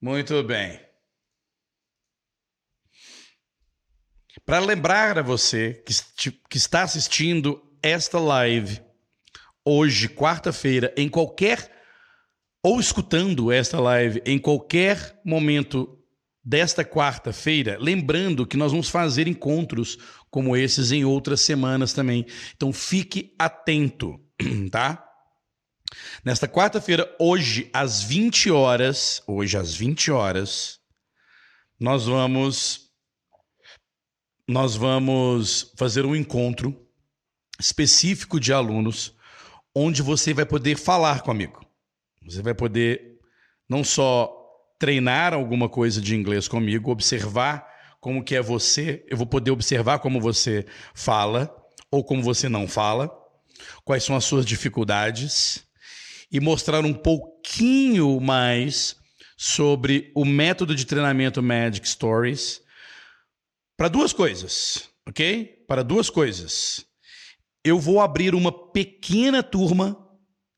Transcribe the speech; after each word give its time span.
Muito 0.00 0.42
bem. 0.42 0.80
Para 4.46 4.58
lembrar 4.60 5.18
a 5.18 5.22
você 5.22 5.74
que, 5.84 6.32
que 6.48 6.56
está 6.56 6.82
assistindo 6.82 7.62
esta 7.82 8.18
live 8.18 8.80
hoje, 9.64 10.08
quarta-feira, 10.08 10.92
em 10.96 11.08
qualquer 11.08 11.70
ou 12.62 12.80
escutando 12.80 13.52
esta 13.52 13.78
live 13.78 14.22
em 14.24 14.38
qualquer 14.38 15.20
momento 15.24 15.98
desta 16.42 16.82
quarta-feira, 16.82 17.76
lembrando 17.78 18.46
que 18.46 18.56
nós 18.56 18.72
vamos 18.72 18.88
fazer 18.88 19.28
encontros 19.28 19.98
como 20.30 20.56
esses 20.56 20.90
em 20.92 21.04
outras 21.04 21.42
semanas 21.42 21.92
também. 21.92 22.24
Então 22.56 22.72
fique 22.72 23.34
atento, 23.38 24.18
tá? 24.72 25.09
Nesta 26.24 26.46
quarta-feira, 26.46 27.14
hoje 27.18 27.70
às 27.72 28.02
20 28.02 28.50
horas, 28.50 29.22
hoje 29.26 29.56
às 29.56 29.74
20 29.74 30.10
horas, 30.10 30.80
nós 31.78 32.06
vamos 32.06 32.90
nós 34.46 34.74
vamos 34.74 35.72
fazer 35.78 36.04
um 36.04 36.14
encontro 36.14 36.76
específico 37.58 38.40
de 38.40 38.52
alunos 38.52 39.14
onde 39.72 40.02
você 40.02 40.34
vai 40.34 40.44
poder 40.44 40.76
falar 40.76 41.22
comigo. 41.22 41.64
Você 42.24 42.42
vai 42.42 42.52
poder 42.52 43.18
não 43.68 43.84
só 43.84 44.36
treinar 44.76 45.32
alguma 45.32 45.68
coisa 45.68 46.00
de 46.00 46.16
inglês 46.16 46.48
comigo, 46.48 46.90
observar 46.90 47.64
como 48.00 48.24
que 48.24 48.34
é 48.34 48.42
você, 48.42 49.04
eu 49.08 49.16
vou 49.16 49.26
poder 49.26 49.52
observar 49.52 50.00
como 50.00 50.20
você 50.20 50.66
fala 50.94 51.54
ou 51.90 52.02
como 52.02 52.22
você 52.22 52.48
não 52.48 52.66
fala, 52.66 53.10
quais 53.84 54.02
são 54.02 54.16
as 54.16 54.24
suas 54.24 54.44
dificuldades 54.44 55.69
e 56.30 56.38
mostrar 56.40 56.84
um 56.84 56.94
pouquinho 56.94 58.20
mais 58.20 58.96
sobre 59.36 60.12
o 60.14 60.24
método 60.24 60.74
de 60.74 60.84
treinamento 60.84 61.42
Magic 61.42 61.88
Stories 61.88 62.60
para 63.76 63.88
duas 63.88 64.12
coisas, 64.12 64.90
ok? 65.08 65.64
Para 65.66 65.82
duas 65.82 66.10
coisas. 66.10 66.84
Eu 67.64 67.78
vou 67.78 68.00
abrir 68.00 68.34
uma 68.34 68.52
pequena 68.52 69.42
turma 69.42 69.96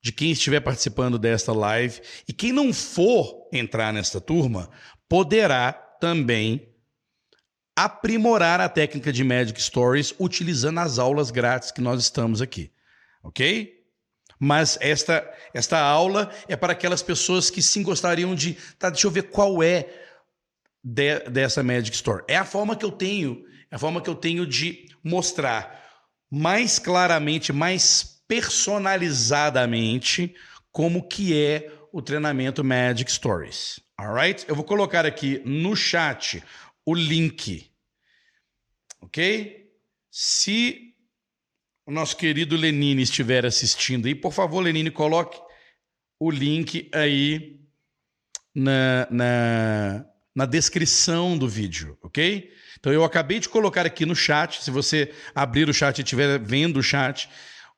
de 0.02 0.10
quem 0.10 0.32
estiver 0.32 0.60
participando 0.60 1.18
desta 1.18 1.52
live 1.52 2.00
e 2.28 2.32
quem 2.32 2.52
não 2.52 2.72
for 2.72 3.48
entrar 3.52 3.92
nesta 3.92 4.20
turma 4.20 4.68
poderá 5.08 5.72
também 5.72 6.68
aprimorar 7.76 8.60
a 8.60 8.68
técnica 8.68 9.12
de 9.12 9.22
Magic 9.22 9.62
Stories 9.62 10.12
utilizando 10.18 10.80
as 10.80 10.98
aulas 10.98 11.30
grátis 11.30 11.70
que 11.70 11.80
nós 11.80 12.00
estamos 12.00 12.42
aqui, 12.42 12.72
ok? 13.22 13.81
Mas 14.44 14.76
esta, 14.80 15.24
esta 15.54 15.78
aula 15.78 16.28
é 16.48 16.56
para 16.56 16.72
aquelas 16.72 17.00
pessoas 17.00 17.48
que 17.48 17.62
sim 17.62 17.80
gostariam 17.80 18.34
de. 18.34 18.54
Tá, 18.76 18.90
deixa 18.90 19.06
eu 19.06 19.10
ver 19.12 19.30
qual 19.30 19.62
é 19.62 19.88
de, 20.82 21.20
dessa 21.30 21.62
Magic 21.62 21.94
Store. 21.94 22.24
É 22.26 22.36
a 22.36 22.44
forma 22.44 22.74
que 22.74 22.84
eu 22.84 22.90
tenho, 22.90 23.44
é 23.70 23.76
a 23.76 23.78
forma 23.78 24.02
que 24.02 24.10
eu 24.10 24.16
tenho 24.16 24.44
de 24.44 24.88
mostrar 25.00 25.80
mais 26.28 26.80
claramente, 26.80 27.52
mais 27.52 28.20
personalizadamente 28.26 30.34
como 30.72 31.06
que 31.06 31.38
é 31.38 31.70
o 31.92 32.02
treinamento 32.02 32.64
Magic 32.64 33.12
Stories. 33.12 33.78
Alright? 33.96 34.44
Eu 34.48 34.56
vou 34.56 34.64
colocar 34.64 35.06
aqui 35.06 35.40
no 35.44 35.76
chat 35.76 36.42
o 36.84 36.96
link. 36.96 37.70
Ok? 39.00 39.70
Se 40.10 40.91
o 41.86 41.90
nosso 41.90 42.16
querido 42.16 42.56
Lenine 42.56 43.02
estiver 43.02 43.44
assistindo 43.44 44.06
aí, 44.06 44.14
por 44.14 44.32
favor, 44.32 44.60
Lenine, 44.60 44.90
coloque 44.90 45.40
o 46.20 46.30
link 46.30 46.88
aí 46.94 47.60
na, 48.54 49.08
na, 49.10 50.06
na 50.34 50.46
descrição 50.46 51.36
do 51.36 51.48
vídeo, 51.48 51.98
ok? 52.02 52.50
Então 52.78 52.92
eu 52.92 53.04
acabei 53.04 53.38
de 53.38 53.48
colocar 53.48 53.86
aqui 53.86 54.06
no 54.06 54.14
chat. 54.14 54.62
Se 54.62 54.70
você 54.70 55.12
abrir 55.34 55.68
o 55.68 55.74
chat 55.74 55.98
e 55.98 56.02
estiver 56.02 56.38
vendo 56.38 56.78
o 56.78 56.82
chat, 56.82 57.28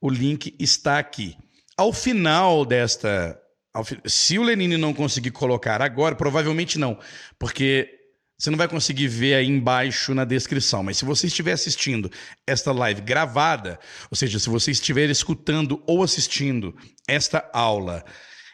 o 0.00 0.10
link 0.10 0.54
está 0.58 0.98
aqui. 0.98 1.36
Ao 1.76 1.92
final 1.92 2.64
desta. 2.64 3.40
Ao, 3.72 3.84
se 4.06 4.38
o 4.38 4.42
Lenine 4.42 4.76
não 4.76 4.94
conseguir 4.94 5.30
colocar 5.30 5.82
agora, 5.82 6.14
provavelmente 6.14 6.78
não, 6.78 6.98
porque 7.38 8.03
você 8.44 8.50
não 8.50 8.58
vai 8.58 8.68
conseguir 8.68 9.08
ver 9.08 9.36
aí 9.36 9.46
embaixo 9.46 10.12
na 10.14 10.26
descrição, 10.26 10.82
mas 10.82 10.98
se 10.98 11.04
você 11.06 11.28
estiver 11.28 11.52
assistindo 11.52 12.12
esta 12.46 12.72
live 12.72 13.00
gravada, 13.00 13.80
ou 14.10 14.16
seja, 14.16 14.38
se 14.38 14.50
você 14.50 14.70
estiver 14.70 15.08
escutando 15.08 15.82
ou 15.86 16.02
assistindo 16.02 16.76
esta 17.08 17.48
aula 17.54 18.04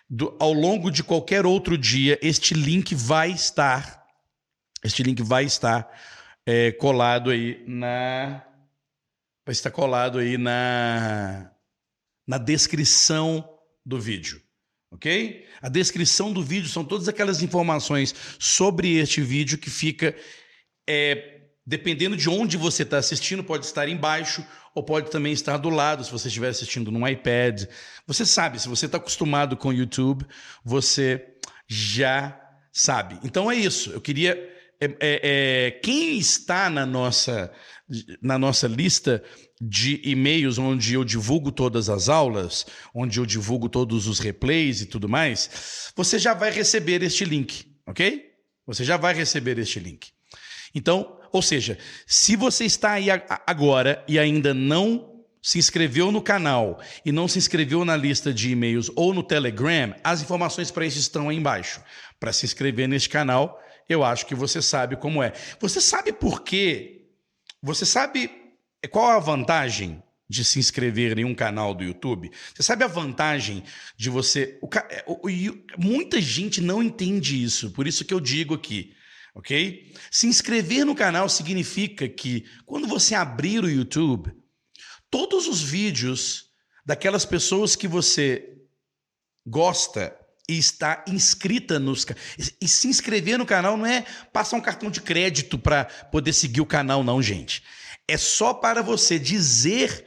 do, 0.09 0.37
ao 0.39 0.53
longo 0.53 0.93
de 0.93 1.03
qualquer 1.03 1.45
outro 1.45 1.77
dia, 1.77 2.17
este 2.23 2.55
link 2.55 2.95
vai 2.95 3.33
estar, 3.33 4.07
este 4.85 5.03
link 5.03 5.25
vai 5.25 5.45
estar 5.45 5.91
é, 6.47 6.71
colado 6.71 7.29
aí 7.29 7.61
na, 7.67 8.45
vai 9.45 9.53
estar 9.53 9.73
colado 9.73 10.21
aí 10.21 10.39
na, 10.39 11.51
na 12.29 12.39
descrição 12.39 13.59
do 13.85 14.01
vídeo 14.01 14.41
ok? 14.91 15.45
A 15.63 15.69
descrição 15.69 16.33
do 16.33 16.43
vídeo 16.43 16.69
são 16.69 16.85
todas 16.85 17.09
aquelas 17.09 17.43
informações 17.43 18.15
sobre 18.39 18.97
este 18.97 19.21
vídeo 19.21 19.59
que 19.59 19.71
fica, 19.71 20.15
é, 20.89 21.43
dependendo 21.65 22.17
de 22.17 22.29
onde 22.29 22.57
você 22.57 22.83
está 22.83 22.99
assistindo, 22.99 23.45
pode 23.45 23.67
estar 23.67 23.89
embaixo 23.89 24.45
ou 24.75 24.83
pode 24.83 25.11
também 25.11 25.33
estar 25.33 25.57
do 25.57 25.69
lado, 25.69 26.05
se 26.05 26.11
você 26.11 26.29
estiver 26.29 26.49
assistindo 26.49 26.91
num 26.91 27.07
iPad. 27.07 27.65
Você 28.07 28.25
sabe, 28.25 28.61
se 28.61 28.69
você 28.69 28.87
está 28.87 28.99
acostumado 28.99 29.57
com 29.57 29.69
o 29.69 29.73
YouTube, 29.73 30.25
você 30.65 31.25
já 31.69 32.41
sabe. 32.73 33.19
Então 33.25 33.51
é 33.51 33.57
isso. 33.57 33.91
Eu 33.91 34.01
queria. 34.01 34.33
É, 34.83 34.87
é, 34.87 34.97
é, 35.01 35.71
quem 35.83 36.19
está 36.19 36.71
na 36.71 36.87
nossa, 36.87 37.53
na 38.23 38.39
nossa 38.39 38.67
lista 38.67 39.23
de 39.61 40.01
e-mails 40.03 40.57
onde 40.57 40.95
eu 40.95 41.05
divulgo 41.05 41.53
todas 41.53 41.91
as 41.91 42.09
aulas, 42.09 42.65
onde 42.95 43.21
eu 43.21 43.27
divulgo 43.27 43.69
todos 43.69 44.07
os 44.07 44.19
replays 44.19 44.81
e 44.81 44.87
tudo 44.87 45.09
mais, 45.09 45.93
você 45.95 46.19
já 46.19 46.33
vai 46.33 46.51
receber 46.51 47.03
este 47.03 47.25
link, 47.25 47.67
ok? 47.87 48.31
Você 48.67 48.85
já 48.85 48.97
vai 48.97 49.13
receber 49.13 49.59
este 49.59 49.79
link. 49.79 50.13
Então, 50.75 51.19
ou 51.33 51.43
seja, 51.43 51.77
se 52.07 52.37
você 52.37 52.65
está 52.65 52.93
aí 52.93 53.09
agora 53.47 54.03
e 54.09 54.19
ainda 54.19 54.55
não 54.55 55.25
se 55.43 55.59
inscreveu 55.59 56.11
no 56.11 56.23
canal 56.23 56.81
e 57.05 57.13
não 57.13 57.27
se 57.27 57.39
inscreveu 57.39 57.85
na 57.85 57.97
lista 57.97 58.33
de 58.33 58.51
e-mails 58.51 58.91
ou 58.95 59.13
no 59.13 59.23
Telegram, 59.23 59.95
as 60.03 60.23
informações 60.23 60.71
para 60.71 60.87
isso 60.87 60.99
estão 60.99 61.29
aí 61.29 61.37
embaixo. 61.37 61.83
Para 62.19 62.33
se 62.33 62.47
inscrever 62.47 62.89
neste 62.89 63.09
canal, 63.09 63.61
eu 63.89 64.05
acho 64.05 64.27
que 64.27 64.35
você 64.35 64.63
sabe 64.63 64.97
como 64.97 65.23
é. 65.23 65.33
Você 65.59 65.81
sabe 65.81 66.13
por 66.13 66.43
quê? 66.43 67.09
Você 67.63 67.85
sabe 67.85 68.40
qual 68.89 69.11
a 69.11 69.19
vantagem 69.19 70.03
de 70.29 70.45
se 70.45 70.59
inscrever 70.59 71.19
em 71.19 71.25
um 71.25 71.35
canal 71.35 71.75
do 71.75 71.85
YouTube? 71.85 72.31
Você 72.55 72.63
sabe 72.63 72.85
a 72.85 72.89
vantagem 72.89 73.65
de 73.97 74.09
você. 74.09 74.59
O, 75.07 75.29
o, 75.29 75.31
muita 75.77 76.21
gente 76.21 76.61
não 76.61 76.83
entende 76.83 77.43
isso, 77.43 77.73
por 77.73 77.87
isso 77.87 78.05
que 78.05 78.15
eu 78.15 78.21
digo 78.21 78.55
aqui, 78.55 78.95
ok? 79.35 79.93
Se 80.11 80.27
inscrever 80.27 80.87
no 80.87 80.95
canal 80.95 81.29
significa 81.29 82.09
que 82.09 82.47
quando 82.65 82.87
você 82.87 83.15
abrir 83.15 83.63
o 83.65 83.71
YouTube, 83.71 84.33
todos 85.11 85.47
os 85.47 85.61
vídeos 85.61 86.47
daquelas 86.87 87.25
pessoas 87.25 87.75
que 87.75 87.89
você 87.89 88.57
gosta 89.45 90.17
e 90.49 90.59
está 90.59 91.05
inscrita 91.07 91.79
nos 91.79 92.07
e 92.61 92.67
se 92.67 92.89
inscrever 92.89 93.39
no 93.39 93.47
canal 93.47 93.77
não 93.77 93.87
é 93.87 94.05
passar 94.33 94.57
um 94.57 94.61
cartão 94.61 94.91
de 94.91 95.01
crédito 95.01 95.59
para 95.59 95.85
poder 95.85 96.33
seguir 96.33 96.61
o 96.61 96.67
canal 96.67 97.05
não, 97.05 97.21
gente 97.21 97.63
é 98.11 98.17
só 98.17 98.53
para 98.53 98.83
você 98.83 99.19
dizer 99.19 100.07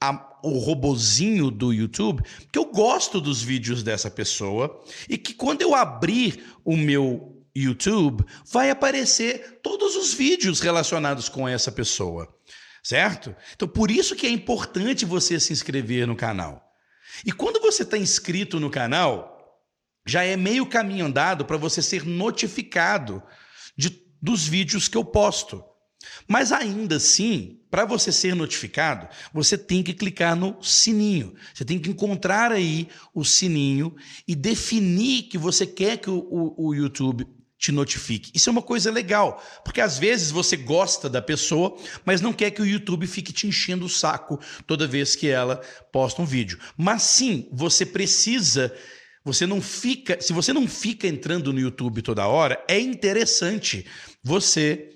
a, 0.00 0.38
o 0.42 0.58
robozinho 0.58 1.50
do 1.50 1.72
YouTube 1.72 2.22
que 2.52 2.58
eu 2.58 2.66
gosto 2.66 3.20
dos 3.20 3.42
vídeos 3.42 3.82
dessa 3.82 4.10
pessoa 4.10 4.82
e 5.08 5.16
que 5.16 5.32
quando 5.32 5.62
eu 5.62 5.74
abrir 5.74 6.44
o 6.64 6.76
meu 6.76 7.42
YouTube 7.56 8.24
vai 8.52 8.70
aparecer 8.70 9.60
todos 9.62 9.96
os 9.96 10.12
vídeos 10.12 10.60
relacionados 10.60 11.28
com 11.28 11.48
essa 11.48 11.72
pessoa, 11.72 12.28
certo? 12.82 13.34
Então 13.54 13.66
por 13.66 13.90
isso 13.90 14.14
que 14.14 14.26
é 14.26 14.30
importante 14.30 15.06
você 15.06 15.40
se 15.40 15.52
inscrever 15.52 16.06
no 16.06 16.14
canal. 16.14 16.62
E 17.24 17.32
quando 17.32 17.60
você 17.60 17.82
está 17.82 17.96
inscrito 17.96 18.60
no 18.60 18.70
canal, 18.70 19.36
já 20.06 20.22
é 20.22 20.36
meio 20.36 20.66
caminho 20.66 21.06
andado 21.06 21.46
para 21.46 21.56
você 21.56 21.80
ser 21.80 22.04
notificado 22.04 23.22
de, 23.76 24.06
dos 24.20 24.46
vídeos 24.46 24.86
que 24.86 24.96
eu 24.96 25.04
posto. 25.04 25.64
Mas 26.26 26.52
ainda 26.52 26.96
assim, 26.96 27.60
para 27.70 27.84
você 27.84 28.10
ser 28.12 28.34
notificado, 28.34 29.08
você 29.32 29.56
tem 29.58 29.82
que 29.82 29.92
clicar 29.94 30.34
no 30.36 30.62
sininho. 30.62 31.34
Você 31.54 31.64
tem 31.64 31.78
que 31.78 31.90
encontrar 31.90 32.52
aí 32.52 32.88
o 33.14 33.24
sininho 33.24 33.94
e 34.26 34.34
definir 34.34 35.24
que 35.24 35.38
você 35.38 35.66
quer 35.66 35.98
que 35.98 36.10
o, 36.10 36.18
o, 36.18 36.68
o 36.68 36.74
YouTube 36.74 37.26
te 37.58 37.72
notifique. 37.72 38.30
Isso 38.32 38.48
é 38.48 38.52
uma 38.52 38.62
coisa 38.62 38.90
legal, 38.90 39.42
porque 39.64 39.80
às 39.80 39.98
vezes 39.98 40.30
você 40.30 40.56
gosta 40.56 41.08
da 41.10 41.20
pessoa, 41.20 41.76
mas 42.04 42.20
não 42.20 42.32
quer 42.32 42.52
que 42.52 42.62
o 42.62 42.66
YouTube 42.66 43.04
fique 43.06 43.32
te 43.32 43.48
enchendo 43.48 43.84
o 43.84 43.88
saco 43.88 44.38
toda 44.64 44.86
vez 44.86 45.16
que 45.16 45.26
ela 45.28 45.56
posta 45.92 46.22
um 46.22 46.24
vídeo. 46.24 46.58
Mas 46.76 47.02
sim, 47.02 47.48
você 47.52 47.84
precisa 47.84 48.72
Você 49.24 49.44
não 49.44 49.60
fica, 49.60 50.18
se 50.20 50.32
você 50.32 50.52
não 50.52 50.66
fica 50.66 51.06
entrando 51.06 51.52
no 51.52 51.60
YouTube 51.60 52.00
toda 52.00 52.26
hora, 52.26 52.64
é 52.66 52.78
interessante 52.80 53.84
você 54.22 54.88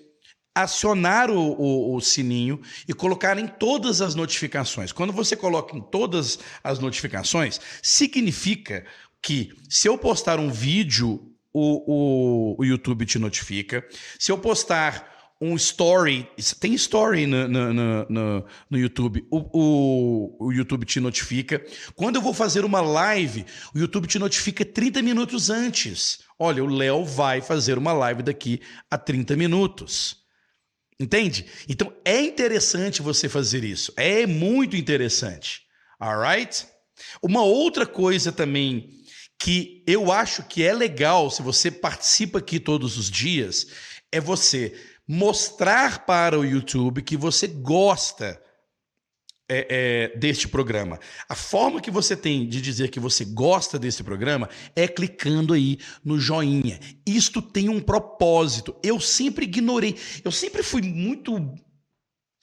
acionar 0.54 1.30
o, 1.30 1.38
o, 1.38 1.96
o, 1.96 2.00
sininho 2.00 2.60
e 2.86 2.92
colocar 2.92 3.38
em 3.38 3.46
todas 3.46 4.00
as 4.02 4.14
notificações. 4.14 4.92
Quando 4.92 5.12
você 5.12 5.34
coloca 5.34 5.76
em 5.76 5.80
todas 5.80 6.38
as 6.62 6.78
notificações, 6.78 7.60
significa 7.82 8.84
que 9.22 9.52
se 9.68 9.88
eu 9.88 9.96
postar 9.96 10.38
um 10.38 10.50
vídeo, 10.50 11.32
o, 11.52 12.56
o, 12.58 12.64
YouTube 12.64 13.06
te 13.06 13.18
notifica. 13.18 13.86
Se 14.18 14.32
eu 14.32 14.38
postar 14.38 15.10
um 15.40 15.56
story, 15.56 16.28
tem 16.60 16.74
story 16.74 17.26
no, 17.26 17.48
no, 17.48 17.72
no, 18.08 18.44
no 18.70 18.78
YouTube, 18.78 19.26
o, 19.30 20.46
o, 20.46 20.52
YouTube 20.52 20.86
te 20.86 21.00
notifica. 21.00 21.64
Quando 21.94 22.16
eu 22.16 22.22
vou 22.22 22.32
fazer 22.32 22.64
uma 22.64 22.80
live, 22.80 23.44
o 23.74 23.78
YouTube 23.78 24.06
te 24.06 24.18
notifica 24.18 24.64
30 24.64 25.02
minutos 25.02 25.50
antes. 25.50 26.20
Olha, 26.38 26.62
o 26.62 26.68
Léo 26.68 27.04
vai 27.04 27.40
fazer 27.40 27.76
uma 27.76 27.92
live 27.92 28.22
daqui 28.22 28.60
a 28.90 28.96
30 28.96 29.36
minutos. 29.36 30.21
Entende? 31.02 31.46
Então 31.68 31.92
é 32.04 32.20
interessante 32.20 33.02
você 33.02 33.28
fazer 33.28 33.64
isso. 33.64 33.92
É 33.96 34.24
muito 34.24 34.76
interessante. 34.76 35.62
Alright? 35.98 36.64
Uma 37.20 37.42
outra 37.42 37.84
coisa 37.84 38.30
também 38.30 38.88
que 39.36 39.82
eu 39.84 40.12
acho 40.12 40.44
que 40.44 40.62
é 40.62 40.72
legal 40.72 41.28
se 41.28 41.42
você 41.42 41.72
participa 41.72 42.38
aqui 42.38 42.60
todos 42.60 42.96
os 42.96 43.10
dias 43.10 43.66
é 44.12 44.20
você 44.20 44.72
mostrar 45.08 46.06
para 46.06 46.38
o 46.38 46.44
YouTube 46.44 47.02
que 47.02 47.16
você 47.16 47.48
gosta 47.48 48.40
é, 49.52 49.66
é, 49.68 50.16
deste 50.16 50.48
programa. 50.48 50.98
A 51.28 51.34
forma 51.34 51.78
que 51.78 51.90
você 51.90 52.16
tem 52.16 52.48
de 52.48 52.62
dizer 52.62 52.88
que 52.88 52.98
você 52.98 53.22
gosta 53.22 53.78
desse 53.78 54.02
programa 54.02 54.48
é 54.74 54.88
clicando 54.88 55.52
aí 55.52 55.78
no 56.02 56.18
joinha. 56.18 56.80
Isto 57.04 57.42
tem 57.42 57.68
um 57.68 57.78
propósito. 57.78 58.74
Eu 58.82 58.98
sempre 58.98 59.44
ignorei, 59.44 59.96
eu 60.24 60.32
sempre 60.32 60.62
fui 60.62 60.80
muito 60.80 61.54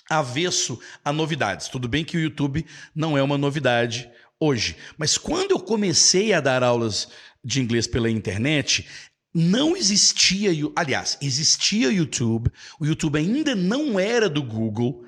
avesso 0.08 0.80
a 1.04 1.12
novidades. 1.12 1.68
Tudo 1.68 1.88
bem 1.88 2.06
que 2.06 2.16
o 2.16 2.20
YouTube 2.20 2.64
não 2.94 3.18
é 3.18 3.24
uma 3.24 3.40
novidade 3.40 4.08
hoje, 4.40 4.78
mas 4.96 5.18
quando 5.18 5.52
eu 5.52 5.60
comecei 5.60 6.32
a 6.32 6.40
dar 6.40 6.64
aulas 6.64 7.10
de 7.44 7.60
inglês 7.60 7.88
pela 7.88 8.10
internet, 8.10 8.88
não 9.34 9.76
existia, 9.76 10.52
aliás, 10.76 11.18
existia 11.22 11.92
YouTube, 11.92 12.52
o 12.80 12.86
YouTube 12.86 13.18
ainda 13.18 13.56
não 13.56 14.00
era 14.00 14.30
do 14.30 14.44
Google 14.44 15.06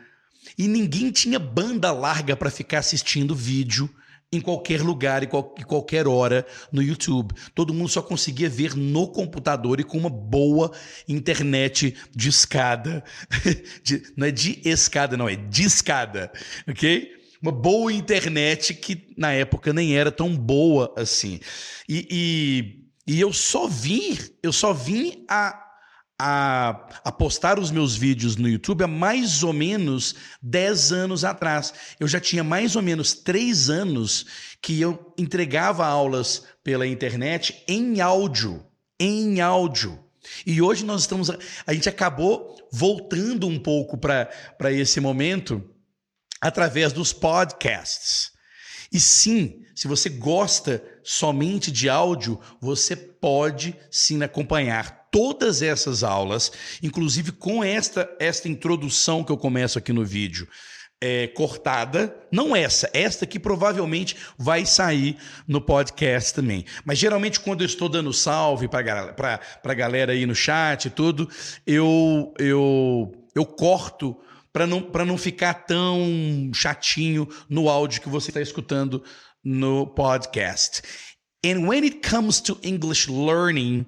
e 0.61 0.67
ninguém 0.67 1.09
tinha 1.09 1.39
banda 1.39 1.91
larga 1.91 2.37
para 2.37 2.51
ficar 2.51 2.77
assistindo 2.77 3.33
vídeo 3.33 3.89
em 4.31 4.39
qualquer 4.39 4.83
lugar 4.83 5.23
e 5.23 5.27
qual, 5.27 5.43
qualquer 5.65 6.07
hora 6.07 6.45
no 6.71 6.83
YouTube. 6.83 7.33
Todo 7.55 7.73
mundo 7.73 7.89
só 7.89 7.99
conseguia 7.99 8.47
ver 8.47 8.75
no 8.75 9.07
computador 9.07 9.79
e 9.79 9.83
com 9.83 9.97
uma 9.97 10.09
boa 10.09 10.71
internet 11.07 11.95
de 12.15 12.29
escada. 12.29 13.03
de, 13.83 14.03
não 14.15 14.27
é 14.27 14.29
de 14.31 14.61
escada, 14.63 15.17
não, 15.17 15.27
é 15.27 15.35
de 15.35 15.63
escada, 15.63 16.31
ok? 16.69 17.09
Uma 17.41 17.51
boa 17.51 17.91
internet 17.91 18.75
que 18.75 19.07
na 19.17 19.33
época 19.33 19.73
nem 19.73 19.97
era 19.97 20.11
tão 20.11 20.37
boa 20.37 20.93
assim. 20.95 21.39
E, 21.89 22.07
e 22.11 22.81
e 23.07 23.19
eu 23.19 23.33
só 23.33 23.67
vim, 23.67 24.17
eu 24.43 24.53
só 24.53 24.73
vim 24.73 25.25
a, 25.27 25.60
a, 26.23 26.87
a, 27.03 27.11
postar 27.11 27.57
os 27.57 27.71
meus 27.71 27.95
vídeos 27.95 28.35
no 28.35 28.47
YouTube 28.47 28.83
há 28.83 28.87
mais 28.87 29.41
ou 29.41 29.51
menos 29.51 30.13
10 30.39 30.91
anos 30.91 31.23
atrás. 31.25 31.73
Eu 31.99 32.07
já 32.07 32.19
tinha 32.19 32.43
mais 32.43 32.75
ou 32.75 32.83
menos 32.83 33.15
3 33.15 33.71
anos 33.71 34.27
que 34.61 34.79
eu 34.79 35.13
entregava 35.17 35.83
aulas 35.83 36.43
pela 36.63 36.85
internet 36.85 37.63
em 37.67 38.01
áudio. 38.01 38.63
Em 38.99 39.41
áudio. 39.41 39.97
E 40.45 40.61
hoje 40.61 40.85
nós 40.85 41.01
estamos. 41.01 41.31
A 41.65 41.73
gente 41.73 41.89
acabou 41.89 42.55
voltando 42.71 43.47
um 43.47 43.57
pouco 43.57 43.97
para 43.97 44.71
esse 44.71 44.99
momento 44.99 45.67
através 46.39 46.93
dos 46.93 47.11
podcasts. 47.11 48.31
E 48.93 48.99
sim, 48.99 49.63
se 49.73 49.87
você 49.87 50.07
gosta 50.07 50.83
somente 51.03 51.71
de 51.71 51.89
áudio, 51.89 52.39
você 52.61 52.95
pode 52.95 53.75
sim 53.89 54.21
acompanhar 54.21 55.00
todas 55.11 55.61
essas 55.61 56.03
aulas, 56.03 56.51
inclusive 56.81 57.33
com 57.33 57.63
esta, 57.63 58.09
esta 58.19 58.47
introdução 58.47 59.23
que 59.23 59.31
eu 59.31 59.37
começo 59.37 59.77
aqui 59.77 59.91
no 59.91 60.05
vídeo. 60.05 60.47
É, 61.03 61.27
cortada, 61.27 62.15
não 62.31 62.55
essa, 62.55 62.87
esta 62.93 63.25
que 63.25 63.39
provavelmente 63.39 64.15
vai 64.37 64.67
sair 64.67 65.17
no 65.47 65.59
podcast 65.59 66.31
também. 66.31 66.63
Mas 66.85 66.99
geralmente, 66.99 67.39
quando 67.39 67.61
eu 67.61 67.65
estou 67.65 67.89
dando 67.89 68.13
salve 68.13 68.67
para 68.67 69.39
a 69.63 69.73
galera 69.73 70.13
aí 70.13 70.27
no 70.27 70.35
chat 70.35 70.85
e 70.85 70.89
tudo, 70.91 71.27
eu, 71.65 72.31
eu, 72.37 73.11
eu 73.33 73.45
corto 73.47 74.15
para 74.53 74.67
não, 74.67 74.87
não 75.07 75.17
ficar 75.17 75.55
tão 75.65 76.51
chatinho 76.53 77.27
no 77.49 77.67
áudio 77.67 78.01
que 78.01 78.09
você 78.09 78.29
está 78.29 78.41
escutando 78.41 79.03
no 79.43 79.87
podcast. 79.87 80.83
And 81.43 81.67
when 81.67 81.83
it 81.83 82.07
comes 82.07 82.39
to 82.41 82.59
English 82.61 83.09
learning, 83.09 83.87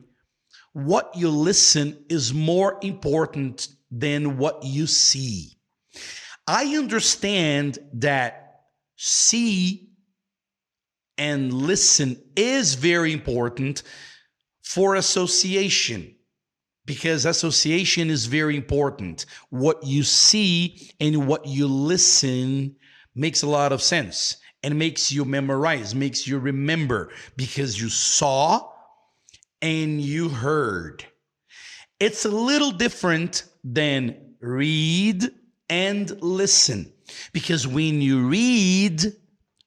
what 0.73 1.11
you 1.15 1.29
listen 1.29 2.03
is 2.09 2.33
more 2.33 2.79
important 2.81 3.67
than 3.91 4.37
what 4.37 4.63
you 4.63 4.87
see. 4.87 5.51
I 6.47 6.75
understand 6.75 7.79
that 7.93 8.61
see 8.97 9.89
and 11.17 11.53
listen 11.53 12.21
is 12.35 12.73
very 12.73 13.13
important 13.13 13.83
for 14.63 14.95
association 14.95 16.15
because 16.85 17.25
association 17.25 18.09
is 18.09 18.25
very 18.25 18.57
important. 18.57 19.25
What 19.49 19.85
you 19.85 20.03
see 20.03 20.91
and 20.99 21.27
what 21.27 21.45
you 21.45 21.67
listen 21.67 22.75
makes 23.15 23.43
a 23.43 23.47
lot 23.47 23.71
of 23.71 23.81
sense 23.81 24.37
and 24.63 24.79
makes 24.79 25.11
you 25.11 25.23
memorize, 25.23 25.93
makes 25.93 26.27
you 26.27 26.39
remember 26.39 27.11
because 27.37 27.79
you 27.79 27.89
saw 27.89 28.72
and 29.63 30.01
you 30.01 30.27
heard. 30.27 31.05
It's 31.99 32.25
a 32.25 32.29
little 32.29 32.71
different 32.71 33.45
than 33.63 34.35
read 34.41 35.31
and 35.69 36.21
listen 36.21 36.91
because 37.31 37.65
when 37.65 38.01
you 38.01 38.27
read, 38.27 39.13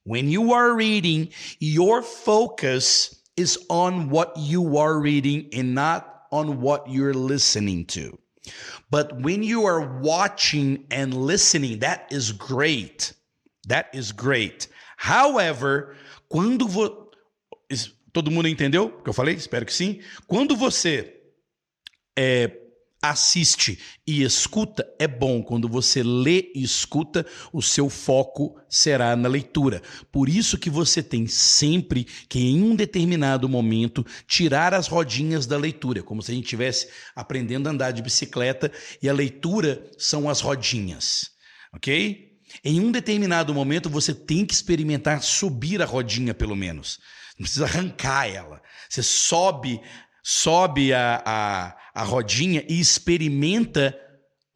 when 0.05 0.29
you 0.29 0.53
are 0.53 0.75
reading, 0.75 1.31
your 1.61 2.03
focus 2.03 3.23
is 3.39 3.59
on 3.71 4.11
what 4.11 4.37
you 4.37 4.77
are 4.77 5.01
reading 5.01 5.49
and 5.55 5.75
not 5.75 6.25
on 6.31 6.61
what 6.61 6.91
you're 6.91 7.15
listening 7.15 7.87
to. 7.87 8.19
But 8.91 9.23
when 9.23 9.43
you 9.43 9.65
are 9.65 9.81
watching 9.81 10.85
and 10.91 11.15
listening, 11.15 11.79
that 11.79 12.07
is 12.11 12.33
great. 12.33 13.15
That 13.67 13.89
is 13.95 14.13
great. 14.13 14.69
However, 14.99 15.97
quando 16.29 16.67
vo... 16.67 17.06
todo 18.17 18.31
mundo 18.31 18.49
entendeu 18.49 18.87
o 18.87 19.03
que 19.03 19.11
eu 19.11 19.13
falei? 19.13 19.35
Espero 19.35 19.67
que 19.67 19.75
sim. 19.75 20.01
Quando 20.27 20.57
você 20.57 21.21
é, 22.19 22.51
assiste 23.03 23.79
e 24.07 24.23
escuta 24.23 24.87
é 24.99 25.07
bom. 25.07 25.43
Quando 25.43 25.69
você 25.69 26.03
lê 26.03 26.51
e 26.55 26.63
escuta, 26.63 27.27
o 27.53 27.61
seu 27.61 27.91
foco 27.91 28.59
será 28.71 29.15
na 29.15 29.29
leitura. 29.29 29.83
Por 30.11 30.31
isso 30.31 30.57
que 30.57 30.71
você 30.71 31.03
tem 31.03 31.27
sempre 31.27 32.05
que, 32.27 32.39
em 32.39 32.63
um 32.63 32.75
determinado 32.75 33.51
momento, 33.51 34.03
tirar 34.27 34.73
as 34.73 34.89
rodinhas 34.89 35.45
da 35.45 35.59
leitura, 35.59 36.03
como 36.03 36.23
se 36.23 36.33
a 36.33 36.35
gente 36.35 36.45
estivesse 36.45 36.89
aprendendo 37.15 37.69
a 37.69 37.73
andar 37.73 37.91
de 37.91 38.01
bicicleta 38.01 38.73
e 39.03 39.11
a 39.11 39.13
leitura 39.13 39.91
são 39.99 40.27
as 40.31 40.41
rodinhas, 40.41 41.33
ok? 41.75 42.33
Em 42.65 42.81
um 42.81 42.91
determinado 42.91 43.53
momento, 43.53 43.91
você 43.91 44.15
tem 44.15 44.47
que 44.47 44.55
experimentar 44.55 45.23
subir 45.23 45.83
a 45.83 45.85
rodinha, 45.85 46.33
pelo 46.33 46.57
menos. 46.57 46.99
Não 47.39 47.45
precisa 47.45 47.65
arrancar 47.65 48.29
ela. 48.29 48.63
Você 48.89 49.03
sobe 49.03 49.81
sobe 50.29 50.93
a, 50.93 51.23
a, 51.25 51.77
a 51.95 52.03
rodinha 52.03 52.65
e 52.69 52.81
experimenta 52.81 53.97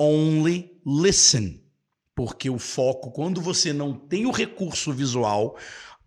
only 0.00 0.82
listen. 0.84 1.64
Porque 2.12 2.50
o 2.50 2.58
foco, 2.58 3.12
quando 3.12 3.40
você 3.40 3.72
não 3.72 3.94
tem 3.94 4.26
o 4.26 4.32
recurso 4.32 4.92
visual, 4.92 5.56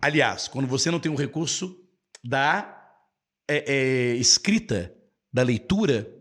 aliás, 0.01 0.49
quando 0.49 0.67
você 0.67 0.91
não 0.91 0.99
tem 0.99 1.09
o 1.09 1.15
recurso 1.15 1.79
da 2.21 2.77
é, 3.47 3.73
é, 3.73 4.15
escrita, 4.15 4.93
da 5.31 5.43
leitura, 5.43 6.13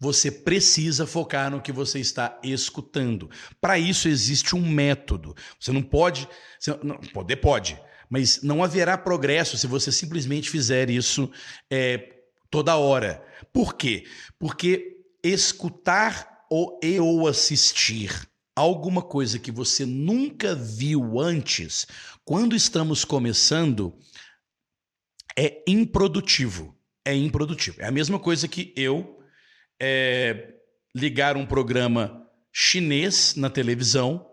você 0.00 0.28
precisa 0.28 1.06
focar 1.06 1.52
no 1.52 1.62
que 1.62 1.70
você 1.70 2.00
está 2.00 2.36
escutando. 2.42 3.30
Para 3.60 3.78
isso 3.78 4.08
existe 4.08 4.56
um 4.56 4.68
método. 4.68 5.36
Você 5.60 5.70
não 5.70 5.82
pode, 5.82 6.28
você, 6.58 6.76
não, 6.82 6.96
poder 6.96 7.36
pode, 7.36 7.80
mas 8.10 8.42
não 8.42 8.62
haverá 8.64 8.98
progresso 8.98 9.56
se 9.56 9.68
você 9.68 9.92
simplesmente 9.92 10.50
fizer 10.50 10.90
isso 10.90 11.30
é, 11.70 12.16
toda 12.50 12.76
hora. 12.76 13.24
Por 13.52 13.74
quê? 13.74 14.04
Porque 14.36 14.98
escutar 15.22 16.44
ou, 16.50 16.80
e 16.82 16.98
ou 16.98 17.28
assistir 17.28 18.28
alguma 18.56 19.00
coisa 19.00 19.38
que 19.38 19.52
você 19.52 19.86
nunca 19.86 20.54
viu 20.54 21.20
antes, 21.20 21.86
quando 22.24 22.56
estamos 22.56 23.04
começando, 23.04 23.96
é 25.38 25.62
improdutivo. 25.66 26.76
É 27.04 27.14
improdutivo. 27.14 27.80
É 27.80 27.86
a 27.86 27.92
mesma 27.92 28.18
coisa 28.18 28.48
que 28.48 28.74
eu 28.76 29.22
é, 29.80 30.54
ligar 30.94 31.36
um 31.36 31.46
programa 31.46 32.26
chinês 32.52 33.34
na 33.36 33.48
televisão 33.48 34.29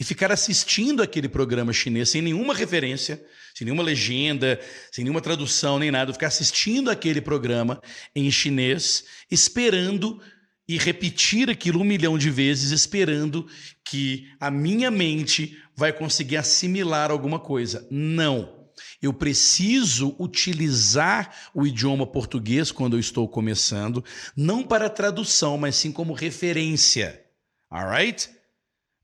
e 0.00 0.04
ficar 0.04 0.32
assistindo 0.32 1.02
aquele 1.02 1.28
programa 1.28 1.74
chinês 1.74 2.08
sem 2.08 2.22
nenhuma 2.22 2.54
referência, 2.54 3.22
sem 3.54 3.66
nenhuma 3.66 3.82
legenda, 3.82 4.58
sem 4.90 5.04
nenhuma 5.04 5.20
tradução 5.20 5.78
nem 5.78 5.90
nada, 5.90 6.10
ficar 6.10 6.28
assistindo 6.28 6.90
aquele 6.90 7.20
programa 7.20 7.82
em 8.16 8.30
chinês, 8.30 9.04
esperando 9.30 10.18
e 10.66 10.78
repetir 10.78 11.50
aquilo 11.50 11.80
um 11.80 11.84
milhão 11.84 12.16
de 12.16 12.30
vezes, 12.30 12.70
esperando 12.70 13.46
que 13.84 14.26
a 14.40 14.50
minha 14.50 14.90
mente 14.90 15.58
vai 15.76 15.92
conseguir 15.92 16.38
assimilar 16.38 17.10
alguma 17.10 17.38
coisa. 17.38 17.86
Não. 17.90 18.58
Eu 19.02 19.12
preciso 19.12 20.16
utilizar 20.18 21.50
o 21.54 21.66
idioma 21.66 22.06
português 22.06 22.72
quando 22.72 22.96
eu 22.96 23.00
estou 23.00 23.28
começando, 23.28 24.02
não 24.34 24.62
para 24.62 24.88
tradução, 24.88 25.58
mas 25.58 25.76
sim 25.76 25.92
como 25.92 26.14
referência. 26.14 27.22
Alright? 27.70 28.30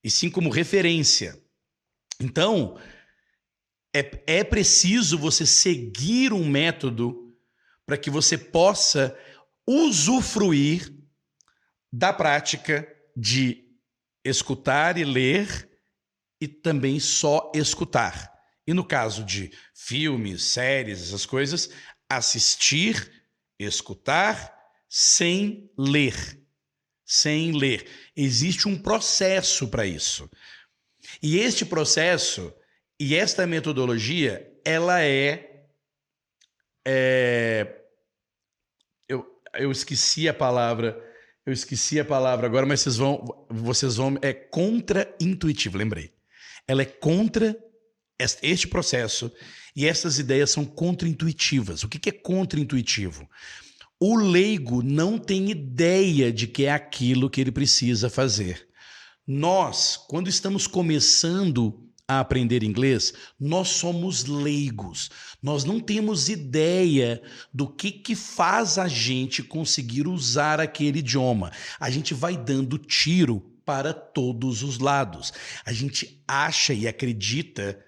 E 0.06 0.10
sim 0.10 0.30
como 0.30 0.50
referência. 0.50 1.36
Então, 2.20 2.78
é, 3.92 4.22
é 4.38 4.44
preciso 4.44 5.18
você 5.18 5.44
seguir 5.44 6.32
um 6.32 6.48
método 6.48 7.36
para 7.84 7.98
que 7.98 8.08
você 8.08 8.38
possa 8.38 9.18
usufruir 9.66 10.96
da 11.92 12.12
prática 12.12 12.86
de 13.16 13.64
escutar 14.24 14.96
e 14.96 15.04
ler 15.04 15.68
e 16.40 16.46
também 16.46 17.00
só 17.00 17.50
escutar. 17.52 18.32
E 18.64 18.72
no 18.72 18.86
caso 18.86 19.24
de 19.24 19.50
filmes, 19.74 20.44
séries, 20.44 21.02
essas 21.02 21.26
coisas, 21.26 21.68
assistir, 22.08 23.10
escutar 23.58 24.56
sem 24.88 25.68
ler. 25.76 26.45
Sem 27.06 27.52
ler. 27.52 27.86
Existe 28.16 28.66
um 28.66 28.76
processo 28.76 29.68
para 29.68 29.86
isso. 29.86 30.28
E 31.22 31.38
este 31.38 31.64
processo 31.64 32.52
e 32.98 33.14
esta 33.14 33.46
metodologia, 33.46 34.50
ela 34.64 35.02
é, 35.02 35.64
é 36.86 37.82
eu, 39.08 39.24
eu 39.54 39.70
esqueci 39.70 40.28
a 40.28 40.34
palavra, 40.34 40.98
eu 41.44 41.52
esqueci 41.52 42.00
a 42.00 42.04
palavra 42.04 42.46
agora, 42.46 42.64
mas 42.64 42.80
vocês 42.80 42.96
vão, 42.96 43.46
vocês 43.50 43.96
vão, 43.96 44.18
é 44.22 44.32
contra-intuitivo, 44.32 45.76
lembrei. 45.76 46.12
Ela 46.66 46.82
é 46.82 46.86
contra 46.86 47.56
este 48.18 48.66
processo 48.66 49.30
e 49.74 49.86
essas 49.86 50.18
ideias 50.18 50.50
são 50.50 50.64
contraintuitivas. 50.64 51.84
O 51.84 51.88
que 51.88 52.08
é 52.08 52.12
contraintuitivo? 52.12 53.28
O 53.98 54.14
leigo 54.14 54.82
não 54.82 55.18
tem 55.18 55.50
ideia 55.50 56.30
de 56.30 56.46
que 56.46 56.66
é 56.66 56.72
aquilo 56.72 57.30
que 57.30 57.40
ele 57.40 57.50
precisa 57.50 58.10
fazer. 58.10 58.68
Nós, 59.26 59.96
quando 59.96 60.28
estamos 60.28 60.66
começando 60.66 61.82
a 62.06 62.20
aprender 62.20 62.62
inglês, 62.62 63.14
nós 63.40 63.68
somos 63.68 64.26
leigos. 64.26 65.10
Nós 65.42 65.64
não 65.64 65.80
temos 65.80 66.28
ideia 66.28 67.22
do 67.52 67.66
que, 67.66 67.90
que 67.90 68.14
faz 68.14 68.76
a 68.76 68.86
gente 68.86 69.42
conseguir 69.42 70.06
usar 70.06 70.60
aquele 70.60 70.98
idioma. 70.98 71.50
A 71.80 71.88
gente 71.88 72.12
vai 72.12 72.36
dando 72.36 72.76
tiro 72.76 73.40
para 73.64 73.94
todos 73.94 74.62
os 74.62 74.78
lados. 74.78 75.32
A 75.64 75.72
gente 75.72 76.22
acha 76.28 76.74
e 76.74 76.86
acredita 76.86 77.82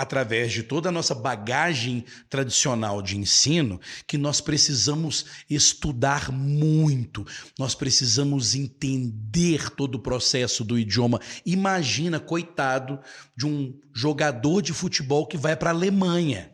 através 0.00 0.50
de 0.50 0.62
toda 0.62 0.88
a 0.88 0.92
nossa 0.92 1.14
bagagem 1.14 2.06
tradicional 2.30 3.02
de 3.02 3.18
ensino, 3.18 3.78
que 4.06 4.16
nós 4.16 4.40
precisamos 4.40 5.26
estudar 5.48 6.32
muito, 6.32 7.26
nós 7.58 7.74
precisamos 7.74 8.54
entender 8.54 9.68
todo 9.68 9.96
o 9.96 10.02
processo 10.02 10.64
do 10.64 10.78
idioma. 10.78 11.20
Imagina, 11.44 12.18
coitado, 12.18 12.98
de 13.36 13.46
um 13.46 13.78
jogador 13.92 14.62
de 14.62 14.72
futebol 14.72 15.26
que 15.26 15.36
vai 15.36 15.54
para 15.54 15.68
a 15.68 15.74
Alemanha. 15.74 16.50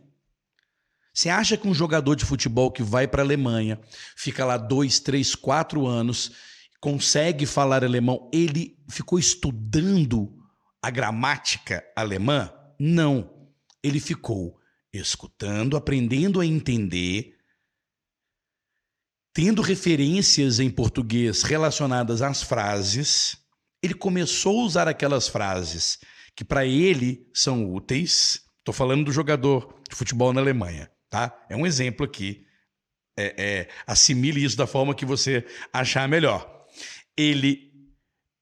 Você 1.14 1.28
acha 1.28 1.56
que 1.56 1.68
um 1.68 1.74
jogador 1.74 2.16
de 2.16 2.24
futebol 2.24 2.72
que 2.72 2.82
vai 2.82 3.06
para 3.06 3.22
a 3.22 3.24
Alemanha, 3.24 3.78
fica 4.16 4.44
lá 4.44 4.56
dois, 4.56 4.98
três, 4.98 5.36
quatro 5.36 5.86
anos, 5.86 6.32
consegue 6.80 7.46
falar 7.46 7.84
alemão, 7.84 8.28
ele 8.34 8.76
ficou 8.90 9.20
estudando 9.20 10.36
a 10.82 10.90
gramática 10.90 11.84
alemã? 11.94 12.52
Não 12.78 13.35
ele 13.86 14.00
ficou 14.00 14.58
escutando, 14.92 15.76
aprendendo 15.76 16.40
a 16.40 16.46
entender, 16.46 17.36
tendo 19.32 19.62
referências 19.62 20.58
em 20.58 20.70
português 20.70 21.42
relacionadas 21.42 22.22
às 22.22 22.42
frases, 22.42 23.36
ele 23.82 23.94
começou 23.94 24.60
a 24.60 24.64
usar 24.64 24.88
aquelas 24.88 25.28
frases 25.28 25.98
que 26.34 26.44
para 26.44 26.66
ele 26.66 27.30
são 27.34 27.72
úteis. 27.72 28.42
Estou 28.58 28.74
falando 28.74 29.04
do 29.04 29.12
jogador 29.12 29.80
de 29.88 29.94
futebol 29.94 30.32
na 30.32 30.40
Alemanha, 30.40 30.90
tá? 31.08 31.32
É 31.48 31.56
um 31.56 31.66
exemplo 31.66 32.04
aqui. 32.04 32.44
É, 33.18 33.34
é, 33.38 33.68
assimile 33.86 34.44
isso 34.44 34.56
da 34.56 34.66
forma 34.66 34.94
que 34.94 35.06
você 35.06 35.46
achar 35.72 36.06
melhor. 36.08 36.66
Ele, 37.16 37.72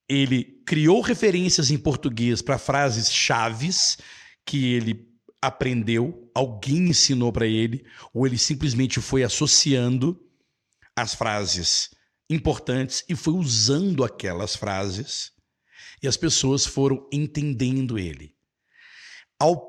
ele 0.08 0.62
criou 0.66 1.00
referências 1.00 1.70
em 1.70 1.78
português 1.78 2.42
para 2.42 2.58
frases 2.58 3.12
chaves 3.12 3.98
que 4.44 4.74
ele 4.74 5.13
aprendeu, 5.46 6.30
alguém 6.34 6.88
ensinou 6.88 7.32
para 7.32 7.46
ele, 7.46 7.84
ou 8.12 8.26
ele 8.26 8.38
simplesmente 8.38 9.00
foi 9.00 9.22
associando 9.22 10.20
as 10.96 11.14
frases 11.14 11.90
importantes 12.30 13.04
e 13.08 13.14
foi 13.14 13.34
usando 13.34 14.04
aquelas 14.04 14.56
frases 14.56 15.32
e 16.02 16.08
as 16.08 16.16
pessoas 16.16 16.64
foram 16.64 17.08
entendendo 17.12 17.98
ele. 17.98 18.34
Ao, 19.38 19.62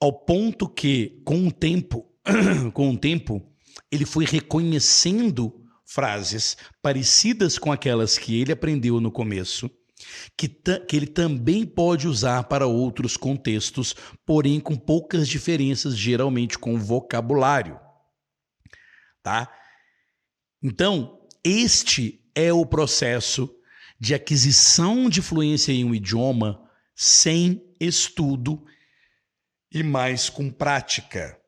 ao 0.00 0.12
ponto 0.24 0.68
que, 0.68 1.22
com 1.24 1.46
o 1.46 1.52
tempo, 1.52 2.06
com 2.72 2.90
o 2.90 2.98
tempo, 2.98 3.42
ele 3.90 4.04
foi 4.04 4.24
reconhecendo 4.24 5.64
frases 5.84 6.56
parecidas 6.80 7.58
com 7.58 7.72
aquelas 7.72 8.16
que 8.16 8.40
ele 8.40 8.52
aprendeu 8.52 9.00
no 9.00 9.10
começo 9.10 9.70
que, 10.36 10.48
que 10.48 10.96
ele 10.96 11.06
também 11.06 11.66
pode 11.66 12.06
usar 12.08 12.44
para 12.44 12.66
outros 12.66 13.16
contextos, 13.16 13.94
porém 14.24 14.60
com 14.60 14.76
poucas 14.76 15.28
diferenças, 15.28 15.96
geralmente 15.96 16.58
com 16.58 16.78
vocabulário. 16.78 17.78
Tá? 19.22 19.52
Então, 20.62 21.26
este 21.44 22.20
é 22.34 22.52
o 22.52 22.66
processo 22.66 23.54
de 23.98 24.14
aquisição 24.14 25.08
de 25.08 25.20
fluência 25.20 25.72
em 25.72 25.84
um 25.84 25.94
idioma 25.94 26.62
sem 26.94 27.62
estudo 27.78 28.64
e 29.72 29.82
mais 29.82 30.28
com 30.28 30.50
prática. 30.50 31.38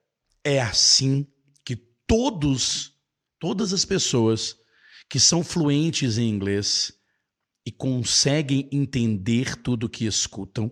É 0.45 0.61
assim 0.61 1.26
que 1.64 1.76
todos, 2.07 2.92
todas 3.38 3.73
as 3.73 3.85
pessoas 3.85 4.57
que 5.09 5.19
são 5.21 5.42
fluentes 5.42 6.19
em 6.19 6.28
inglês 6.28 6.92
e 7.64 7.71
conseguem 7.71 8.69
entender 8.73 9.57
tudo 9.57 9.85
o 9.85 9.88
que 9.88 10.04
escutam, 10.04 10.71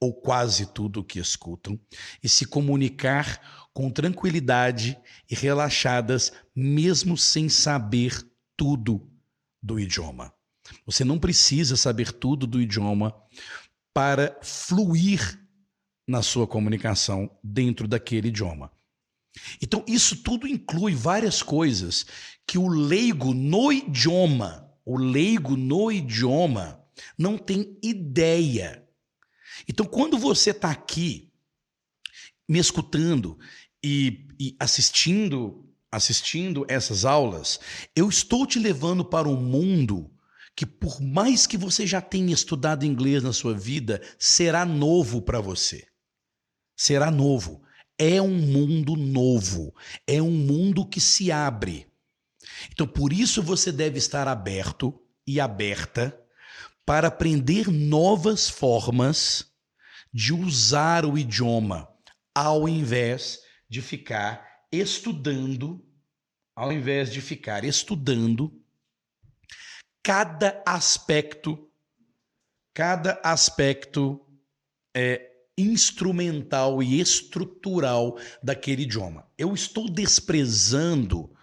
ou 0.00 0.12
quase 0.14 0.66
tudo 0.66 1.00
o 1.00 1.04
que 1.04 1.18
escutam, 1.18 1.78
e 2.22 2.28
se 2.28 2.46
comunicar 2.46 3.68
com 3.72 3.90
tranquilidade 3.90 4.98
e 5.30 5.34
relaxadas, 5.34 6.32
mesmo 6.54 7.16
sem 7.16 7.48
saber 7.48 8.22
tudo 8.56 9.10
do 9.62 9.80
idioma. 9.80 10.32
Você 10.84 11.04
não 11.04 11.18
precisa 11.18 11.76
saber 11.76 12.12
tudo 12.12 12.46
do 12.46 12.60
idioma 12.60 13.14
para 13.94 14.38
fluir 14.42 15.40
na 16.06 16.22
sua 16.22 16.46
comunicação 16.46 17.30
dentro 17.42 17.88
daquele 17.88 18.28
idioma. 18.28 18.70
Então, 19.60 19.84
isso 19.86 20.22
tudo 20.22 20.46
inclui 20.46 20.94
várias 20.94 21.42
coisas 21.42 22.06
que 22.46 22.58
o 22.58 22.68
leigo 22.68 23.34
no 23.34 23.72
idioma 23.72 24.65
o 24.86 24.96
leigo 24.96 25.56
no 25.56 25.90
idioma 25.90 26.80
não 27.18 27.36
tem 27.36 27.76
ideia. 27.82 28.88
Então, 29.68 29.84
quando 29.84 30.16
você 30.16 30.50
está 30.50 30.70
aqui 30.70 31.32
me 32.48 32.60
escutando 32.60 33.36
e, 33.82 34.28
e, 34.38 34.56
assistindo 34.60 35.64
assistindo 35.90 36.66
essas 36.68 37.04
aulas, 37.04 37.58
eu 37.94 38.08
estou 38.08 38.46
te 38.46 38.58
levando 38.58 39.04
para 39.04 39.28
um 39.28 39.40
mundo 39.40 40.10
que, 40.54 40.66
por 40.66 41.00
mais 41.00 41.46
que 41.46 41.56
você 41.56 41.86
já 41.86 42.00
tenha 42.00 42.34
estudado 42.34 42.84
inglês 42.84 43.22
na 43.22 43.32
sua 43.32 43.54
vida, 43.54 44.02
será 44.18 44.66
novo 44.66 45.22
para 45.22 45.40
você. 45.40 45.86
Será 46.76 47.10
novo. 47.10 47.62
É 47.98 48.20
um 48.20 48.34
mundo 48.34 48.94
novo. 48.94 49.74
É 50.06 50.20
um 50.20 50.30
mundo 50.30 50.86
que 50.86 51.00
se 51.00 51.32
abre. 51.32 51.86
Então, 52.72 52.86
por 52.86 53.12
isso 53.12 53.42
você 53.42 53.70
deve 53.72 53.98
estar 53.98 54.28
aberto 54.28 54.98
e 55.26 55.40
aberta 55.40 56.18
para 56.84 57.08
aprender 57.08 57.68
novas 57.68 58.48
formas 58.48 59.52
de 60.12 60.32
usar 60.32 61.04
o 61.04 61.18
idioma, 61.18 61.88
ao 62.34 62.68
invés 62.68 63.40
de 63.68 63.82
ficar 63.82 64.62
estudando, 64.70 65.84
ao 66.54 66.72
invés 66.72 67.12
de 67.12 67.20
ficar 67.20 67.64
estudando 67.64 68.52
cada 70.02 70.62
aspecto, 70.64 71.68
cada 72.72 73.20
aspecto 73.24 74.24
é, 74.94 75.32
instrumental 75.58 76.82
e 76.82 77.00
estrutural 77.00 78.16
daquele 78.42 78.82
idioma. 78.82 79.28
Eu 79.36 79.52
estou 79.52 79.90
desprezando 79.90 81.35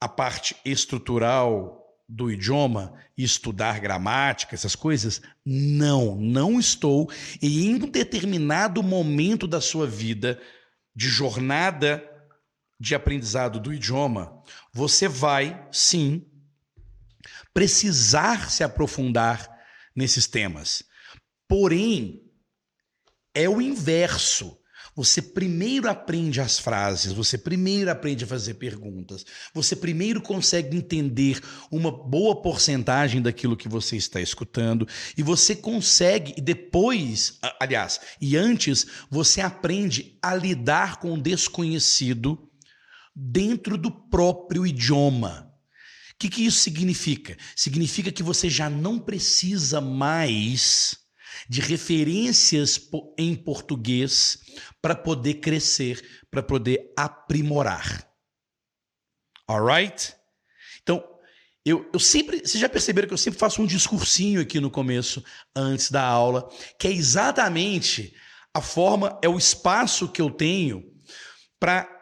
a 0.00 0.08
parte 0.08 0.56
estrutural 0.64 1.76
do 2.08 2.30
idioma, 2.30 2.94
estudar 3.16 3.78
gramática, 3.78 4.54
essas 4.54 4.74
coisas? 4.74 5.20
Não, 5.44 6.16
não 6.16 6.58
estou. 6.58 7.10
E 7.40 7.66
em 7.66 7.74
um 7.74 7.88
determinado 7.88 8.82
momento 8.82 9.46
da 9.46 9.60
sua 9.60 9.86
vida 9.86 10.40
de 10.94 11.08
jornada 11.08 12.04
de 12.80 12.94
aprendizado 12.94 13.60
do 13.60 13.72
idioma, 13.72 14.42
você 14.72 15.06
vai 15.06 15.68
sim 15.70 16.26
precisar 17.52 18.50
se 18.50 18.64
aprofundar 18.64 19.48
nesses 19.94 20.26
temas. 20.26 20.82
Porém, 21.46 22.22
é 23.34 23.48
o 23.48 23.60
inverso. 23.60 24.59
Você 25.00 25.22
primeiro 25.22 25.88
aprende 25.88 26.42
as 26.42 26.58
frases, 26.58 27.10
você 27.10 27.38
primeiro 27.38 27.90
aprende 27.90 28.24
a 28.24 28.26
fazer 28.26 28.52
perguntas, 28.52 29.24
você 29.54 29.74
primeiro 29.74 30.20
consegue 30.20 30.76
entender 30.76 31.40
uma 31.70 31.90
boa 31.90 32.42
porcentagem 32.42 33.22
daquilo 33.22 33.56
que 33.56 33.66
você 33.66 33.96
está 33.96 34.20
escutando 34.20 34.86
e 35.16 35.22
você 35.22 35.56
consegue, 35.56 36.34
e 36.36 36.42
depois, 36.42 37.38
aliás, 37.58 37.98
e 38.20 38.36
antes, 38.36 38.86
você 39.08 39.40
aprende 39.40 40.18
a 40.20 40.34
lidar 40.34 40.98
com 40.98 41.14
o 41.14 41.22
desconhecido 41.22 42.38
dentro 43.16 43.78
do 43.78 43.90
próprio 43.90 44.66
idioma. 44.66 45.50
O 46.12 46.18
que, 46.18 46.28
que 46.28 46.44
isso 46.44 46.58
significa? 46.58 47.38
Significa 47.56 48.12
que 48.12 48.22
você 48.22 48.50
já 48.50 48.68
não 48.68 48.98
precisa 48.98 49.80
mais 49.80 50.99
de 51.48 51.60
referências 51.60 52.80
em 53.18 53.34
português 53.34 54.38
para 54.80 54.94
poder 54.94 55.34
crescer, 55.34 56.24
para 56.30 56.42
poder 56.42 56.92
aprimorar. 56.96 58.08
Alright? 59.48 60.14
Então, 60.82 61.04
eu, 61.64 61.88
eu 61.92 62.00
sempre. 62.00 62.38
Vocês 62.38 62.60
já 62.60 62.68
perceberam 62.68 63.08
que 63.08 63.14
eu 63.14 63.18
sempre 63.18 63.38
faço 63.38 63.60
um 63.62 63.66
discursinho 63.66 64.40
aqui 64.40 64.60
no 64.60 64.70
começo, 64.70 65.22
antes 65.54 65.90
da 65.90 66.02
aula, 66.02 66.48
que 66.78 66.88
é 66.88 66.92
exatamente 66.92 68.14
a 68.54 68.60
forma, 68.60 69.18
é 69.22 69.28
o 69.28 69.38
espaço 69.38 70.08
que 70.08 70.20
eu 70.20 70.30
tenho 70.30 70.84
para 71.58 71.99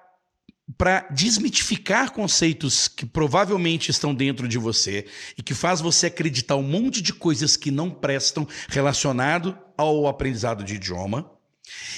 para 0.76 1.08
desmitificar 1.10 2.12
conceitos 2.12 2.88
que 2.88 3.06
provavelmente 3.06 3.90
estão 3.90 4.14
dentro 4.14 4.46
de 4.46 4.58
você 4.58 5.06
e 5.36 5.42
que 5.42 5.54
faz 5.54 5.80
você 5.80 6.06
acreditar 6.06 6.56
um 6.56 6.62
monte 6.62 7.00
de 7.00 7.12
coisas 7.12 7.56
que 7.56 7.70
não 7.70 7.90
prestam 7.90 8.46
relacionado 8.68 9.56
ao 9.76 10.06
aprendizado 10.06 10.62
de 10.62 10.74
idioma 10.74 11.30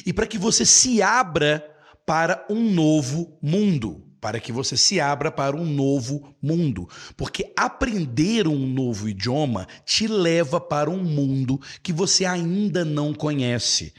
e 0.06 0.12
para 0.12 0.26
que 0.26 0.38
você 0.38 0.64
se 0.64 1.02
abra 1.02 1.64
para 2.06 2.46
um 2.48 2.72
novo 2.72 3.38
mundo, 3.42 4.06
para 4.20 4.38
que 4.38 4.52
você 4.52 4.76
se 4.76 5.00
abra 5.00 5.30
para 5.30 5.56
um 5.56 5.64
novo 5.64 6.34
mundo, 6.42 6.88
porque 7.16 7.52
aprender 7.56 8.46
um 8.46 8.66
novo 8.66 9.08
idioma 9.08 9.66
te 9.84 10.06
leva 10.06 10.60
para 10.60 10.90
um 10.90 11.02
mundo 11.02 11.60
que 11.82 11.92
você 11.92 12.24
ainda 12.24 12.84
não 12.84 13.14
conhece. 13.14 13.94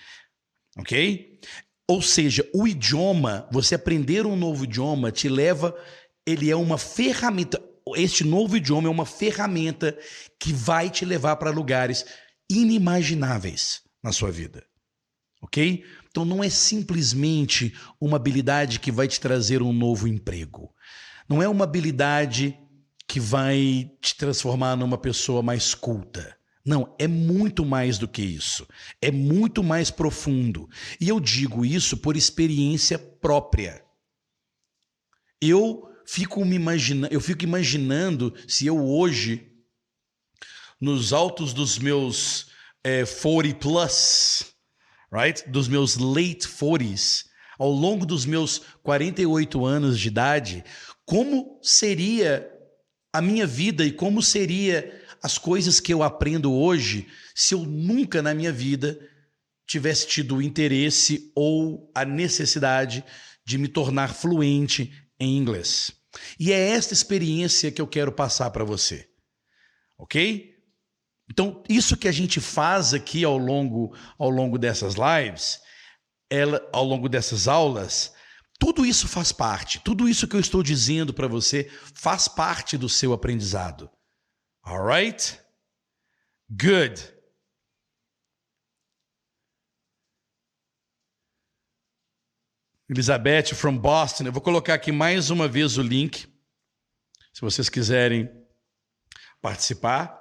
OK? 0.77 1.30
Ou 1.87 2.01
seja, 2.01 2.47
o 2.53 2.67
idioma, 2.67 3.47
você 3.51 3.75
aprender 3.75 4.25
um 4.25 4.35
novo 4.35 4.63
idioma 4.63 5.11
te 5.11 5.27
leva, 5.27 5.75
ele 6.25 6.49
é 6.49 6.55
uma 6.55 6.77
ferramenta, 6.77 7.61
este 7.95 8.23
novo 8.23 8.55
idioma 8.55 8.87
é 8.87 8.91
uma 8.91 9.05
ferramenta 9.05 9.97
que 10.39 10.53
vai 10.53 10.89
te 10.89 11.03
levar 11.03 11.35
para 11.35 11.49
lugares 11.49 12.05
inimagináveis 12.49 13.81
na 14.03 14.11
sua 14.11 14.31
vida. 14.31 14.63
OK? 15.41 15.83
Então 16.09 16.23
não 16.23 16.43
é 16.43 16.49
simplesmente 16.49 17.73
uma 17.99 18.17
habilidade 18.17 18.79
que 18.79 18.91
vai 18.91 19.07
te 19.07 19.19
trazer 19.19 19.61
um 19.61 19.73
novo 19.73 20.07
emprego. 20.07 20.73
Não 21.27 21.41
é 21.41 21.47
uma 21.47 21.63
habilidade 21.63 22.57
que 23.07 23.19
vai 23.19 23.91
te 24.01 24.15
transformar 24.15 24.75
numa 24.75 24.97
pessoa 24.97 25.41
mais 25.41 25.73
culta. 25.73 26.37
Não, 26.65 26.95
é 26.99 27.07
muito 27.07 27.65
mais 27.65 27.97
do 27.97 28.07
que 28.07 28.21
isso. 28.21 28.67
É 29.01 29.11
muito 29.11 29.63
mais 29.63 29.89
profundo. 29.89 30.69
E 30.99 31.09
eu 31.09 31.19
digo 31.19 31.65
isso 31.65 31.97
por 31.97 32.15
experiência 32.15 32.99
própria. 32.99 33.83
Eu 35.41 35.89
fico 36.05 36.45
me 36.45 36.55
imaginando, 36.55 37.13
eu 37.13 37.19
fico 37.19 37.43
imaginando 37.43 38.33
se 38.47 38.67
eu 38.67 38.77
hoje 38.77 39.47
nos 40.79 41.13
altos 41.13 41.53
dos 41.53 41.79
meus 41.79 42.47
é, 42.83 43.03
40 43.05 43.55
plus, 43.59 44.53
right? 45.11 45.47
Dos 45.49 45.67
meus 45.67 45.95
late 45.97 46.47
40s, 46.47 47.25
ao 47.57 47.71
longo 47.71 48.05
dos 48.05 48.25
meus 48.25 48.61
48 48.83 49.65
anos 49.65 49.99
de 49.99 50.07
idade, 50.07 50.63
como 51.05 51.59
seria 51.61 52.47
a 53.13 53.21
minha 53.21 53.45
vida 53.45 53.85
e 53.85 53.91
como 53.91 54.21
seria 54.21 55.00
as 55.23 55.37
coisas 55.37 55.79
que 55.79 55.93
eu 55.93 56.03
aprendo 56.03 56.53
hoje 56.53 57.07
se 57.35 57.53
eu 57.53 57.59
nunca 57.59 58.21
na 58.21 58.33
minha 58.33 58.51
vida 58.51 58.99
tivesse 59.67 60.07
tido 60.07 60.35
o 60.35 60.41
interesse 60.41 61.31
ou 61.35 61.89
a 61.95 62.03
necessidade 62.03 63.03
de 63.45 63.57
me 63.57 63.67
tornar 63.67 64.13
fluente 64.13 64.93
em 65.19 65.37
inglês. 65.37 65.91
E 66.39 66.51
é 66.51 66.69
esta 66.71 66.93
experiência 66.93 67.71
que 67.71 67.81
eu 67.81 67.87
quero 67.87 68.11
passar 68.11 68.49
para 68.51 68.65
você. 68.65 69.07
OK? 69.97 70.51
Então, 71.29 71.63
isso 71.69 71.95
que 71.95 72.07
a 72.07 72.11
gente 72.11 72.41
faz 72.41 72.93
aqui 72.93 73.23
ao 73.23 73.37
longo 73.37 73.95
ao 74.17 74.29
longo 74.29 74.57
dessas 74.57 74.95
lives, 74.95 75.61
ela 76.29 76.61
ao 76.73 76.83
longo 76.83 77.07
dessas 77.07 77.47
aulas, 77.47 78.13
tudo 78.59 78.85
isso 78.85 79.07
faz 79.07 79.31
parte, 79.31 79.79
tudo 79.79 80.09
isso 80.09 80.27
que 80.27 80.35
eu 80.35 80.39
estou 80.39 80.61
dizendo 80.61 81.13
para 81.13 81.27
você 81.27 81.71
faz 81.93 82.27
parte 82.27 82.77
do 82.77 82.89
seu 82.89 83.13
aprendizado. 83.13 83.89
All 84.63 84.81
right? 84.83 85.39
Good. 86.55 87.01
Elizabeth 92.89 93.55
from 93.55 93.77
Boston. 93.77 94.25
Eu 94.25 94.33
vou 94.33 94.41
colocar 94.41 94.73
aqui 94.73 94.91
mais 94.91 95.29
uma 95.29 95.47
vez 95.47 95.77
o 95.77 95.81
link, 95.81 96.27
se 97.33 97.41
vocês 97.41 97.69
quiserem 97.69 98.29
participar. 99.41 100.19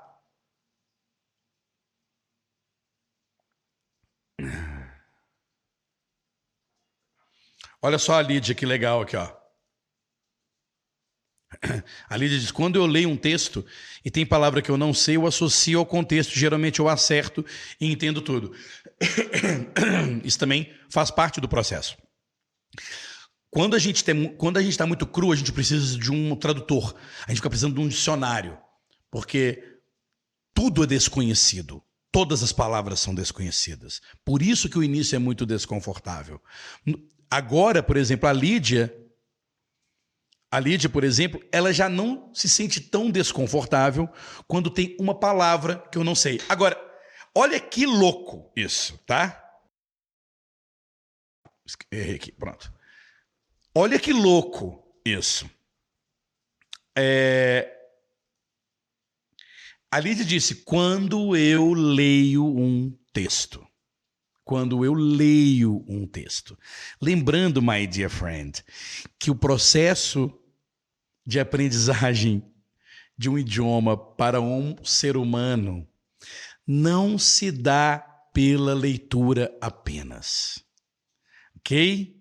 Olha 7.82 7.98
só 7.98 8.14
a 8.14 8.22
Lídia, 8.22 8.54
que 8.54 8.64
legal 8.64 9.02
aqui, 9.02 9.16
ó. 9.16 9.39
A 12.08 12.16
Lídia 12.16 12.38
diz: 12.38 12.50
quando 12.50 12.76
eu 12.76 12.86
leio 12.86 13.08
um 13.08 13.16
texto 13.16 13.64
e 14.04 14.10
tem 14.10 14.24
palavra 14.24 14.62
que 14.62 14.70
eu 14.70 14.76
não 14.76 14.94
sei, 14.94 15.16
eu 15.16 15.26
associo 15.26 15.78
ao 15.78 15.86
contexto. 15.86 16.38
Geralmente 16.38 16.80
eu 16.80 16.88
acerto 16.88 17.44
e 17.80 17.90
entendo 17.90 18.20
tudo. 18.20 18.52
Isso 20.24 20.38
também 20.38 20.72
faz 20.88 21.10
parte 21.10 21.40
do 21.40 21.48
processo. 21.48 21.96
Quando 23.50 23.74
a 23.74 23.78
gente 23.78 24.04
tem, 24.04 24.28
quando 24.36 24.58
a 24.58 24.62
gente 24.62 24.72
está 24.72 24.86
muito 24.86 25.06
cru, 25.06 25.32
a 25.32 25.36
gente 25.36 25.52
precisa 25.52 25.98
de 25.98 26.12
um 26.12 26.36
tradutor. 26.36 26.94
A 27.26 27.30
gente 27.30 27.38
fica 27.38 27.50
precisando 27.50 27.74
de 27.74 27.80
um 27.80 27.88
dicionário, 27.88 28.56
porque 29.10 29.62
tudo 30.54 30.84
é 30.84 30.86
desconhecido. 30.86 31.82
Todas 32.12 32.42
as 32.42 32.52
palavras 32.52 33.00
são 33.00 33.14
desconhecidas. 33.14 34.00
Por 34.24 34.42
isso 34.42 34.68
que 34.68 34.78
o 34.78 34.82
início 34.82 35.16
é 35.16 35.18
muito 35.18 35.46
desconfortável. 35.46 36.40
Agora, 37.30 37.82
por 37.82 37.96
exemplo, 37.96 38.28
a 38.28 38.32
Lídia 38.32 38.92
a 40.50 40.58
Lídia, 40.58 40.88
por 40.88 41.04
exemplo, 41.04 41.40
ela 41.52 41.72
já 41.72 41.88
não 41.88 42.34
se 42.34 42.48
sente 42.48 42.80
tão 42.80 43.08
desconfortável 43.08 44.08
quando 44.48 44.68
tem 44.68 44.96
uma 44.98 45.14
palavra 45.14 45.78
que 45.92 45.96
eu 45.96 46.02
não 46.02 46.14
sei. 46.14 46.40
Agora, 46.48 46.76
olha 47.32 47.60
que 47.60 47.86
louco 47.86 48.50
isso, 48.56 48.98
tá? 49.06 49.36
Errei 51.92 52.16
aqui, 52.16 52.32
pronto. 52.32 52.72
Olha 53.72 53.96
que 53.98 54.12
louco 54.12 54.84
isso. 55.04 55.48
É... 56.98 57.76
A 59.88 60.00
Lídia 60.00 60.24
disse: 60.24 60.56
quando 60.64 61.36
eu 61.36 61.72
leio 61.72 62.44
um 62.44 62.92
texto. 63.12 63.64
Quando 64.44 64.84
eu 64.84 64.94
leio 64.94 65.84
um 65.86 66.08
texto. 66.08 66.58
Lembrando, 67.00 67.62
my 67.62 67.86
dear 67.86 68.10
friend, 68.10 68.64
que 69.16 69.30
o 69.30 69.36
processo 69.36 70.39
de 71.26 71.38
aprendizagem 71.40 72.42
de 73.16 73.28
um 73.28 73.38
idioma 73.38 73.96
para 73.96 74.40
um 74.40 74.76
ser 74.82 75.16
humano 75.16 75.86
não 76.66 77.18
se 77.18 77.50
dá 77.50 77.98
pela 78.32 78.72
leitura 78.74 79.54
apenas. 79.60 80.64
Ok? 81.56 82.16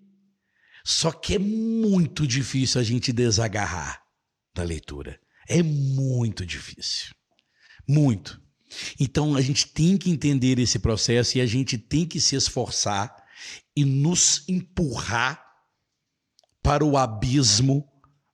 Só 0.84 1.12
que 1.12 1.36
é 1.36 1.38
muito 1.38 2.26
difícil 2.26 2.80
a 2.80 2.84
gente 2.84 3.12
desagarrar 3.12 4.02
da 4.54 4.62
leitura. 4.62 5.20
É 5.48 5.62
muito 5.62 6.44
difícil. 6.44 7.14
Muito. 7.88 8.40
Então 8.98 9.36
a 9.36 9.40
gente 9.40 9.66
tem 9.68 9.96
que 9.96 10.10
entender 10.10 10.58
esse 10.58 10.78
processo 10.78 11.38
e 11.38 11.40
a 11.40 11.46
gente 11.46 11.76
tem 11.76 12.06
que 12.06 12.20
se 12.20 12.36
esforçar 12.36 13.14
e 13.74 13.84
nos 13.84 14.44
empurrar 14.48 15.44
para 16.62 16.84
o 16.84 16.96
abismo 16.96 17.89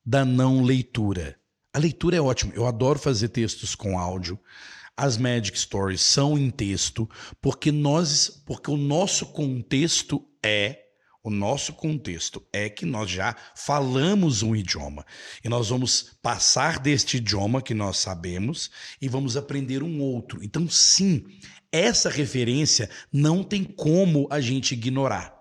da 0.06 0.24
não 0.24 0.62
leitura. 0.62 1.36
A 1.74 1.78
leitura 1.78 2.16
é 2.16 2.20
ótima. 2.20 2.52
Eu 2.54 2.66
adoro 2.66 2.98
fazer 2.98 3.28
textos 3.28 3.74
com 3.74 3.98
áudio. 3.98 4.38
As 4.96 5.18
Magic 5.18 5.58
Stories 5.58 6.00
são 6.00 6.38
em 6.38 6.48
texto 6.48 7.10
porque 7.42 7.72
nós, 7.72 8.42
porque 8.46 8.70
o 8.70 8.76
nosso 8.76 9.26
contexto 9.26 10.24
é 10.42 10.86
o 11.26 11.30
nosso 11.30 11.72
contexto 11.72 12.40
é 12.52 12.68
que 12.68 12.86
nós 12.86 13.10
já 13.10 13.34
falamos 13.56 14.44
um 14.44 14.54
idioma 14.54 15.04
e 15.42 15.48
nós 15.48 15.70
vamos 15.70 16.16
passar 16.22 16.78
deste 16.78 17.16
idioma 17.16 17.60
que 17.60 17.74
nós 17.74 17.98
sabemos 17.98 18.70
e 19.02 19.08
vamos 19.08 19.36
aprender 19.36 19.82
um 19.82 20.00
outro. 20.00 20.38
Então, 20.40 20.68
sim, 20.70 21.24
essa 21.72 22.08
referência 22.08 22.88
não 23.12 23.42
tem 23.42 23.64
como 23.64 24.28
a 24.30 24.40
gente 24.40 24.74
ignorar. 24.74 25.35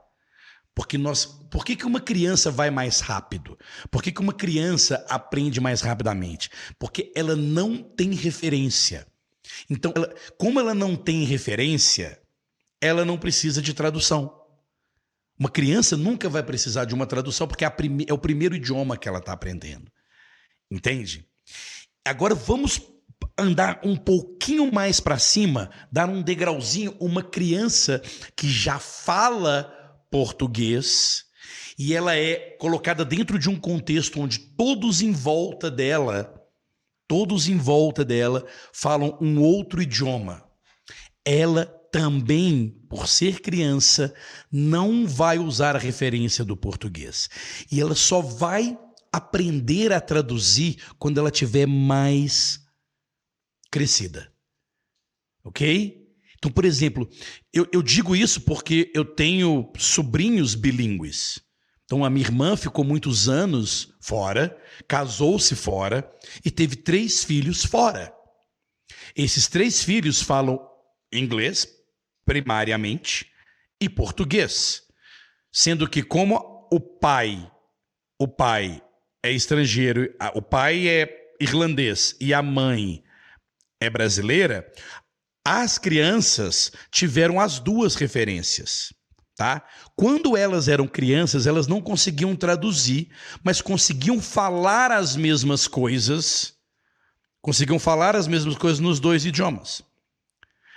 Porque 0.76 0.98
nós, 0.98 1.26
por 1.50 1.64
que, 1.64 1.74
que 1.74 1.86
uma 1.86 2.02
criança 2.02 2.52
vai 2.52 2.70
mais 2.70 3.00
rápido? 3.00 3.58
Por 3.90 4.04
que, 4.04 4.12
que 4.12 4.20
uma 4.20 4.34
criança 4.34 5.06
aprende 5.10 5.62
mais 5.62 5.80
rapidamente? 5.80 6.50
Porque 6.78 7.14
ela 7.16 7.34
não 7.34 7.82
tem 7.82 8.14
referência. 8.14 9.08
Então, 9.70 9.94
ela, 9.96 10.14
como 10.38 10.60
ela 10.60 10.74
não 10.74 10.98
tem 10.98 11.24
referência, 11.24 12.20
ela 12.82 13.06
não 13.06 13.18
precisa 13.18 13.62
de 13.62 13.74
tradução. 13.74 14.42
Uma 15.40 15.50
criança 15.50 15.96
nunca 15.96 16.28
vai 16.28 16.44
precisar 16.44 16.84
de 16.84 16.94
uma 16.94 17.06
tradução 17.06 17.48
porque 17.48 17.64
é, 17.64 17.70
prime 17.70 18.06
é 18.08 18.14
o 18.14 18.18
primeiro 18.18 18.56
idioma 18.56 18.98
que 18.98 19.08
ela 19.08 19.20
está 19.20 19.32
aprendendo. 19.32 19.90
Entende? 20.70 21.26
Agora 22.06 22.36
vamos 22.36 22.82
andar 23.38 23.80
um 23.84 23.96
pouquinho 23.96 24.72
mais 24.74 25.00
para 25.00 25.18
cima, 25.20 25.70
dar 25.92 26.10
um 26.10 26.22
degrauzinho. 26.22 26.96
Uma 27.00 27.24
criança 27.24 28.02
que 28.36 28.50
já 28.50 28.78
fala 28.78 29.85
português 30.10 31.26
e 31.78 31.94
ela 31.94 32.16
é 32.16 32.36
colocada 32.58 33.04
dentro 33.04 33.38
de 33.38 33.50
um 33.50 33.60
contexto 33.60 34.20
onde 34.20 34.40
todos 34.40 35.02
em 35.02 35.12
volta 35.12 35.70
dela, 35.70 36.34
todos 37.08 37.48
em 37.50 37.58
volta 37.58 38.06
dela 38.06 38.46
falam 38.72 39.18
um 39.22 39.42
outro 39.42 39.82
idioma. 39.82 40.44
Ela 41.26 41.66
também, 41.92 42.70
por 42.90 43.08
ser 43.08 43.42
criança, 43.42 44.14
não 44.52 45.08
vai 45.08 45.38
usar 45.38 45.76
a 45.76 45.80
referência 45.80 46.46
do 46.46 46.56
português. 46.56 47.30
E 47.72 47.80
ela 47.80 47.96
só 47.96 48.22
vai 48.22 48.78
aprender 49.12 49.94
a 49.94 50.02
traduzir 50.02 50.78
quando 51.00 51.20
ela 51.20 51.32
tiver 51.32 51.66
mais 51.66 52.60
crescida. 53.72 54.32
Ok? 55.44 56.05
Então, 56.38 56.52
por 56.52 56.66
exemplo, 56.66 57.10
eu, 57.54 57.68
eu 57.72 57.82
digo 57.82 58.16
isso 58.16 58.42
porque 58.42 58.92
eu 58.94 59.04
tenho 59.06 59.72
sobrinhos 59.78 60.56
bilíngues. 60.56 61.40
Então, 61.86 62.04
a 62.04 62.10
minha 62.10 62.26
irmã 62.26 62.56
ficou 62.56 62.84
muitos 62.84 63.30
anos 63.30 63.94
fora, 64.02 64.58
casou-se 64.88 65.56
fora 65.56 66.10
e 66.44 66.50
teve 66.50 66.76
três 66.76 67.24
filhos 67.24 67.64
fora. 67.64 68.14
Esses 69.16 69.48
três 69.48 69.84
filhos 69.84 70.22
falam 70.22 70.60
inglês 71.14 71.68
primariamente, 72.26 73.32
e 73.80 73.88
português, 73.88 74.82
sendo 75.52 75.88
que 75.88 76.02
como 76.02 76.68
o 76.72 76.80
pai, 76.80 77.50
o 78.20 78.28
pai 78.28 78.82
é 79.24 79.32
estrangeiro, 79.32 80.14
o 80.34 80.42
pai 80.42 80.88
é 80.88 81.34
irlandês 81.40 82.16
e 82.20 82.34
a 82.34 82.42
mãe 82.42 83.04
é 83.80 83.90
brasileira, 83.90 84.72
as 85.46 85.78
crianças 85.78 86.72
tiveram 86.92 87.40
as 87.40 87.60
duas 87.60 87.96
referências. 87.96 88.92
Tá? 89.38 89.62
Quando 89.96 90.36
elas 90.36 90.68
eram 90.68 90.88
crianças, 90.88 91.46
elas 91.46 91.68
não 91.68 91.82
conseguiam 91.82 92.36
traduzir, 92.36 93.10
mas 93.44 93.62
conseguiam 93.62 94.22
falar 94.22 94.92
as 94.92 95.16
mesmas 95.16 95.68
coisas, 95.68 96.54
conseguiam 97.42 97.78
falar 97.78 98.16
as 98.16 98.28
mesmas 98.28 98.58
coisas 98.58 98.80
nos 98.80 99.00
dois 99.00 99.26
idiomas 99.26 99.84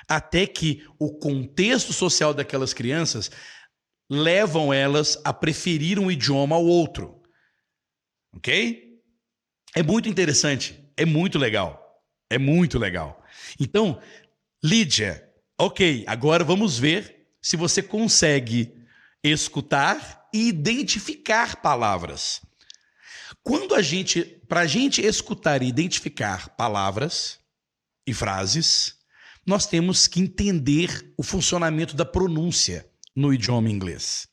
até 0.08 0.46
que 0.46 0.84
o 0.98 1.12
contexto 1.18 1.92
social 1.92 2.32
daquelas 2.32 2.72
crianças 2.72 3.30
levam 4.08 4.72
elas 4.72 5.20
a 5.22 5.34
preferir 5.34 5.98
um 5.98 6.10
idioma 6.10 6.56
ao 6.56 6.64
outro. 6.64 7.20
Ok? 8.34 9.02
É 9.76 9.82
muito 9.82 10.08
interessante, 10.08 10.82
é 10.96 11.04
muito 11.04 11.38
legal, 11.38 12.02
é 12.30 12.38
muito 12.38 12.78
legal. 12.78 13.22
Então, 13.60 14.00
Lídia, 14.62 15.24
ok, 15.56 16.04
agora 16.08 16.42
vamos 16.42 16.78
ver 16.78 17.28
se 17.40 17.56
você 17.56 17.80
consegue 17.80 18.74
escutar 19.22 20.28
e 20.34 20.48
identificar 20.48 21.62
palavras. 21.62 22.40
Quando 23.44 23.76
a 23.76 23.80
gente, 23.80 24.24
para 24.48 24.60
a 24.60 24.66
gente 24.66 25.00
escutar 25.00 25.62
e 25.62 25.68
identificar 25.68 26.50
palavras 26.56 27.38
e 28.04 28.12
frases, 28.12 28.96
nós 29.46 29.64
temos 29.64 30.08
que 30.08 30.20
entender 30.20 31.14
o 31.16 31.22
funcionamento 31.22 31.94
da 31.94 32.04
pronúncia 32.04 32.84
no 33.14 33.32
idioma 33.32 33.70
inglês. 33.70 34.28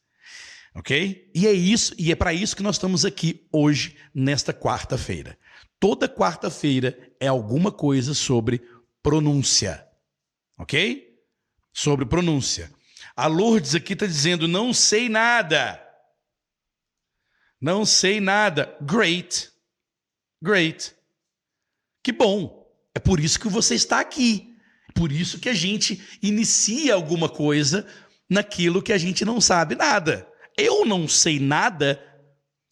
Ok? 0.73 1.31
E 1.35 1.45
é 1.45 1.53
isso, 1.53 1.93
e 1.99 2.11
é 2.11 2.15
para 2.15 2.33
isso 2.33 2.55
que 2.55 2.63
nós 2.63 2.75
estamos 2.77 3.05
aqui 3.05 3.47
hoje, 3.51 3.95
nesta 4.13 4.51
quarta-feira. 4.51 5.37
Toda 5.79 6.09
quarta-feira 6.09 6.97
é 7.19 7.27
alguma 7.27 7.71
coisa 7.71 8.15
sobre 8.15 8.61
pronúncia. 9.03 9.84
Ok? 10.57 11.13
Sobre 11.73 12.05
pronúncia. 12.05 12.71
A 13.15 13.27
Lourdes 13.27 13.75
aqui 13.75 13.93
está 13.93 14.05
dizendo: 14.05 14.47
não 14.47 14.73
sei 14.73 15.09
nada. 15.09 15.81
Não 17.59 17.85
sei 17.85 18.19
nada. 18.19 18.75
Great. 18.81 19.51
Great. 20.41 20.95
Que 22.03 22.11
bom. 22.11 22.65
É 22.93 22.99
por 22.99 23.19
isso 23.19 23.39
que 23.39 23.47
você 23.47 23.75
está 23.75 23.99
aqui. 23.99 24.55
Por 24.93 25.11
isso 25.11 25.39
que 25.39 25.49
a 25.49 25.53
gente 25.53 26.01
inicia 26.21 26.93
alguma 26.93 27.27
coisa 27.27 27.85
naquilo 28.29 28.81
que 28.81 28.93
a 28.93 28.97
gente 28.97 29.25
não 29.25 29.41
sabe 29.41 29.75
nada. 29.75 30.27
Eu 30.57 30.85
não 30.85 31.07
sei 31.07 31.39
nada 31.39 32.01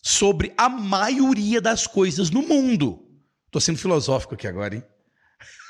sobre 0.01 0.53
a 0.57 0.69
maioria 0.69 1.59
das 1.59 1.85
coisas 1.87 2.29
no 2.29 2.41
mundo. 2.41 3.05
Tô 3.51 3.59
sendo 3.59 3.77
filosófico 3.77 4.35
aqui 4.35 4.47
agora, 4.47 4.75
hein? 4.75 4.83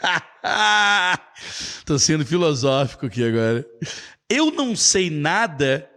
Tô 1.85 1.97
sendo 1.99 2.25
filosófico 2.25 3.05
aqui 3.05 3.23
agora. 3.23 3.65
Eu 4.29 4.51
não 4.51 4.75
sei 4.75 5.09
nada 5.09 5.89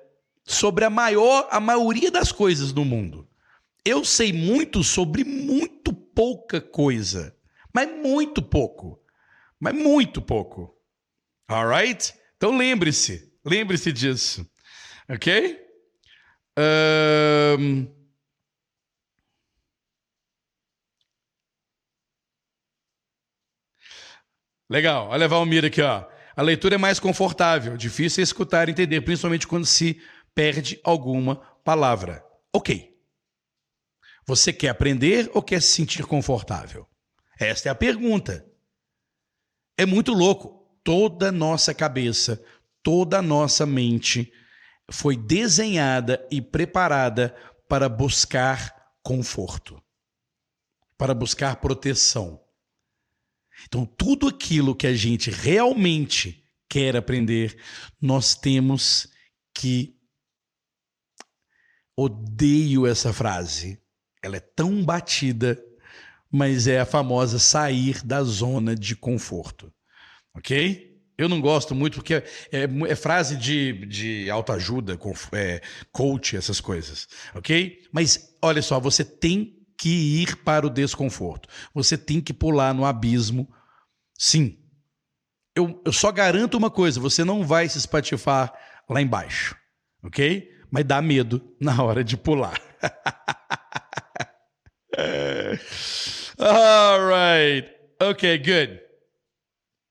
sobre 0.44 0.84
a 0.84 0.90
maior, 0.90 1.48
a 1.50 1.58
maioria 1.60 2.10
das 2.10 2.30
coisas 2.30 2.72
no 2.72 2.84
mundo. 2.84 3.28
Eu 3.84 4.04
sei 4.04 4.32
muito 4.32 4.82
sobre 4.82 5.24
muito 5.24 5.92
pouca 5.92 6.60
coisa, 6.60 7.34
mas 7.72 7.88
muito 7.90 8.42
pouco 8.42 9.00
mas 9.60 9.74
muito 9.74 10.20
pouco. 10.20 10.74
Alright? 11.48 12.14
Então 12.36 12.56
lembre-se, 12.56 13.32
lembre-se 13.44 13.92
disso. 13.92 14.48
Ok? 15.08 15.58
Um... 17.58 17.95
Legal, 24.68 25.08
olha 25.08 25.26
a 25.26 25.28
Valmir 25.28 25.64
aqui, 25.64 25.80
ó. 25.80 26.04
A 26.34 26.42
leitura 26.42 26.74
é 26.74 26.78
mais 26.78 27.00
confortável, 27.00 27.76
difícil 27.76 28.20
é 28.20 28.24
escutar 28.24 28.68
e 28.68 28.72
entender, 28.72 29.00
principalmente 29.00 29.46
quando 29.46 29.64
se 29.64 30.00
perde 30.34 30.78
alguma 30.84 31.36
palavra. 31.64 32.24
Ok. 32.52 32.94
Você 34.26 34.52
quer 34.52 34.68
aprender 34.68 35.30
ou 35.32 35.42
quer 35.42 35.62
se 35.62 35.68
sentir 35.68 36.04
confortável? 36.04 36.86
Esta 37.38 37.68
é 37.68 37.72
a 37.72 37.74
pergunta. 37.74 38.44
É 39.78 39.86
muito 39.86 40.12
louco. 40.12 40.66
Toda 40.82 41.32
nossa 41.32 41.74
cabeça, 41.74 42.42
toda 42.82 43.22
nossa 43.22 43.64
mente 43.66 44.32
foi 44.90 45.16
desenhada 45.16 46.26
e 46.30 46.40
preparada 46.40 47.34
para 47.68 47.88
buscar 47.88 48.94
conforto, 49.02 49.82
para 50.96 51.14
buscar 51.14 51.56
proteção. 51.56 52.45
Então, 53.64 53.86
tudo 53.86 54.28
aquilo 54.28 54.74
que 54.74 54.86
a 54.86 54.94
gente 54.94 55.30
realmente 55.30 56.44
quer 56.68 56.96
aprender, 56.96 57.56
nós 58.00 58.34
temos 58.34 59.08
que. 59.54 59.94
Odeio 61.98 62.86
essa 62.86 63.12
frase. 63.12 63.80
Ela 64.22 64.36
é 64.36 64.40
tão 64.40 64.84
batida 64.84 65.58
mas 66.30 66.66
é 66.66 66.80
a 66.80 66.86
famosa 66.86 67.38
sair 67.38 68.02
da 68.04 68.22
zona 68.22 68.74
de 68.74 68.94
conforto. 68.94 69.72
Ok? 70.34 70.94
Eu 71.16 71.30
não 71.30 71.40
gosto 71.40 71.74
muito 71.74 71.94
porque 71.94 72.14
é, 72.14 72.24
é, 72.52 72.68
é 72.88 72.94
frase 72.94 73.36
de, 73.36 73.86
de 73.86 74.30
autoajuda, 74.30 74.98
é, 75.32 75.62
coach, 75.90 76.36
essas 76.36 76.60
coisas, 76.60 77.08
ok? 77.34 77.82
Mas 77.90 78.36
olha 78.42 78.60
só, 78.60 78.78
você 78.78 79.02
tem 79.02 79.55
que 79.78 80.22
ir 80.22 80.36
para 80.36 80.66
o 80.66 80.70
desconforto. 80.70 81.48
Você 81.74 81.98
tem 81.98 82.20
que 82.20 82.32
pular 82.32 82.72
no 82.74 82.84
abismo. 82.84 83.48
Sim. 84.18 84.58
Eu, 85.54 85.82
eu 85.84 85.92
só 85.92 86.10
garanto 86.10 86.56
uma 86.56 86.70
coisa: 86.70 87.00
você 87.00 87.24
não 87.24 87.44
vai 87.44 87.68
se 87.68 87.78
espatifar 87.78 88.52
lá 88.88 89.00
embaixo, 89.00 89.56
ok? 90.02 90.50
Mas 90.70 90.84
dá 90.84 91.00
medo 91.00 91.54
na 91.60 91.82
hora 91.82 92.02
de 92.02 92.16
pular. 92.16 92.60
All 96.38 97.00
right. 97.08 97.70
Okay, 98.02 98.38
good. 98.38 98.80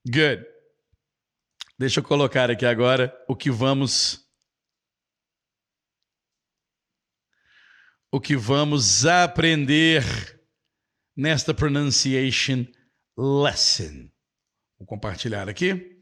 Good. 0.08 0.46
Deixa 1.78 2.00
eu 2.00 2.04
colocar 2.04 2.50
aqui 2.50 2.66
agora 2.66 3.16
o 3.28 3.36
que 3.36 3.52
vamos 3.52 4.25
o 8.16 8.22
que 8.22 8.38
vamos 8.38 9.06
aprender 9.06 10.02
nesta 11.18 11.54
pronunciation 11.54 12.66
lesson. 13.18 14.10
Vou 14.80 14.88
compartilhar 14.88 15.50
aqui. 15.50 16.02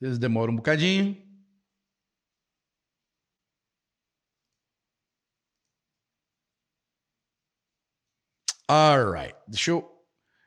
Vezes 0.00 0.20
demora 0.20 0.52
um 0.52 0.54
bocadinho. 0.54 1.20
Alright. 8.70 9.34
Deixa 9.48 9.72
eu. 9.72 10.06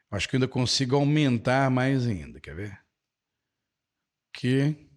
Acho 0.09 0.29
que 0.29 0.37
ainda 0.37 0.47
consigo 0.47 0.95
aumentar 0.95 1.69
mais 1.69 2.07
ainda. 2.07 2.39
Quer 2.39 2.55
ver? 2.55 2.85
Que. 4.31 4.89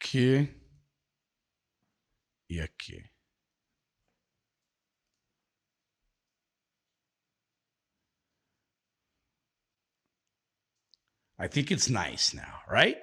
Que. 0.00 0.61
E 2.52 2.60
aqui. 2.60 3.02
I 11.38 11.48
think 11.48 11.72
it's 11.72 11.88
nice 11.88 12.36
now, 12.36 12.60
right? 12.68 12.98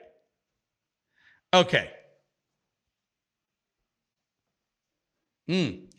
Okay. 1.51 1.91
Hum. 5.47 5.89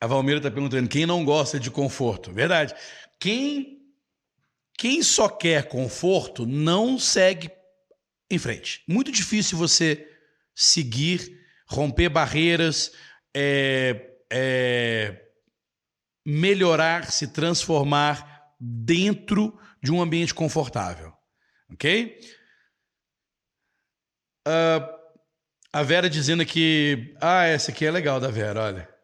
A 0.00 0.06
Valmeira 0.06 0.38
está 0.38 0.48
perguntando 0.48 0.88
quem 0.88 1.06
não 1.06 1.24
gosta 1.24 1.58
de 1.58 1.72
conforto. 1.72 2.32
Verdade. 2.32 2.72
Quem, 3.18 3.92
quem 4.74 5.02
só 5.02 5.28
quer 5.28 5.68
conforto 5.68 6.46
não 6.46 7.00
segue 7.00 7.57
em 8.30 8.38
frente. 8.38 8.82
Muito 8.86 9.10
difícil 9.10 9.56
você 9.56 10.06
seguir, 10.54 11.40
romper 11.66 12.08
barreiras, 12.08 12.92
é, 13.34 14.16
é, 14.30 15.24
melhorar, 16.26 17.10
se 17.10 17.28
transformar 17.28 18.54
dentro 18.60 19.58
de 19.82 19.92
um 19.92 20.02
ambiente 20.02 20.34
confortável. 20.34 21.12
Ok? 21.70 22.18
Uh, 24.46 24.98
a 25.72 25.82
Vera 25.82 26.08
dizendo 26.08 26.44
que. 26.44 27.14
Ah, 27.20 27.44
essa 27.44 27.70
aqui 27.70 27.84
é 27.84 27.90
legal 27.90 28.18
da 28.18 28.30
Vera, 28.30 28.62
olha. 28.62 28.98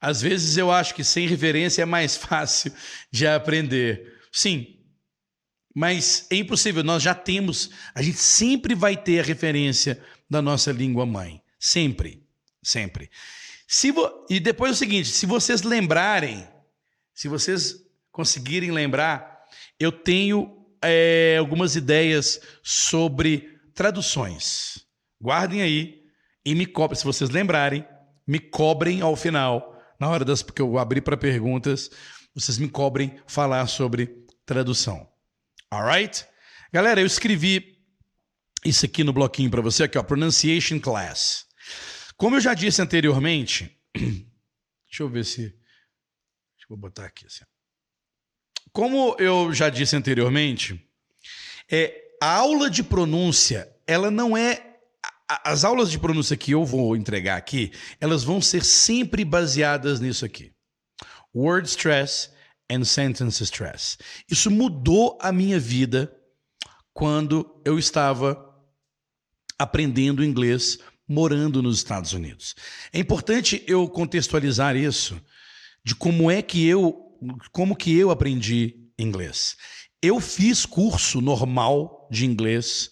Às 0.00 0.20
vezes 0.20 0.56
eu 0.56 0.72
acho 0.72 0.94
que 0.94 1.04
sem 1.04 1.28
referência 1.28 1.82
é 1.82 1.84
mais 1.84 2.16
fácil 2.18 2.74
de 3.10 3.26
aprender. 3.26 4.20
Sim, 4.32 4.81
mas 5.74 6.26
é 6.30 6.36
impossível, 6.36 6.82
nós 6.82 7.02
já 7.02 7.14
temos, 7.14 7.70
a 7.94 8.02
gente 8.02 8.18
sempre 8.18 8.74
vai 8.74 8.96
ter 8.96 9.20
a 9.20 9.22
referência 9.22 10.02
da 10.28 10.42
nossa 10.42 10.72
língua 10.72 11.06
mãe. 11.06 11.42
Sempre, 11.58 12.26
sempre. 12.62 13.10
Se 13.66 13.90
vo... 13.90 14.26
E 14.28 14.40
depois 14.40 14.72
é 14.72 14.74
o 14.74 14.76
seguinte: 14.76 15.08
se 15.08 15.26
vocês 15.26 15.62
lembrarem, 15.62 16.46
se 17.14 17.28
vocês 17.28 17.76
conseguirem 18.10 18.70
lembrar, 18.70 19.44
eu 19.78 19.90
tenho 19.90 20.66
é, 20.82 21.36
algumas 21.38 21.76
ideias 21.76 22.40
sobre 22.62 23.58
traduções. 23.74 24.84
Guardem 25.20 25.62
aí 25.62 26.02
e 26.44 26.54
me 26.54 26.66
cobrem, 26.66 26.98
se 26.98 27.04
vocês 27.04 27.30
lembrarem, 27.30 27.86
me 28.26 28.38
cobrem 28.38 29.00
ao 29.00 29.16
final 29.16 29.72
na 30.02 30.08
hora 30.08 30.24
das 30.24 30.42
que 30.42 30.60
eu 30.60 30.78
abrir 30.78 31.00
para 31.00 31.16
perguntas, 31.16 31.88
vocês 32.34 32.58
me 32.58 32.68
cobrem 32.68 33.20
falar 33.24 33.68
sobre 33.68 34.26
tradução. 34.44 35.11
Alright? 35.72 36.26
Galera, 36.70 37.00
eu 37.00 37.06
escrevi 37.06 37.78
isso 38.62 38.84
aqui 38.84 39.02
no 39.02 39.10
bloquinho 39.10 39.50
para 39.50 39.62
você, 39.62 39.84
aqui, 39.84 39.96
ó, 39.96 40.02
Pronunciation 40.02 40.78
Class. 40.78 41.46
Como 42.14 42.36
eu 42.36 42.42
já 42.42 42.52
disse 42.52 42.82
anteriormente, 42.82 43.74
deixa 43.96 45.02
eu 45.02 45.08
ver 45.08 45.24
se. 45.24 45.40
Deixa 45.40 46.66
eu 46.68 46.76
botar 46.76 47.06
aqui 47.06 47.24
assim. 47.24 47.42
Como 48.70 49.16
eu 49.18 49.50
já 49.54 49.70
disse 49.70 49.96
anteriormente, 49.96 50.78
é, 51.70 52.02
a 52.20 52.36
aula 52.36 52.68
de 52.68 52.82
pronúncia, 52.82 53.74
ela 53.86 54.10
não 54.10 54.36
é 54.36 54.76
as 55.26 55.64
aulas 55.64 55.90
de 55.90 55.98
pronúncia 55.98 56.36
que 56.36 56.50
eu 56.50 56.66
vou 56.66 56.94
entregar 56.94 57.38
aqui, 57.38 57.72
elas 57.98 58.22
vão 58.22 58.42
ser 58.42 58.62
sempre 58.62 59.24
baseadas 59.24 60.00
nisso 60.00 60.26
aqui. 60.26 60.52
Word 61.34 61.66
stress 61.66 62.30
and 62.72 62.84
sentence 62.84 63.42
stress. 63.44 63.98
Isso 64.30 64.50
mudou 64.50 65.18
a 65.20 65.30
minha 65.30 65.60
vida 65.60 66.14
quando 66.94 67.60
eu 67.64 67.78
estava 67.78 68.50
aprendendo 69.58 70.24
inglês 70.24 70.78
morando 71.06 71.62
nos 71.62 71.76
Estados 71.76 72.12
Unidos. 72.12 72.54
É 72.92 72.98
importante 72.98 73.62
eu 73.66 73.88
contextualizar 73.88 74.76
isso 74.76 75.20
de 75.84 75.94
como 75.94 76.30
é 76.30 76.40
que 76.40 76.66
eu 76.66 76.98
como 77.52 77.76
que 77.76 77.96
eu 77.96 78.10
aprendi 78.10 78.90
inglês. 78.98 79.56
Eu 80.00 80.20
fiz 80.20 80.66
curso 80.66 81.20
normal 81.20 82.08
de 82.10 82.26
inglês 82.26 82.90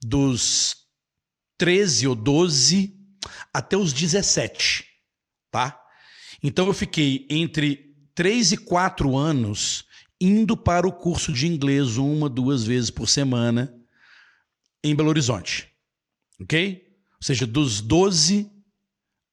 dos 0.00 0.76
13 1.58 2.06
ou 2.08 2.14
12 2.14 2.94
até 3.52 3.76
os 3.76 3.92
17, 3.92 4.86
tá? 5.50 5.80
Então 6.42 6.66
eu 6.66 6.72
fiquei 6.72 7.26
entre 7.28 7.93
3 8.14 8.52
e 8.52 8.56
4 8.56 9.16
anos 9.16 9.84
indo 10.20 10.56
para 10.56 10.86
o 10.86 10.92
curso 10.92 11.32
de 11.32 11.46
inglês 11.46 11.96
uma, 11.96 12.28
duas 12.28 12.64
vezes 12.64 12.90
por 12.90 13.08
semana 13.08 13.74
em 14.82 14.94
Belo 14.94 15.08
Horizonte. 15.08 15.68
Ok? 16.40 16.82
Ou 17.14 17.22
seja, 17.26 17.46
dos 17.46 17.80
12 17.80 18.50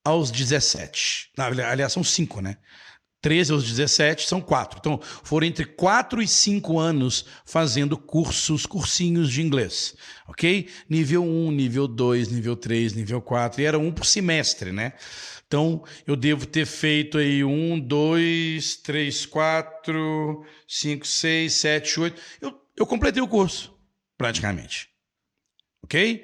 aos 0.04 0.32
17. 0.32 1.32
Aliás, 1.38 1.94
são 1.94 2.04
5, 2.04 2.42
né? 2.42 2.58
13 3.22 3.52
aos 3.52 3.64
17 3.64 4.28
são 4.28 4.42
quatro. 4.42 4.80
Então, 4.80 5.00
foram 5.24 5.46
entre 5.46 5.64
4 5.64 6.22
e 6.24 6.28
5 6.28 6.80
anos 6.80 7.26
fazendo 7.46 7.96
cursos, 7.96 8.66
cursinhos 8.66 9.32
de 9.32 9.44
inglês. 9.44 9.96
Ok? 10.28 10.68
Nível 10.90 11.24
1, 11.24 11.52
nível 11.52 11.88
2, 11.88 12.30
nível 12.30 12.56
3, 12.56 12.94
nível 12.94 13.22
4. 13.22 13.62
E 13.62 13.66
era 13.66 13.78
um 13.78 13.92
por 13.92 14.06
semestre, 14.06 14.72
né? 14.72 14.94
Então, 15.52 15.84
eu 16.08 16.16
devo 16.16 16.46
ter 16.46 16.66
feito 16.66 17.18
aí 17.18 17.44
um, 17.44 17.78
dois, 17.78 18.78
três, 18.78 19.26
quatro, 19.26 20.46
cinco, 20.66 21.06
seis, 21.06 21.56
sete, 21.56 22.00
oito. 22.00 22.22
Eu, 22.40 22.58
eu 22.78 22.86
completei 22.86 23.22
o 23.22 23.28
curso, 23.28 23.78
praticamente. 24.18 24.88
Ok? 25.84 26.24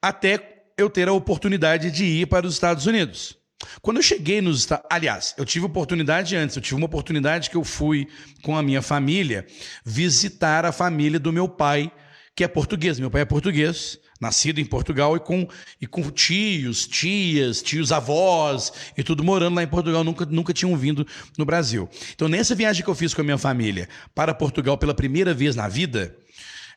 Até 0.00 0.66
eu 0.78 0.88
ter 0.88 1.08
a 1.08 1.12
oportunidade 1.12 1.90
de 1.90 2.04
ir 2.04 2.28
para 2.28 2.46
os 2.46 2.54
Estados 2.54 2.86
Unidos. 2.86 3.36
Quando 3.82 3.96
eu 3.96 4.04
cheguei 4.04 4.40
nos 4.40 4.60
Estados 4.60 4.86
aliás, 4.88 5.34
eu 5.36 5.44
tive 5.44 5.66
oportunidade 5.66 6.36
antes, 6.36 6.54
eu 6.54 6.62
tive 6.62 6.76
uma 6.76 6.86
oportunidade 6.86 7.50
que 7.50 7.56
eu 7.56 7.64
fui 7.64 8.06
com 8.40 8.56
a 8.56 8.62
minha 8.62 8.80
família 8.80 9.44
visitar 9.84 10.64
a 10.64 10.70
família 10.70 11.18
do 11.18 11.32
meu 11.32 11.48
pai, 11.48 11.90
que 12.36 12.44
é 12.44 12.48
português. 12.48 13.00
Meu 13.00 13.10
pai 13.10 13.22
é 13.22 13.24
português, 13.24 13.98
nascido 14.20 14.60
em 14.60 14.64
Portugal 14.64 15.16
e 15.16 15.20
com, 15.20 15.48
e 15.80 15.86
com 15.86 16.10
tios, 16.10 16.86
tias, 16.86 17.62
tios 17.62 17.90
avós 17.90 18.72
e 18.96 19.02
tudo 19.02 19.24
morando 19.24 19.56
lá 19.56 19.62
em 19.62 19.68
Portugal, 19.68 20.04
nunca, 20.04 20.26
nunca 20.26 20.52
tinham 20.52 20.76
vindo 20.76 21.06
no 21.38 21.44
Brasil. 21.44 21.88
Então, 22.14 22.28
nessa 22.28 22.54
viagem 22.54 22.84
que 22.84 22.90
eu 22.90 22.94
fiz 22.94 23.14
com 23.14 23.22
a 23.22 23.24
minha 23.24 23.38
família 23.38 23.88
para 24.14 24.34
Portugal 24.34 24.76
pela 24.76 24.94
primeira 24.94 25.32
vez 25.32 25.56
na 25.56 25.68
vida, 25.68 26.14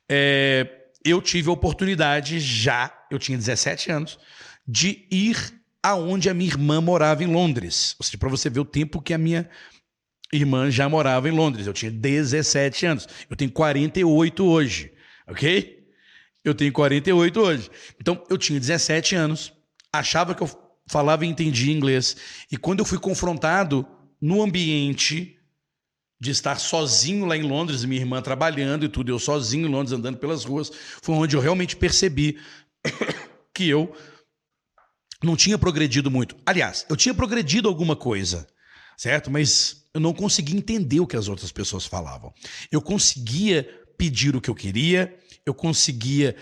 é, 0.09 0.67
eu 1.03 1.21
tive 1.21 1.49
a 1.49 1.53
oportunidade 1.53 2.39
já, 2.39 2.91
eu 3.11 3.19
tinha 3.19 3.37
17 3.37 3.91
anos, 3.91 4.17
de 4.65 5.05
ir 5.11 5.37
aonde 5.81 6.29
a 6.29 6.33
minha 6.33 6.49
irmã 6.49 6.79
morava 6.79 7.23
em 7.23 7.27
Londres. 7.27 7.95
Ou 7.99 8.05
seja, 8.05 8.17
para 8.17 8.29
você 8.29 8.49
ver 8.49 8.61
o 8.61 8.65
tempo 8.65 9.01
que 9.01 9.13
a 9.13 9.17
minha 9.17 9.49
irmã 10.31 10.71
já 10.71 10.87
morava 10.87 11.27
em 11.27 11.31
Londres. 11.31 11.67
Eu 11.67 11.73
tinha 11.73 11.91
17 11.91 12.85
anos. 12.85 13.07
Eu 13.29 13.35
tenho 13.35 13.51
48 13.51 14.45
hoje, 14.45 14.93
ok? 15.27 15.82
Eu 16.43 16.53
tenho 16.53 16.71
48 16.73 17.39
hoje. 17.39 17.71
Então, 17.99 18.23
eu 18.29 18.37
tinha 18.37 18.59
17 18.59 19.15
anos, 19.15 19.53
achava 19.91 20.35
que 20.35 20.43
eu 20.43 20.49
falava 20.87 21.25
e 21.25 21.29
entendia 21.29 21.73
inglês. 21.73 22.17
E 22.51 22.57
quando 22.57 22.79
eu 22.79 22.85
fui 22.85 22.99
confrontado 22.99 23.87
no 24.21 24.41
ambiente 24.43 25.37
de 26.19 26.31
estar 26.31 26.59
sozinho 26.59 27.25
lá 27.25 27.35
em 27.35 27.43
Londres, 27.43 27.83
minha 27.83 27.99
irmã 27.99 28.21
trabalhando 28.21 28.85
e 28.85 28.89
tudo, 28.89 29.11
eu 29.11 29.19
sozinho 29.19 29.67
em 29.67 29.71
Londres 29.71 29.93
andando 29.93 30.17
pelas 30.17 30.43
ruas, 30.45 30.71
foi 31.01 31.15
onde 31.15 31.35
eu 31.35 31.41
realmente 31.41 31.75
percebi 31.75 32.39
que 33.53 33.67
eu 33.67 33.93
não 35.21 35.35
tinha 35.35 35.57
progredido 35.57 36.11
muito. 36.11 36.35
Aliás, 36.45 36.85
eu 36.89 36.95
tinha 36.95 37.13
progredido 37.13 37.67
alguma 37.67 37.95
coisa, 37.95 38.47
certo? 38.97 39.31
Mas 39.31 39.85
eu 39.93 39.99
não 39.99 40.13
conseguia 40.13 40.57
entender 40.57 40.99
o 40.99 41.07
que 41.07 41.15
as 41.15 41.27
outras 41.27 41.51
pessoas 41.51 41.85
falavam. 41.85 42.33
Eu 42.71 42.81
conseguia 42.81 43.67
pedir 43.97 44.35
o 44.35 44.41
que 44.41 44.49
eu 44.49 44.55
queria, 44.55 45.17
eu 45.45 45.53
conseguia, 45.53 46.35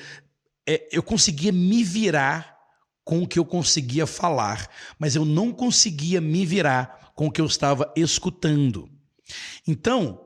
é, 0.67 0.87
eu 0.91 1.03
conseguia 1.03 1.51
me 1.51 1.83
virar 1.83 2.57
com 3.03 3.23
o 3.23 3.27
que 3.27 3.39
eu 3.39 3.45
conseguia 3.45 4.05
falar, 4.05 4.69
mas 4.97 5.15
eu 5.15 5.25
não 5.25 5.51
conseguia 5.51 6.21
me 6.21 6.45
virar 6.45 7.11
com 7.15 7.27
o 7.27 7.31
que 7.31 7.41
eu 7.41 7.45
estava 7.45 7.91
escutando. 7.95 8.89
Então, 9.67 10.19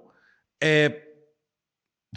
é, 0.61 1.01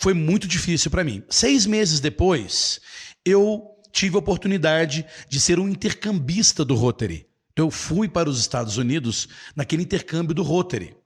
foi 0.00 0.14
muito 0.14 0.46
difícil 0.46 0.90
para 0.90 1.04
mim. 1.04 1.22
Seis 1.30 1.64
meses 1.64 2.00
depois, 2.00 2.80
eu 3.24 3.66
tive 3.92 4.16
a 4.16 4.18
oportunidade 4.18 5.06
de 5.28 5.40
ser 5.40 5.58
um 5.58 5.68
intercambista 5.68 6.64
do 6.64 6.74
Rotary. 6.74 7.26
Então, 7.52 7.66
eu 7.66 7.70
fui 7.70 8.08
para 8.08 8.28
os 8.28 8.38
Estados 8.38 8.76
Unidos 8.76 9.28
naquele 9.56 9.82
intercâmbio 9.82 10.34
do 10.34 10.42
Rotary. 10.42 10.97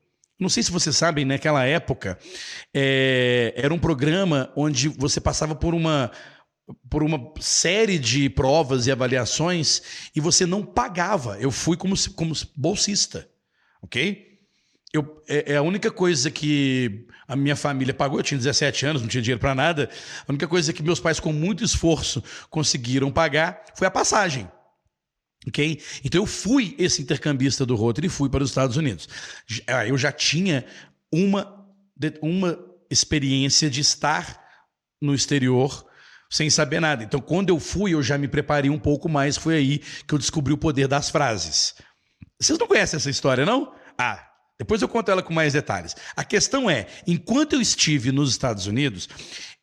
Não 0.42 0.48
sei 0.48 0.62
se 0.62 0.72
vocês 0.72 0.96
sabem, 0.96 1.24
naquela 1.24 1.64
época, 1.64 2.18
é, 2.74 3.54
era 3.56 3.72
um 3.72 3.78
programa 3.78 4.52
onde 4.56 4.88
você 4.88 5.20
passava 5.20 5.54
por 5.54 5.72
uma, 5.72 6.10
por 6.90 7.02
uma 7.02 7.32
série 7.40 7.98
de 7.98 8.28
provas 8.28 8.86
e 8.86 8.92
avaliações 8.92 10.10
e 10.14 10.20
você 10.20 10.44
não 10.44 10.64
pagava. 10.64 11.38
Eu 11.38 11.52
fui 11.52 11.76
como, 11.76 11.94
como 12.16 12.34
bolsista, 12.56 13.28
ok? 13.80 14.30
Eu, 14.92 15.22
é, 15.28 15.52
é, 15.52 15.56
a 15.56 15.62
única 15.62 15.90
coisa 15.90 16.30
que 16.30 17.06
a 17.26 17.34
minha 17.34 17.56
família 17.56 17.94
pagou, 17.94 18.18
eu 18.18 18.22
tinha 18.24 18.36
17 18.36 18.84
anos, 18.84 19.00
não 19.00 19.08
tinha 19.08 19.22
dinheiro 19.22 19.40
para 19.40 19.54
nada. 19.54 19.88
A 20.26 20.30
única 20.30 20.48
coisa 20.48 20.72
que 20.72 20.82
meus 20.82 21.00
pais, 21.00 21.18
com 21.18 21.32
muito 21.32 21.64
esforço, 21.64 22.22
conseguiram 22.50 23.10
pagar 23.10 23.64
foi 23.74 23.86
a 23.86 23.90
passagem. 23.90 24.50
Ok? 25.46 25.82
Então 26.04 26.22
eu 26.22 26.26
fui 26.26 26.74
esse 26.78 27.02
intercambista 27.02 27.66
do 27.66 27.74
Rotary 27.74 28.06
e 28.06 28.10
fui 28.10 28.28
para 28.28 28.44
os 28.44 28.50
Estados 28.50 28.76
Unidos. 28.76 29.08
Ah, 29.66 29.86
eu 29.86 29.98
já 29.98 30.12
tinha 30.12 30.64
uma, 31.10 31.66
uma 32.20 32.58
experiência 32.90 33.68
de 33.68 33.80
estar 33.80 34.40
no 35.00 35.14
exterior 35.14 35.84
sem 36.30 36.48
saber 36.48 36.80
nada. 36.80 37.04
Então, 37.04 37.20
quando 37.20 37.50
eu 37.50 37.60
fui, 37.60 37.92
eu 37.92 38.02
já 38.02 38.16
me 38.16 38.26
preparei 38.26 38.70
um 38.70 38.78
pouco 38.78 39.08
mais. 39.08 39.36
Foi 39.36 39.54
aí 39.56 39.78
que 40.06 40.14
eu 40.14 40.18
descobri 40.18 40.52
o 40.52 40.58
poder 40.58 40.88
das 40.88 41.10
frases. 41.10 41.74
Vocês 42.40 42.58
não 42.58 42.66
conhecem 42.66 42.96
essa 42.96 43.10
história, 43.10 43.44
não? 43.44 43.74
Ah, 43.98 44.26
depois 44.58 44.80
eu 44.80 44.88
conto 44.88 45.10
ela 45.10 45.22
com 45.22 45.34
mais 45.34 45.52
detalhes. 45.52 45.94
A 46.16 46.24
questão 46.24 46.70
é, 46.70 46.86
enquanto 47.06 47.52
eu 47.52 47.60
estive 47.60 48.12
nos 48.12 48.30
Estados 48.30 48.66
Unidos, 48.66 49.08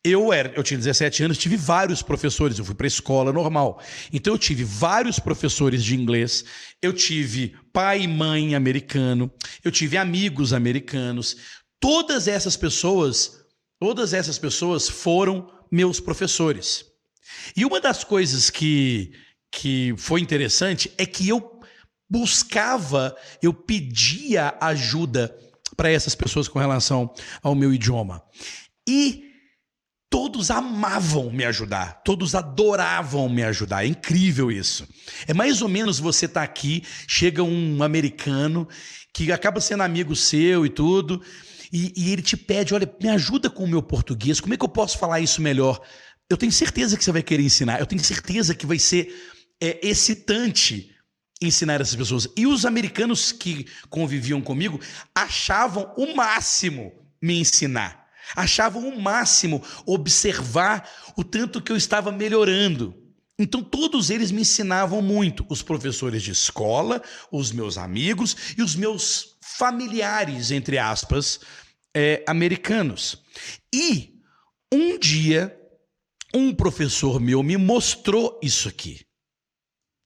eu 0.03 0.31
era, 0.31 0.53
eu 0.55 0.63
tinha 0.63 0.77
17 0.77 1.23
anos, 1.23 1.37
tive 1.37 1.57
vários 1.57 2.01
professores, 2.01 2.57
eu 2.57 2.65
fui 2.65 2.75
para 2.75 2.87
escola 2.87 3.33
normal. 3.33 3.81
Então 4.13 4.33
eu 4.33 4.37
tive 4.37 4.63
vários 4.63 5.19
professores 5.19 5.83
de 5.83 5.95
inglês, 5.95 6.45
eu 6.81 6.93
tive 6.93 7.55
pai 7.73 8.01
e 8.01 8.07
mãe 8.07 8.55
americano, 8.55 9.31
eu 9.63 9.71
tive 9.71 9.97
amigos 9.97 10.53
americanos. 10.53 11.35
Todas 11.79 12.27
essas 12.27 12.55
pessoas, 12.55 13.41
todas 13.79 14.13
essas 14.13 14.37
pessoas 14.37 14.87
foram 14.87 15.51
meus 15.71 15.99
professores. 15.99 16.85
E 17.55 17.65
uma 17.65 17.79
das 17.81 18.03
coisas 18.03 18.49
que 18.49 19.11
que 19.51 19.95
foi 19.97 20.21
interessante 20.21 20.91
é 20.95 21.05
que 21.05 21.27
eu 21.27 21.59
buscava, 22.09 23.15
eu 23.41 23.53
pedia 23.53 24.55
ajuda 24.61 25.35
para 25.75 25.91
essas 25.91 26.15
pessoas 26.15 26.47
com 26.47 26.59
relação 26.59 27.13
ao 27.41 27.55
meu 27.55 27.73
idioma. 27.73 28.23
E 28.87 29.28
todos 30.09 30.49
amavam 30.49 31.31
me 31.31 31.45
ajudar, 31.45 32.01
todos 32.03 32.33
adoravam 32.33 33.29
me 33.29 33.43
ajudar. 33.43 33.85
É 33.85 33.87
incrível 33.87 34.51
isso. 34.51 34.87
É 35.27 35.33
mais 35.33 35.61
ou 35.61 35.69
menos 35.69 35.99
você 35.99 36.27
tá 36.27 36.41
aqui, 36.41 36.83
chega 37.07 37.43
um 37.43 37.83
americano 37.83 38.67
que 39.13 39.31
acaba 39.31 39.61
sendo 39.61 39.83
amigo 39.83 40.15
seu 40.15 40.65
e 40.65 40.69
tudo, 40.69 41.21
e, 41.71 41.93
e 41.95 42.11
ele 42.11 42.21
te 42.21 42.35
pede: 42.35 42.73
olha, 42.73 42.91
me 43.01 43.09
ajuda 43.09 43.49
com 43.49 43.63
o 43.63 43.67
meu 43.67 43.83
português, 43.83 44.39
como 44.39 44.53
é 44.53 44.57
que 44.57 44.65
eu 44.65 44.69
posso 44.69 44.97
falar 44.97 45.19
isso 45.19 45.41
melhor? 45.41 45.79
Eu 46.29 46.37
tenho 46.37 46.51
certeza 46.51 46.97
que 46.97 47.03
você 47.03 47.11
vai 47.11 47.23
querer 47.23 47.43
ensinar, 47.43 47.79
eu 47.79 47.85
tenho 47.85 48.03
certeza 48.03 48.55
que 48.55 48.65
vai 48.65 48.79
ser 48.79 49.13
é, 49.61 49.79
excitante 49.87 50.95
ensinar 51.41 51.79
essas 51.79 51.95
pessoas. 51.95 52.27
E 52.35 52.45
os 52.45 52.65
americanos 52.65 53.31
que 53.31 53.65
conviviam 53.89 54.41
comigo 54.41 54.79
achavam 55.15 55.93
o 55.97 56.15
máximo 56.15 56.91
me 57.21 57.39
ensinar. 57.39 58.08
Achavam 58.35 58.87
o 58.87 59.01
máximo 59.01 59.63
observar 59.85 60.89
o 61.15 61.23
tanto 61.23 61.61
que 61.61 61.71
eu 61.71 61.77
estava 61.77 62.11
melhorando. 62.11 62.95
Então 63.37 63.63
todos 63.63 64.09
eles 64.09 64.31
me 64.31 64.41
ensinavam 64.41 65.01
muito, 65.01 65.45
os 65.49 65.61
professores 65.61 66.21
de 66.21 66.31
escola, 66.31 67.01
os 67.31 67.51
meus 67.51 67.77
amigos 67.77 68.35
e 68.57 68.61
os 68.61 68.75
meus 68.75 69.37
familiares, 69.41 70.51
entre 70.51 70.77
aspas, 70.77 71.39
é, 71.95 72.23
americanos. 72.27 73.23
E 73.73 74.19
um 74.71 74.99
dia 74.99 75.55
um 76.33 76.53
professor 76.53 77.19
meu 77.19 77.41
me 77.41 77.57
mostrou 77.57 78.39
isso 78.43 78.69
aqui. 78.69 79.01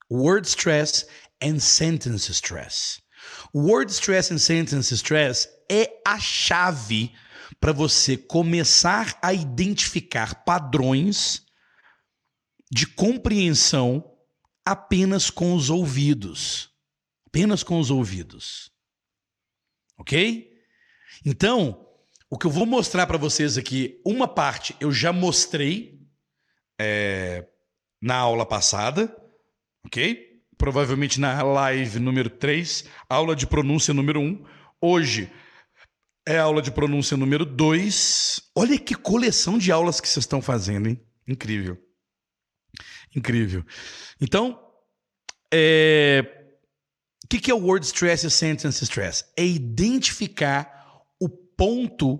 Word 0.10 0.48
stress 0.48 1.06
and 1.42 1.60
sentence 1.60 2.32
stress. 2.32 3.02
Word 3.54 3.92
stress 3.92 4.32
and 4.32 4.38
sentence 4.38 4.94
stress 4.94 5.50
é 5.70 5.90
a 6.06 6.20
chave 6.20 7.12
para 7.64 7.72
você 7.72 8.18
começar 8.18 9.18
a 9.22 9.34
identificar 9.34 10.44
padrões 10.44 11.46
de 12.70 12.86
compreensão 12.86 14.04
apenas 14.66 15.30
com 15.30 15.54
os 15.54 15.70
ouvidos. 15.70 16.70
Apenas 17.26 17.64
com 17.64 17.80
os 17.80 17.90
ouvidos. 17.90 18.70
Ok? 19.98 20.52
Então, 21.26 21.88
o 22.30 22.38
que 22.38 22.48
eu 22.48 22.52
vou 22.52 22.66
mostrar 22.66 23.08
para 23.08 23.18
vocês 23.18 23.58
aqui, 23.58 24.02
uma 24.06 24.28
parte 24.28 24.76
eu 24.82 24.92
já 24.92 25.14
mostrei 25.14 26.02
é, 26.78 27.48
na 28.02 28.18
aula 28.18 28.46
passada, 28.46 29.16
ok? 29.86 30.34
provavelmente 30.58 31.18
na 31.18 31.42
live 31.42 31.98
número 31.98 32.30
3, 32.30 32.90
aula 33.10 33.38
de 33.38 33.48
pronúncia 33.48 33.94
número 33.94 34.20
1. 34.20 34.46
Hoje 34.82 35.32
é 36.26 36.38
aula 36.38 36.62
de 36.62 36.72
pronúncia 36.72 37.18
número 37.18 37.46
2. 37.46 38.52
Olha 38.56 38.80
que 38.80 38.96
coleção 38.96 39.58
de 39.58 39.72
aulas 39.72 40.00
que 40.00 40.08
vocês 40.08 40.24
estão 40.24 40.42
fazendo, 40.42 40.88
hein? 40.88 41.02
Incrível. 41.28 41.78
Incrível. 43.16 43.66
Então, 44.20 44.60
é... 45.54 46.56
o 47.24 47.28
que 47.28 47.52
é 47.52 47.54
o 47.54 47.66
word 47.66 47.86
stress 47.86 48.26
e 48.26 48.32
sentence 48.32 48.84
stress? 48.84 49.26
É 49.38 49.46
identificar 49.46 51.04
o 51.20 51.30
ponto, 51.30 52.20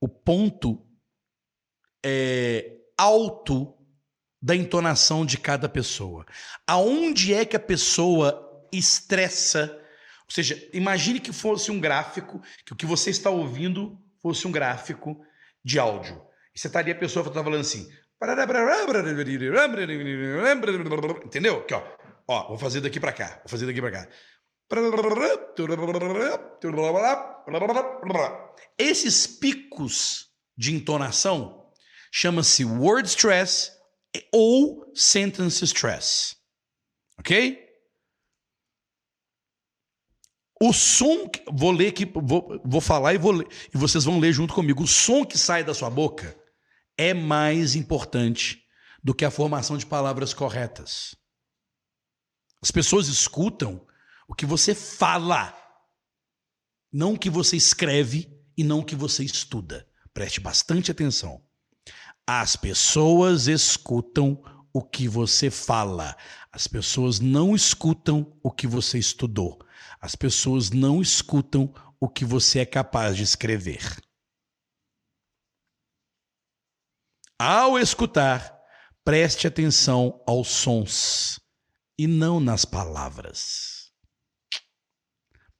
o 0.00 0.08
ponto 0.08 0.86
é, 2.04 2.78
alto 2.98 3.74
da 4.40 4.54
entonação 4.54 5.26
de 5.26 5.38
cada 5.38 5.68
pessoa. 5.68 6.24
Aonde 6.66 7.34
é 7.34 7.44
que 7.44 7.56
a 7.56 7.60
pessoa 7.60 8.68
estressa? 8.72 9.82
Ou 10.28 10.34
seja, 10.34 10.68
imagine 10.72 11.20
que 11.20 11.32
fosse 11.32 11.70
um 11.70 11.80
gráfico, 11.80 12.42
que 12.64 12.72
o 12.72 12.76
que 12.76 12.84
você 12.84 13.10
está 13.10 13.30
ouvindo 13.30 13.96
fosse 14.20 14.46
um 14.46 14.52
gráfico 14.52 15.24
de 15.64 15.78
áudio. 15.78 16.20
E 16.54 16.58
você 16.58 16.66
estaria 16.66 16.92
a 16.92 16.98
pessoa 16.98 17.26
está 17.26 17.42
falando 17.42 17.60
assim. 17.60 17.88
Entendeu? 21.24 21.58
Aqui, 21.60 21.74
ó. 21.74 21.82
Ó, 22.28 22.48
vou 22.48 22.58
fazer 22.58 22.80
daqui 22.80 22.98
para 22.98 23.12
cá. 23.12 23.40
Vou 23.44 23.48
fazer 23.48 23.66
daqui 23.66 23.80
para 23.80 23.92
cá. 23.92 24.08
Esses 28.78 29.26
picos 29.26 30.28
de 30.56 30.74
entonação 30.74 31.70
chama-se 32.10 32.64
word 32.64 33.08
stress 33.08 33.70
ou 34.32 34.90
sentence 34.94 35.62
stress. 35.64 36.36
Ok? 37.18 37.65
O 40.60 40.72
som, 40.72 41.30
vou 41.52 41.70
ler 41.70 41.88
aqui, 41.88 42.04
vou, 42.04 42.60
vou 42.64 42.80
falar 42.80 43.14
e, 43.14 43.18
vou 43.18 43.32
ler, 43.32 43.46
e 43.74 43.76
vocês 43.76 44.04
vão 44.04 44.18
ler 44.18 44.32
junto 44.32 44.54
comigo. 44.54 44.82
O 44.82 44.86
som 44.86 45.24
que 45.24 45.36
sai 45.36 45.62
da 45.62 45.74
sua 45.74 45.90
boca 45.90 46.36
é 46.96 47.12
mais 47.12 47.74
importante 47.74 48.62
do 49.02 49.14
que 49.14 49.24
a 49.24 49.30
formação 49.30 49.76
de 49.76 49.84
palavras 49.84 50.32
corretas. 50.32 51.14
As 52.62 52.70
pessoas 52.70 53.06
escutam 53.08 53.86
o 54.26 54.34
que 54.34 54.46
você 54.46 54.74
fala, 54.74 55.54
não 56.90 57.14
o 57.14 57.18
que 57.18 57.30
você 57.30 57.56
escreve 57.56 58.28
e 58.56 58.64
não 58.64 58.80
o 58.80 58.84
que 58.84 58.96
você 58.96 59.22
estuda. 59.22 59.86
Preste 60.14 60.40
bastante 60.40 60.90
atenção. 60.90 61.44
As 62.26 62.56
pessoas 62.56 63.46
escutam 63.46 64.42
o 64.72 64.82
que 64.82 65.06
você 65.06 65.50
fala. 65.50 66.16
As 66.50 66.66
pessoas 66.66 67.20
não 67.20 67.54
escutam 67.54 68.36
o 68.42 68.50
que 68.50 68.66
você 68.66 68.98
estudou. 68.98 69.64
As 70.06 70.14
pessoas 70.14 70.70
não 70.70 71.02
escutam 71.02 71.74
o 71.98 72.08
que 72.08 72.24
você 72.24 72.60
é 72.60 72.64
capaz 72.64 73.16
de 73.16 73.24
escrever. 73.24 73.82
Ao 77.36 77.76
escutar, 77.76 78.56
preste 79.04 79.48
atenção 79.48 80.22
aos 80.24 80.46
sons 80.46 81.40
e 81.98 82.06
não 82.06 82.38
nas 82.38 82.64
palavras. 82.64 83.92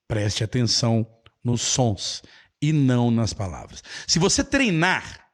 Preste 0.06 0.44
atenção 0.44 1.04
nos 1.42 1.62
sons 1.62 2.22
e 2.62 2.72
não 2.72 3.10
nas 3.10 3.32
palavras. 3.32 3.82
Se 4.06 4.20
você 4.20 4.44
treinar, 4.44 5.28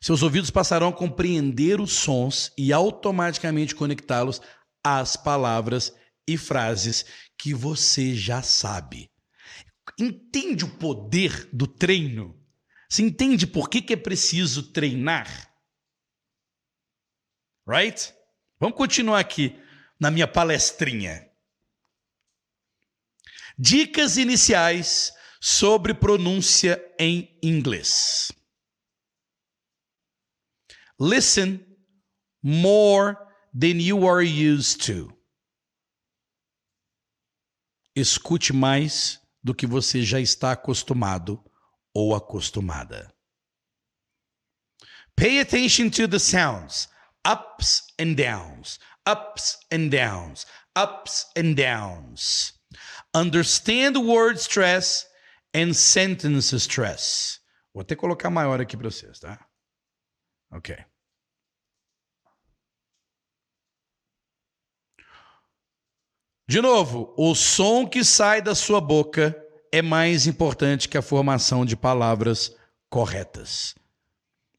seus 0.00 0.22
ouvidos 0.22 0.52
passarão 0.52 0.90
a 0.90 0.96
compreender 0.96 1.80
os 1.80 1.92
sons 1.92 2.52
e 2.56 2.72
automaticamente 2.72 3.74
conectá-los 3.74 4.40
às 4.84 5.16
palavras 5.16 5.92
e 6.26 6.36
frases 6.36 7.04
que 7.38 7.54
você 7.54 8.14
já 8.14 8.42
sabe. 8.42 9.10
Entende 9.98 10.64
o 10.64 10.78
poder 10.78 11.48
do 11.52 11.66
treino? 11.66 12.38
Você 12.88 13.02
entende 13.02 13.46
por 13.46 13.68
que, 13.68 13.82
que 13.82 13.92
é 13.92 13.96
preciso 13.96 14.72
treinar? 14.72 15.28
Right? 17.66 18.12
Vamos 18.58 18.76
continuar 18.76 19.20
aqui 19.20 19.56
na 19.98 20.10
minha 20.10 20.26
palestrinha. 20.26 21.28
Dicas 23.58 24.16
iniciais 24.16 25.12
sobre 25.40 25.94
pronúncia 25.94 26.82
em 26.98 27.38
inglês. 27.42 28.32
Listen 30.98 31.64
more 32.42 33.16
than 33.54 33.80
you 33.80 34.06
are 34.06 34.22
used 34.22 34.84
to. 34.86 35.19
Escute 38.00 38.52
mais 38.52 39.20
do 39.42 39.54
que 39.54 39.66
você 39.66 40.02
já 40.02 40.20
está 40.20 40.52
acostumado 40.52 41.42
ou 41.94 42.14
acostumada. 42.14 43.12
Pay 45.16 45.40
attention 45.40 45.90
to 45.90 46.08
the 46.08 46.18
sounds, 46.18 46.88
ups 47.26 47.82
and 47.98 48.14
downs, 48.14 48.78
ups 49.06 49.58
and 49.70 49.90
downs, 49.90 50.46
ups 50.74 51.26
and 51.36 51.54
downs. 51.54 52.54
Understand 53.14 53.96
word 53.98 54.38
stress 54.38 55.06
and 55.52 55.74
sentence 55.74 56.54
stress. 56.56 57.40
Vou 57.74 57.82
até 57.82 57.94
colocar 57.94 58.30
maior 58.30 58.60
aqui 58.60 58.76
para 58.76 58.90
vocês, 58.90 59.18
tá? 59.18 59.46
Ok. 60.50 60.76
De 66.50 66.60
novo, 66.60 67.14
o 67.16 67.32
som 67.32 67.86
que 67.86 68.02
sai 68.02 68.42
da 68.42 68.56
sua 68.56 68.80
boca 68.80 69.40
é 69.70 69.80
mais 69.80 70.26
importante 70.26 70.88
que 70.88 70.98
a 70.98 71.02
formação 71.02 71.64
de 71.64 71.76
palavras 71.76 72.52
corretas. 72.88 73.76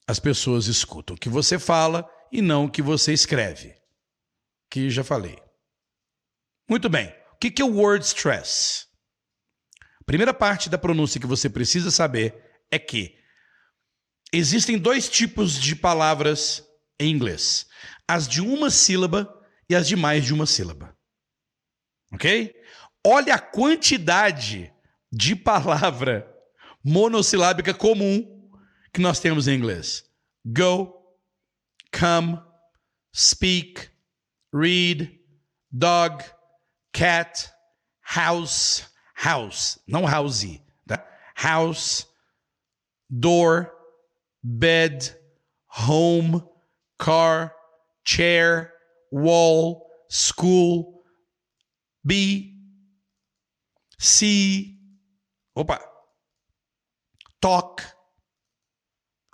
As 0.07 0.17
pessoas 0.17 0.67
escutam 0.67 1.17
o 1.17 1.19
que 1.19 1.27
você 1.27 1.59
fala 1.59 2.09
e 2.31 2.41
não 2.41 2.63
o 2.63 2.71
que 2.71 2.81
você 2.81 3.11
escreve. 3.11 3.75
Que 4.69 4.89
já 4.89 5.03
falei. 5.03 5.37
Muito 6.69 6.87
bem 6.87 7.13
que, 7.41 7.49
que 7.49 7.61
é 7.61 7.65
o 7.65 7.75
word 7.75 8.05
stress? 8.05 8.85
A 9.99 10.03
primeira 10.05 10.33
parte 10.33 10.69
da 10.69 10.77
pronúncia 10.77 11.19
que 11.19 11.25
você 11.25 11.49
precisa 11.49 11.89
saber 11.89 12.35
é 12.69 12.77
que 12.77 13.17
existem 14.31 14.77
dois 14.77 15.09
tipos 15.09 15.59
de 15.59 15.75
palavras 15.75 16.63
em 16.99 17.11
inglês: 17.11 17.65
as 18.07 18.27
de 18.27 18.39
uma 18.39 18.69
sílaba 18.69 19.27
e 19.67 19.75
as 19.75 19.87
de 19.87 19.95
mais 19.95 20.23
de 20.23 20.33
uma 20.33 20.45
sílaba. 20.45 20.95
Ok? 22.11 22.53
Olha 23.05 23.35
a 23.35 23.39
quantidade 23.39 24.71
de 25.11 25.35
palavra 25.35 26.27
monossilábica 26.83 27.73
comum 27.73 28.49
que 28.93 29.01
nós 29.01 29.19
temos 29.19 29.47
em 29.47 29.55
inglês: 29.55 30.03
go, 30.45 30.93
come, 31.91 32.39
speak, 33.13 33.89
read, 34.53 35.19
dog 35.71 36.23
cat, 36.91 37.51
house, 38.01 38.83
house, 39.15 39.79
não 39.87 40.05
house, 40.05 40.59
tá? 40.87 41.03
House, 41.35 42.07
door, 43.09 43.71
bed, 44.43 45.15
home, 45.67 46.43
car, 46.97 47.53
chair, 48.03 48.73
wall, 49.11 49.87
school, 50.09 51.00
be, 52.05 52.55
see, 53.99 54.77
opa, 55.57 55.79
talk, 57.41 57.83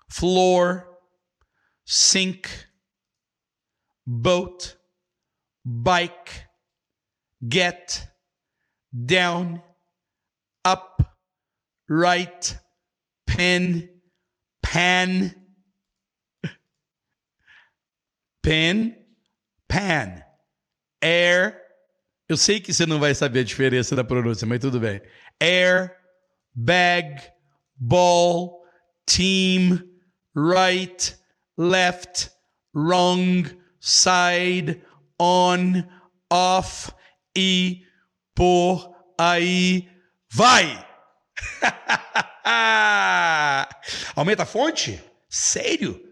floor, 0.09 0.87
sink, 1.85 2.67
boat, 4.05 4.75
bike, 5.65 6.47
get, 7.47 8.07
down, 9.05 9.61
up, 10.65 11.15
right, 11.89 12.57
pen, 13.25 13.89
pan, 14.63 15.35
pen, 18.43 18.95
pan, 19.69 20.23
air. 21.01 21.36
Eu 22.29 22.35
sei 22.35 22.59
que 22.59 22.73
você 22.73 22.85
não 22.85 22.99
vai 22.99 23.15
saber 23.15 23.39
a 23.39 23.43
diferença 23.43 23.95
da 23.95 24.03
pronúncia, 24.03 24.45
mas 24.45 24.59
tudo 24.59 24.79
bem. 24.79 25.01
Air, 25.39 25.95
bag, 26.53 27.21
ball, 27.75 28.61
team, 29.05 29.81
right, 30.35 31.15
left, 31.57 32.29
wrong, 32.75 33.45
side, 33.79 34.83
on, 35.19 35.83
off, 36.29 36.91
e 37.35 37.83
por 38.35 38.93
aí 39.17 39.89
vai. 40.29 40.85
Aumenta 44.15 44.43
a 44.43 44.45
fonte? 44.45 45.01
Sério? 45.29 46.03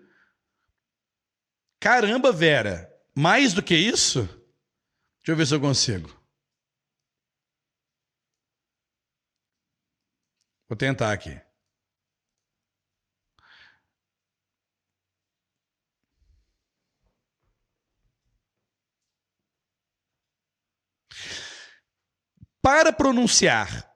Caramba, 1.80 2.32
Vera. 2.32 2.90
Mais 3.14 3.54
do 3.54 3.62
que 3.62 3.76
isso? 3.76 4.28
Deixa 5.26 5.32
eu 5.34 5.38
ver 5.38 5.48
se 5.48 5.56
eu 5.56 5.60
consigo. 5.60 6.08
Vou 10.70 10.78
tentar 10.78 11.12
aqui. 11.12 11.42
Para 22.62 22.94
pronunciar 22.94 23.92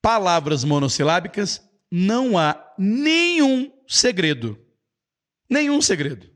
palavras 0.00 0.64
monossilábicas, 0.64 1.62
não 1.92 2.38
há 2.38 2.74
nenhum 2.78 3.84
segredo. 3.86 4.58
Nenhum 5.46 5.82
segredo. 5.82 6.34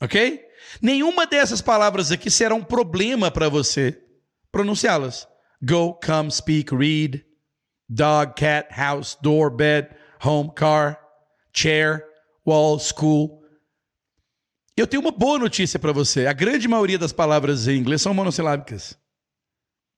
Ok? 0.00 0.47
Nenhuma 0.80 1.26
dessas 1.26 1.60
palavras 1.60 2.10
aqui 2.12 2.30
será 2.30 2.54
um 2.54 2.64
problema 2.64 3.30
para 3.30 3.48
você 3.48 4.02
pronunciá-las. 4.50 5.26
Go, 5.62 5.98
come, 6.04 6.30
speak, 6.30 6.74
read, 6.74 7.24
dog, 7.88 8.34
cat, 8.34 8.68
house, 8.70 9.16
door, 9.20 9.50
bed, 9.50 9.88
home, 10.22 10.52
car, 10.54 10.98
chair, 11.52 12.04
wall, 12.46 12.78
school. 12.78 13.42
Eu 14.76 14.86
tenho 14.86 15.02
uma 15.02 15.10
boa 15.10 15.38
notícia 15.38 15.78
para 15.78 15.92
você. 15.92 16.26
A 16.26 16.32
grande 16.32 16.68
maioria 16.68 16.98
das 16.98 17.12
palavras 17.12 17.66
em 17.66 17.76
inglês 17.76 18.00
são 18.00 18.14
monossilábicas. 18.14 18.96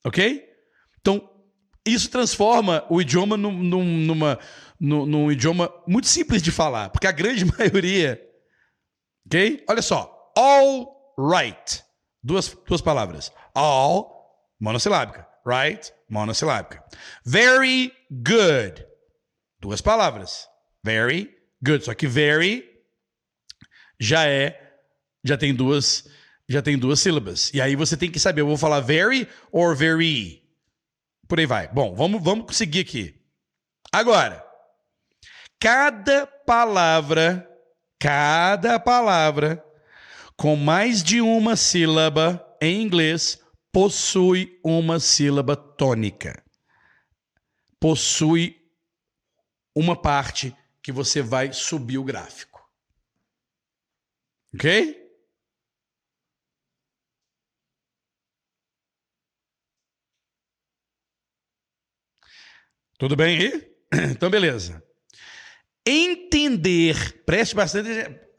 Ok? 0.05 0.43
Então, 1.01 1.29
isso 1.85 2.11
transforma 2.11 2.85
o 2.89 3.01
idioma 3.01 3.37
num, 3.37 3.53
num, 3.53 3.85
numa, 3.85 4.39
num, 4.79 5.05
num 5.05 5.33
idioma 5.33 5.71
muito 5.87 6.09
simples 6.09 6.43
de 6.43 6.51
falar, 6.51 6.89
porque 6.91 7.07
a 7.07 7.13
grande 7.13 7.45
maioria. 7.59 8.21
Ok? 9.27 9.65
Olha 9.69 9.83
só. 9.83 10.20
All 10.37 11.15
right. 11.17 11.83
Duas, 12.23 12.49
duas 12.67 12.81
palavras. 12.81 13.33
All, 13.55 14.55
monossilábica. 14.61 15.27
Right, 15.45 15.93
monossilábica. 16.09 16.85
Very 17.25 17.93
good. 18.11 18.87
Duas 19.61 19.81
palavras. 19.81 20.47
Very 20.85 21.35
good. 21.63 21.85
Só 21.85 21.95
que 21.95 22.07
very 22.07 22.65
já 23.99 24.27
é. 24.27 24.59
Já 25.25 25.37
tem 25.37 25.55
duas. 25.55 26.09
Já 26.49 26.61
tem 26.61 26.77
duas 26.77 27.01
sílabas. 27.01 27.53
E 27.55 27.61
aí 27.61 27.77
você 27.77 27.97
tem 27.97 28.11
que 28.11 28.19
saber, 28.19 28.41
eu 28.41 28.47
vou 28.47 28.57
falar 28.57 28.81
very 28.81 29.29
or 29.53 29.75
very. 29.75 30.43
Por 31.29 31.39
aí 31.39 31.47
vai. 31.47 31.69
Bom, 31.69 31.95
vamos, 31.95 32.23
vamos 32.23 32.57
seguir 32.57 32.81
aqui. 32.81 33.15
Agora, 33.93 34.45
cada 35.61 36.27
palavra, 36.27 37.49
cada 38.01 38.81
palavra 38.81 39.65
com 40.41 40.57
mais 40.57 41.03
de 41.03 41.21
uma 41.21 41.55
sílaba 41.55 42.57
em 42.63 42.81
inglês 42.81 43.39
possui 43.71 44.59
uma 44.65 44.99
sílaba 44.99 45.55
tônica. 45.55 46.43
Possui 47.79 48.57
uma 49.75 50.01
parte 50.01 50.57
que 50.83 50.93
você 50.93 51.21
vai 51.21 51.53
subir 51.53 51.99
o 51.99 52.05
gráfico. 52.05 52.67
Ok? 54.55 54.99
Tudo 62.99 63.15
bem 63.15 63.37
aí? 63.37 63.71
Então, 64.13 64.31
beleza. 64.31 64.83
Entender, 65.85 67.25
preste 67.27 67.55
bastante. 67.55 67.89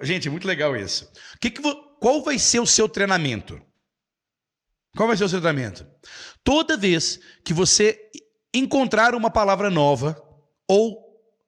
Gente, 0.02 0.28
é 0.30 0.32
muito 0.32 0.48
legal 0.48 0.76
isso. 0.76 1.12
Que 1.40 1.52
que, 1.52 1.62
qual 2.02 2.24
vai 2.24 2.40
ser 2.40 2.60
o 2.60 2.66
seu 2.66 2.90
treinamento? 2.90 3.62
Qual 4.98 5.08
vai 5.08 5.16
ser 5.16 5.24
o 5.24 5.30
seu 5.30 5.40
treinamento? 5.40 5.86
Toda 6.44 6.76
vez 6.76 7.20
que 7.46 7.54
você 7.54 8.10
encontrar 8.52 9.14
uma 9.14 9.30
palavra 9.30 9.70
nova, 9.70 10.20
ou 10.68 10.98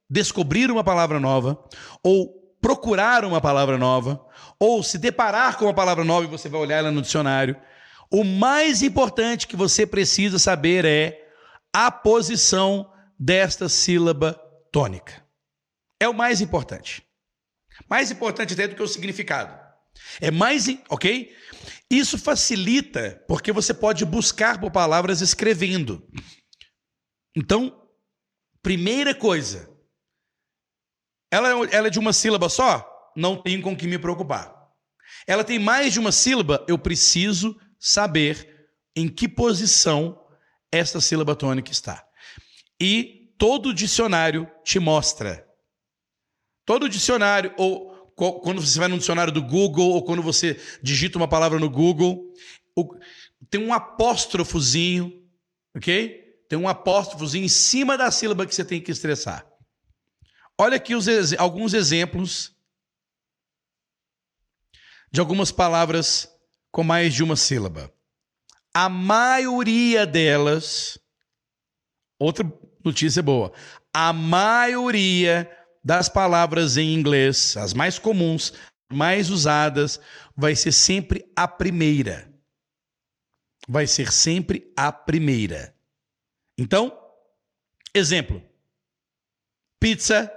descobrir 0.08 0.70
uma 0.70 0.84
palavra 0.84 1.20
nova, 1.20 1.60
ou 2.04 2.56
procurar 2.62 3.26
uma 3.26 3.42
palavra 3.42 3.80
nova, 3.80 4.24
ou 4.60 4.84
se 4.84 5.00
deparar 5.00 5.58
com 5.58 5.66
uma 5.66 5.74
palavra 5.74 6.04
nova 6.04 6.28
e 6.28 6.30
você 6.30 6.48
vai 6.48 6.62
olhar 6.62 6.78
ela 6.78 6.92
no 6.92 7.02
dicionário, 7.02 7.60
o 8.12 8.24
mais 8.24 8.84
importante 8.84 9.48
que 9.48 9.56
você 9.56 9.88
precisa 9.88 10.38
saber 10.38 10.86
é 10.86 11.32
a 11.74 11.90
posição 11.90 12.94
desta 13.20 13.68
sílaba 13.68 14.40
tônica. 14.72 15.26
É 16.00 16.08
o 16.08 16.14
mais 16.14 16.42
importante. 16.42 17.04
Mais 17.90 18.12
importante 18.12 18.54
até 18.54 18.68
do 18.68 18.76
que 18.76 18.84
o 18.84 18.88
significado. 18.88 19.63
É 20.20 20.32
mais, 20.32 20.68
ok? 20.90 21.36
Isso 21.90 22.18
facilita 22.18 23.24
porque 23.28 23.52
você 23.52 23.74
pode 23.74 24.06
buscar 24.06 24.60
por 24.60 24.72
palavras 24.72 25.22
escrevendo. 25.22 26.08
Então, 27.36 27.88
primeira 28.62 29.14
coisa, 29.14 29.70
ela, 31.32 31.50
é 31.50 31.76
ela 31.76 31.88
é 31.88 31.90
de 31.92 32.00
uma 32.00 32.14
sílaba 32.14 32.50
só? 32.50 32.90
Não 33.16 33.42
tenho 33.42 33.62
com 33.62 33.76
que 33.76 33.88
me 33.88 33.98
preocupar. 33.98 34.54
Ela 35.28 35.44
tem 35.44 35.60
mais 35.60 35.94
de 35.94 36.00
uma 36.00 36.12
sílaba? 36.12 36.66
Eu 36.68 36.78
preciso 36.78 37.60
saber 37.80 38.70
em 38.96 39.08
que 39.08 39.28
posição 39.28 40.20
esta 40.72 41.00
sílaba 41.00 41.36
tônica 41.36 41.72
está. 41.72 42.06
E 42.82 43.34
todo 43.38 43.74
dicionário 43.74 44.50
te 44.64 44.80
mostra. 44.80 45.48
Todo 46.66 46.90
dicionário, 46.90 47.54
ou 47.58 47.93
quando 48.16 48.62
você 48.62 48.80
vai 48.80 48.88
no 48.88 48.98
dicionário 48.98 49.34
do 49.34 49.42
Google, 49.42 49.90
ou 49.90 50.04
quando 50.04 50.22
você 50.22 50.60
digita 50.82 51.18
uma 51.18 51.28
palavra 51.28 51.60
no 51.60 51.70
Google, 51.70 52.34
tem 53.50 53.62
um 53.62 53.74
apóstrofozinho, 53.74 55.24
ok? 55.76 56.24
Tem 56.48 56.58
um 56.58 56.68
apóstrofozinho 56.68 57.46
em 57.46 57.50
cima 57.50 57.98
da 57.98 58.12
sílaba 58.12 58.46
que 58.46 58.54
você 58.54 58.64
tem 58.64 58.82
que 58.82 58.92
estressar. 58.92 59.46
Olha 60.58 60.78
aqui 60.78 60.96
os, 60.96 61.08
alguns 61.40 61.74
exemplos 61.74 62.56
de 65.12 65.20
algumas 65.20 65.52
palavras 65.52 66.30
com 66.72 66.84
mais 66.84 67.14
de 67.14 67.24
uma 67.24 67.36
sílaba. 67.36 67.92
A 68.74 68.90
maioria 68.90 70.06
delas, 70.06 70.98
outra 72.20 72.52
notícia 72.84 73.22
boa, 73.22 73.54
a 73.94 74.12
maioria 74.12 75.50
das 75.84 76.08
palavras 76.08 76.78
em 76.78 76.94
inglês, 76.94 77.58
as 77.58 77.74
mais 77.74 78.00
comuns, 78.00 78.54
mais 78.92 79.30
usadas, 79.30 80.00
vai 80.36 80.56
ser 80.56 80.72
sempre 80.72 81.30
a 81.36 81.48
primeira. 81.48 82.32
Vai 83.68 83.88
ser 83.88 84.12
sempre 84.12 84.72
a 84.78 84.92
primeira. 84.92 85.76
Então, 86.58 86.98
exemplo: 87.94 88.42
pizza. 89.80 90.32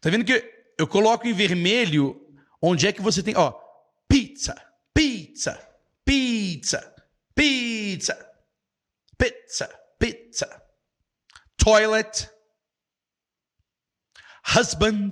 Tá 0.00 0.10
vendo 0.10 0.24
que 0.24 0.58
eu 0.78 0.86
coloco 0.86 1.26
em 1.26 1.32
vermelho 1.32 2.24
onde 2.62 2.86
é 2.86 2.92
que 2.92 3.02
você 3.02 3.22
tem, 3.22 3.36
ó, 3.36 3.52
pizza, 4.08 4.54
pizza, 4.94 5.68
pizza, 6.04 6.94
pizza, 7.34 8.32
pizza, 9.16 9.80
pizza, 9.98 10.62
toilet, 11.56 12.30
husband, 14.56 15.10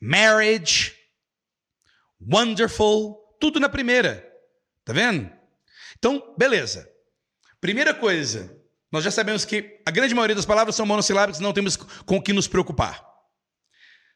marriage, 0.00 0.94
wonderful, 2.20 3.16
tudo 3.40 3.58
na 3.58 3.68
primeira. 3.68 4.24
Tá 4.84 4.92
vendo? 4.92 5.30
Então, 5.98 6.34
beleza. 6.38 6.88
Primeira 7.60 7.92
coisa, 7.92 8.56
nós 8.90 9.04
já 9.04 9.10
sabemos 9.10 9.44
que 9.44 9.80
a 9.84 9.90
grande 9.90 10.14
maioria 10.14 10.36
das 10.36 10.46
palavras 10.46 10.76
são 10.76 10.86
monossilábicas, 10.86 11.40
não 11.40 11.52
temos 11.52 11.76
com 11.76 12.16
o 12.16 12.22
que 12.22 12.32
nos 12.32 12.46
preocupar. 12.48 13.04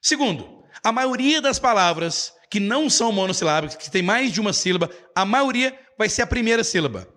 Segundo, 0.00 0.64
a 0.82 0.92
maioria 0.92 1.40
das 1.40 1.58
palavras 1.58 2.32
que 2.50 2.60
não 2.60 2.88
são 2.88 3.12
monossilábicas, 3.12 3.76
que 3.76 3.90
tem 3.90 4.02
mais 4.02 4.32
de 4.32 4.40
uma 4.40 4.52
sílaba, 4.52 4.90
a 5.14 5.24
maioria 5.24 5.78
vai 5.98 6.08
ser 6.08 6.22
a 6.22 6.26
primeira 6.26 6.62
sílaba. 6.62 7.08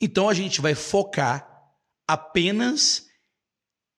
Então 0.00 0.28
a 0.28 0.34
gente 0.34 0.60
vai 0.60 0.74
focar 0.74 1.48
apenas 2.06 3.06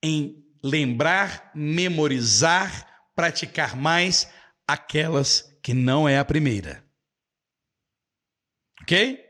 em 0.02 0.47
lembrar, 0.62 1.50
memorizar, 1.54 3.10
praticar 3.14 3.76
mais 3.76 4.28
aquelas 4.66 5.42
que 5.62 5.74
não 5.74 6.08
é 6.08 6.18
a 6.18 6.24
primeira. 6.24 6.84
Ok? 8.82 9.24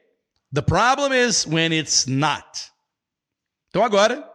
The 0.53 0.63
problem 0.63 1.13
is 1.13 1.47
when 1.47 1.73
it's 1.73 2.07
not. 2.07 2.73
Então 3.69 3.85
agora 3.85 4.27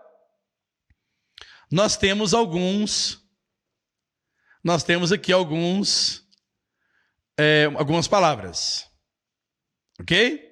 nós 1.72 1.98
temos 1.98 2.34
alguns 2.34 3.20
nós 4.64 4.84
temos 4.84 5.12
aqui 5.12 5.32
alguns 5.34 6.24
é, 7.38 7.66
algumas 7.78 8.08
palavras. 8.08 8.90
OK? 10.00 10.52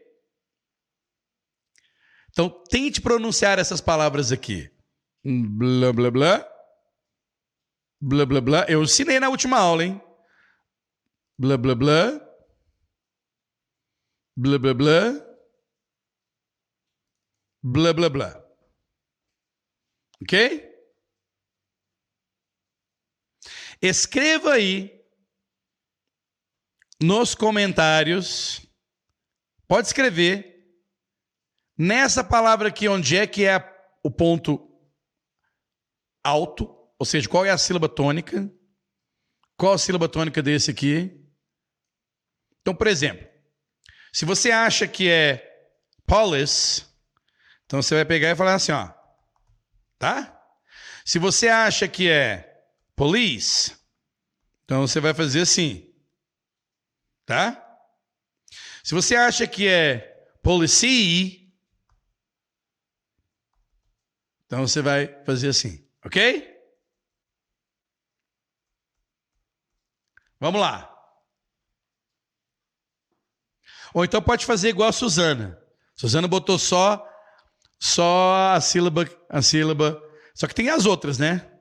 Então 2.29 2.49
tente 2.69 3.01
pronunciar 3.01 3.59
essas 3.59 3.81
palavras 3.81 4.31
aqui. 4.31 4.70
Blá 5.23 5.93
blá 5.93 6.11
blá. 6.11 6.47
Blá 8.01 8.25
blá 8.25 8.41
blá. 8.41 8.65
Eu 8.67 8.83
ensinei 8.83 9.19
na 9.19 9.29
última 9.29 9.57
aula, 9.57 9.83
hein? 9.83 10.01
Blá 11.37 11.57
blá 11.57 11.75
blá. 11.75 12.19
Blá 14.35 14.57
blá 14.57 14.73
blá 14.73 15.31
blá 17.63 17.93
blá 17.93 18.09
blá. 18.09 18.43
Ok? 20.21 20.69
Escreva 23.81 24.53
aí 24.53 25.01
nos 27.01 27.33
comentários, 27.33 28.61
pode 29.67 29.87
escrever 29.87 30.85
nessa 31.75 32.23
palavra 32.23 32.67
aqui, 32.69 32.87
onde 32.87 33.17
é 33.17 33.25
que 33.25 33.45
é 33.45 33.57
o 34.03 34.11
ponto 34.11 34.70
alto, 36.23 36.69
ou 36.97 37.05
seja, 37.05 37.27
qual 37.27 37.45
é 37.45 37.49
a 37.49 37.57
sílaba 37.57 37.89
tônica, 37.89 38.51
qual 39.57 39.73
a 39.73 39.77
sílaba 39.77 40.07
tônica 40.07 40.41
desse 40.41 40.71
aqui. 40.71 41.19
Então, 42.61 42.75
por 42.75 42.87
exemplo, 42.87 43.27
se 44.13 44.25
você 44.25 44.51
acha 44.51 44.87
que 44.87 45.09
é 45.09 45.69
polis, 46.05 46.87
então 47.65 47.81
você 47.81 47.95
vai 47.95 48.05
pegar 48.05 48.31
e 48.31 48.35
falar 48.35 48.55
assim, 48.55 48.71
ó. 48.71 48.91
Tá? 49.97 50.37
Se 51.05 51.19
você 51.19 51.47
acha 51.47 51.87
que 51.87 52.09
é 52.09 52.63
police, 52.95 53.75
então 54.63 54.87
você 54.87 54.99
vai 54.99 55.13
fazer 55.13 55.41
assim. 55.41 55.91
Tá? 57.25 57.67
Se 58.83 58.93
você 58.93 59.15
acha 59.15 59.47
que 59.47 59.67
é 59.67 60.11
policy, 60.41 61.53
então 64.45 64.67
você 64.67 64.81
vai 64.81 65.23
fazer 65.23 65.49
assim, 65.49 65.87
ok? 66.05 66.47
Vamos 70.39 70.59
lá. 70.59 70.87
Ou 73.93 74.03
então 74.05 74.21
pode 74.21 74.45
fazer 74.45 74.69
igual 74.69 74.89
a 74.89 74.93
Suzana. 74.93 75.61
Suzana 75.95 76.27
botou 76.27 76.57
só 76.57 77.07
só 77.81 78.53
a 78.53 78.61
sílaba, 78.61 79.09
a 79.27 79.41
sílaba. 79.41 79.99
Só 80.35 80.47
que 80.47 80.53
tem 80.53 80.69
as 80.69 80.85
outras, 80.85 81.17
né? 81.17 81.51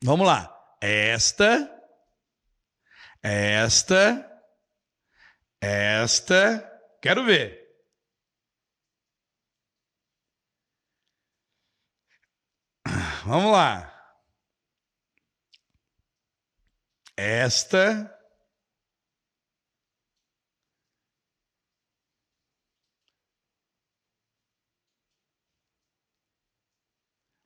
Vamos 0.00 0.24
lá. 0.24 0.56
Esta, 0.80 1.68
esta, 3.20 4.30
esta. 5.60 6.72
Quero 7.02 7.24
ver. 7.24 7.63
Vamos 13.26 13.52
lá. 13.52 13.90
Esta 17.16 18.10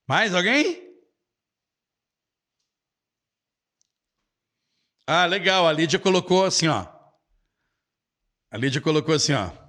Mais 0.08 0.34
alguém? 0.34 0.88
Ah, 5.06 5.26
legal. 5.26 5.66
A 5.68 5.72
Lídia 5.72 5.98
colocou 5.98 6.44
assim, 6.44 6.66
ó. 6.66 6.86
A 8.50 8.56
Lídia 8.56 8.80
colocou 8.80 9.14
assim, 9.14 9.34
ó. 9.34 9.67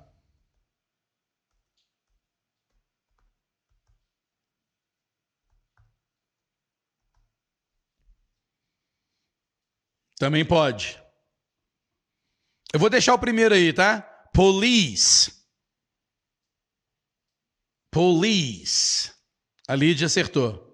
Também 10.20 10.46
pode. 10.46 11.02
Eu 12.74 12.80
vou 12.80 12.90
deixar 12.90 13.14
o 13.14 13.20
primeiro 13.20 13.56
aí, 13.56 13.72
tá? 13.74 14.02
Police. 14.34 15.34
Police. 17.90 19.14
A 19.66 19.76
Lídia 19.76 20.08
acertou. 20.08 20.68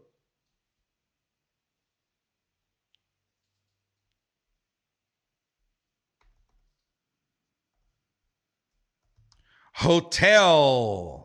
Hotel. 9.84 11.25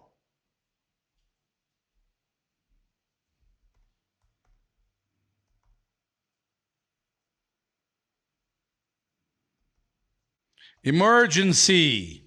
Emergency. 10.83 12.25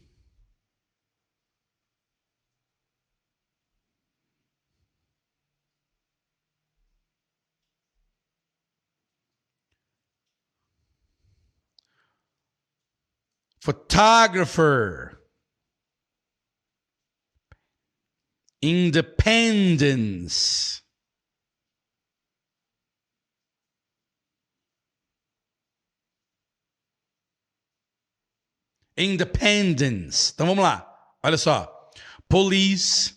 Photographer. 13.60 15.20
Independence. 18.62 20.83
Independence. 28.98 30.32
Então 30.34 30.48
vamos 30.48 30.64
lá. 30.64 30.90
Olha 31.24 31.38
só. 31.38 31.70
Police, 32.28 33.16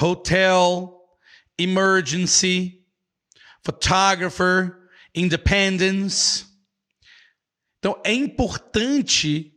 hotel, 0.00 0.98
emergency, 1.58 2.84
photographer, 3.64 4.76
independence. 5.14 6.46
Então 7.78 8.00
é 8.04 8.12
importante 8.12 9.54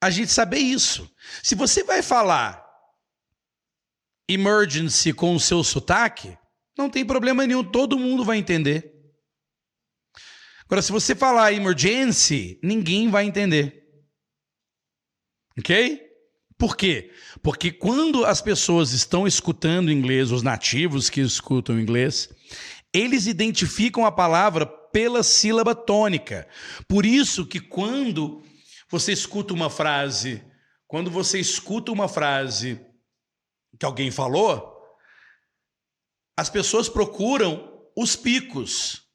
a 0.00 0.10
gente 0.10 0.30
saber 0.30 0.58
isso. 0.58 1.10
Se 1.42 1.54
você 1.54 1.82
vai 1.82 2.02
falar 2.02 2.64
emergency 4.28 5.12
com 5.12 5.34
o 5.34 5.40
seu 5.40 5.62
sotaque, 5.62 6.36
não 6.76 6.90
tem 6.90 7.04
problema 7.04 7.46
nenhum, 7.46 7.64
todo 7.64 7.98
mundo 7.98 8.24
vai 8.24 8.38
entender. 8.38 8.95
Agora, 10.66 10.82
se 10.82 10.92
você 10.92 11.14
falar 11.14 11.52
emergency, 11.52 12.58
ninguém 12.62 13.08
vai 13.08 13.24
entender. 13.24 13.84
Ok? 15.58 16.02
Por 16.58 16.76
quê? 16.76 17.12
Porque 17.42 17.70
quando 17.70 18.24
as 18.24 18.40
pessoas 18.40 18.92
estão 18.92 19.26
escutando 19.26 19.92
inglês, 19.92 20.30
os 20.30 20.42
nativos 20.42 21.08
que 21.08 21.20
escutam 21.20 21.78
inglês, 21.78 22.28
eles 22.92 23.26
identificam 23.26 24.04
a 24.04 24.12
palavra 24.12 24.66
pela 24.66 25.22
sílaba 25.22 25.74
tônica. 25.74 26.48
Por 26.88 27.04
isso 27.04 27.46
que 27.46 27.60
quando 27.60 28.42
você 28.90 29.12
escuta 29.12 29.52
uma 29.52 29.68
frase, 29.68 30.42
quando 30.86 31.10
você 31.10 31.38
escuta 31.38 31.92
uma 31.92 32.08
frase 32.08 32.80
que 33.78 33.84
alguém 33.84 34.10
falou, 34.10 34.74
as 36.38 36.48
pessoas 36.48 36.88
procuram 36.88 37.70
os 37.96 38.16
picos. 38.16 39.05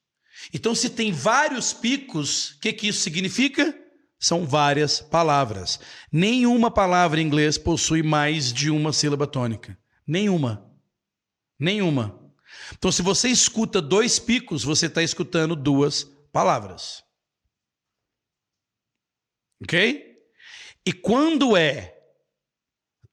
Então, 0.54 0.74
se 0.74 0.90
tem 0.90 1.12
vários 1.12 1.74
picos, 1.74 2.52
o 2.52 2.60
que, 2.60 2.74
que 2.74 2.88
isso 2.88 3.02
significa? 3.02 3.78
São 4.20 4.46
várias 4.46 5.02
palavras. 5.02 5.80
Nenhuma 6.12 6.70
palavra 6.70 7.20
em 7.20 7.26
inglês 7.26 7.58
possui 7.58 8.04
mais 8.04 8.52
de 8.54 8.70
uma 8.70 8.94
sílaba 8.94 9.26
tônica. 9.28 9.78
Nenhuma. 10.06 10.70
Nenhuma. 11.60 12.20
Então, 12.78 12.92
se 12.92 13.02
você 13.02 13.30
escuta 13.30 13.82
dois 13.82 14.20
picos, 14.20 14.64
você 14.64 14.86
está 14.86 15.02
escutando 15.02 15.56
duas 15.56 16.04
palavras. 16.32 17.04
Ok? 19.64 20.12
E 20.86 20.92
quando 20.92 21.56
é 21.56 21.98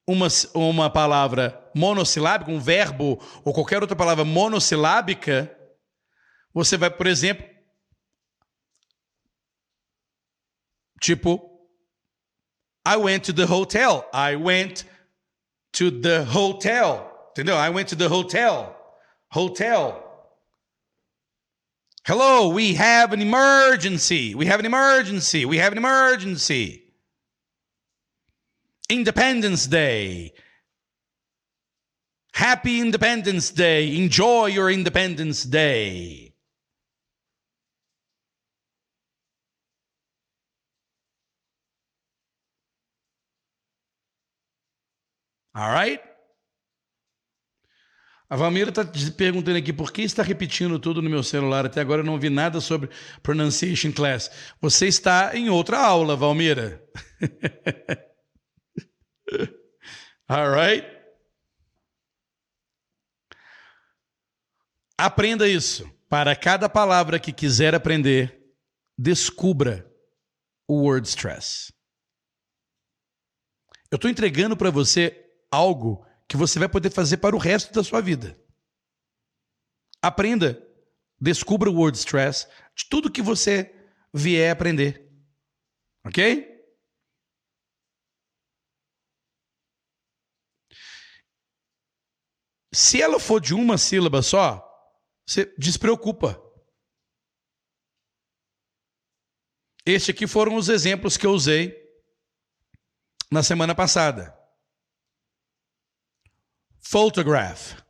uma, 0.07 0.29
uma 0.55 0.89
palavra 0.89 1.71
monossilábica, 1.75 2.51
um 2.51 2.59
verbo 2.59 3.23
ou 3.45 3.53
qualquer 3.53 3.83
outra 3.83 3.97
palavra 3.97 4.25
monossilábica, 4.25 5.55
você 6.59 6.77
vai, 6.77 6.91
por 6.91 7.07
exemplo, 7.07 7.47
tipo, 11.01 11.41
I 12.85 12.97
went 12.97 13.27
to 13.27 13.33
the 13.33 13.47
hotel. 13.47 14.09
I 14.13 14.35
went 14.35 14.85
to 15.75 15.91
the 15.91 16.25
hotel. 16.25 17.31
Entendeu? 17.31 17.55
I 17.55 17.71
went 17.71 17.91
to 17.91 17.97
the 17.97 18.09
hotel. 18.09 18.75
Hotel. 19.31 20.05
Hello, 22.05 22.49
we 22.49 22.75
have 22.75 23.13
an 23.13 23.23
emergency. 23.23 24.35
We 24.35 24.47
have 24.47 24.59
an 24.59 24.67
emergency. 24.67 25.45
We 25.45 25.59
have 25.59 25.71
an 25.71 25.79
emergency. 25.79 26.83
Independence 28.89 29.69
Day. 29.69 30.33
Happy 32.33 32.81
Independence 32.81 33.51
Day. 33.51 33.97
Enjoy 33.97 34.47
your 34.47 34.71
Independence 34.71 35.45
Day. 35.45 36.28
All 45.59 45.73
right? 45.73 46.01
A 48.31 48.37
Valmira 48.37 48.69
está 48.69 48.85
perguntando 49.17 49.59
aqui 49.59 49.73
por 49.73 49.93
que 49.93 50.03
está 50.03 50.23
repetindo 50.23 50.79
tudo 50.79 51.03
no 51.03 51.11
meu 51.11 51.25
celular. 51.25 51.67
Até 51.67 51.81
agora 51.81 52.03
eu 52.03 52.07
não 52.07 52.21
vi 52.21 52.31
nada 52.31 52.61
sobre 52.61 52.89
pronunciation 53.25 53.91
class. 53.91 54.31
Você 54.61 54.87
está 54.87 55.37
em 55.37 55.51
outra 55.51 55.81
aula, 55.81 56.15
Valmira. 56.15 56.81
All 60.29 60.49
right? 60.53 60.87
Aprenda 64.97 65.49
isso. 65.49 65.91
Para 66.09 66.37
cada 66.37 66.69
palavra 66.69 67.19
que 67.19 67.33
quiser 67.33 67.75
aprender, 67.75 68.41
descubra 68.97 69.93
o 70.69 70.83
word 70.85 71.09
stress. 71.09 71.73
Eu 73.91 73.97
estou 73.97 74.09
entregando 74.09 74.57
para 74.57 74.71
você 74.71 75.28
algo 75.51 76.07
que 76.29 76.37
você 76.37 76.59
vai 76.59 76.69
poder 76.69 76.91
fazer 76.91 77.17
para 77.19 77.35
o 77.35 77.39
resto 77.39 77.73
da 77.73 77.83
sua 77.83 78.01
vida. 78.01 78.39
Aprenda, 80.03 80.63
descubra 81.21 81.71
o 81.71 81.75
word 81.75 81.97
stress 81.99 82.47
de 82.75 82.89
tudo 82.89 83.11
que 83.11 83.23
você 83.23 83.75
vier 84.13 84.53
aprender. 84.53 85.11
Ok? 86.05 86.57
Se 92.73 93.01
ela 93.03 93.19
for 93.19 93.41
de 93.41 93.55
uma 93.55 93.79
sílaba 93.79 94.23
só, 94.23 94.65
você 95.27 95.47
despreocupa. 95.59 96.41
Este 99.85 100.11
aqui 100.11 100.27
foram 100.27 100.55
os 100.55 100.69
exemplos 100.69 101.17
que 101.17 101.27
eu 101.27 101.31
usei 101.31 101.75
na 103.33 103.43
semana 103.43 103.75
passada. 103.75 104.38
Photograph. 106.91 107.85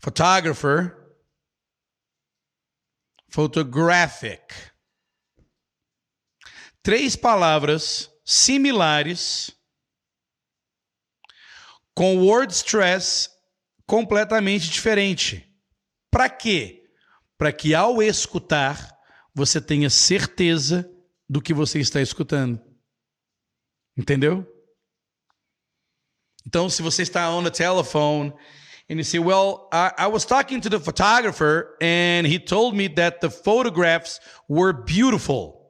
Photographer. 0.00 0.96
Photographic. 3.28 4.54
Três 6.82 7.14
palavras 7.14 8.10
similares 8.24 9.50
com 11.94 12.26
word 12.26 12.50
stress 12.54 13.28
completamente 13.86 14.70
diferente. 14.70 15.46
Para 16.10 16.30
quê? 16.30 16.90
Para 17.36 17.52
que 17.52 17.74
ao 17.74 18.02
escutar 18.02 18.98
você 19.34 19.60
tenha 19.60 19.90
certeza 19.90 20.90
do 21.28 21.42
que 21.42 21.52
você 21.52 21.80
está 21.80 22.00
escutando. 22.00 22.58
Entendeu? 23.94 24.57
Então, 26.48 26.70
se 26.70 26.80
você 26.80 27.02
está 27.02 27.30
on 27.30 27.44
the 27.44 27.50
telephone 27.50 28.32
and 28.88 28.98
you 28.98 29.04
say, 29.04 29.18
Well, 29.18 29.68
I, 29.70 29.92
I, 29.98 30.06
was 30.06 30.24
talking 30.24 30.62
to 30.62 30.70
the 30.70 30.80
photographer 30.80 31.76
and 31.78 32.26
he 32.26 32.38
told 32.38 32.74
me 32.74 32.88
that 32.94 33.20
the 33.20 33.28
photographs 33.28 34.18
were 34.48 34.72
beautiful. 34.72 35.60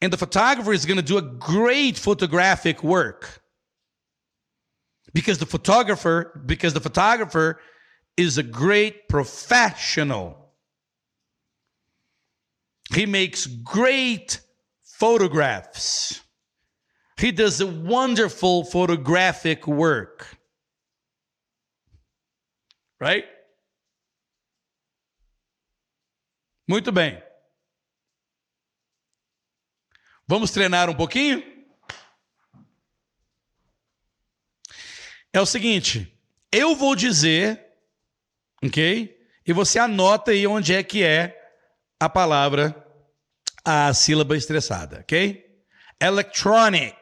And 0.00 0.10
the 0.10 0.16
photographer 0.16 0.72
is 0.72 0.86
going 0.86 0.96
to 0.96 1.02
do 1.02 1.18
a 1.18 1.22
great 1.22 1.98
photographic 1.98 2.82
work. 2.82 3.42
Because 5.12 5.36
the 5.36 5.44
photographer, 5.44 6.40
because 6.46 6.72
the 6.72 6.80
photographer 6.80 7.60
is 8.16 8.38
a 8.38 8.42
great 8.42 9.06
professional. 9.10 10.54
He 12.94 13.04
makes 13.04 13.46
great 13.46 14.40
photographs. 14.82 16.22
He 17.18 17.32
does 17.32 17.60
a 17.60 17.66
wonderful 17.66 18.64
photographic 18.64 19.66
work. 19.66 20.24
Right? 23.00 23.26
Muito 26.68 26.92
bem. 26.92 27.20
Vamos 30.28 30.52
treinar 30.52 30.88
um 30.88 30.94
pouquinho? 30.94 31.42
É 35.32 35.40
o 35.40 35.46
seguinte, 35.46 36.16
eu 36.52 36.76
vou 36.76 36.94
dizer, 36.94 37.64
ok? 38.62 39.18
E 39.44 39.52
você 39.52 39.78
anota 39.78 40.30
aí 40.30 40.46
onde 40.46 40.74
é 40.74 40.82
que 40.82 41.02
é 41.02 41.34
a 41.98 42.08
palavra, 42.08 42.86
a 43.64 43.92
sílaba 43.92 44.36
estressada, 44.36 45.00
ok? 45.00 45.47
Electronic. 46.00 46.96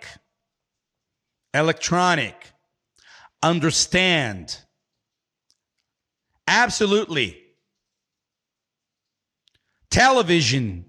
Electronic. 1.55 2.53
Understand. 3.43 4.59
Absolutely. 6.49 7.43
Television 9.91 10.87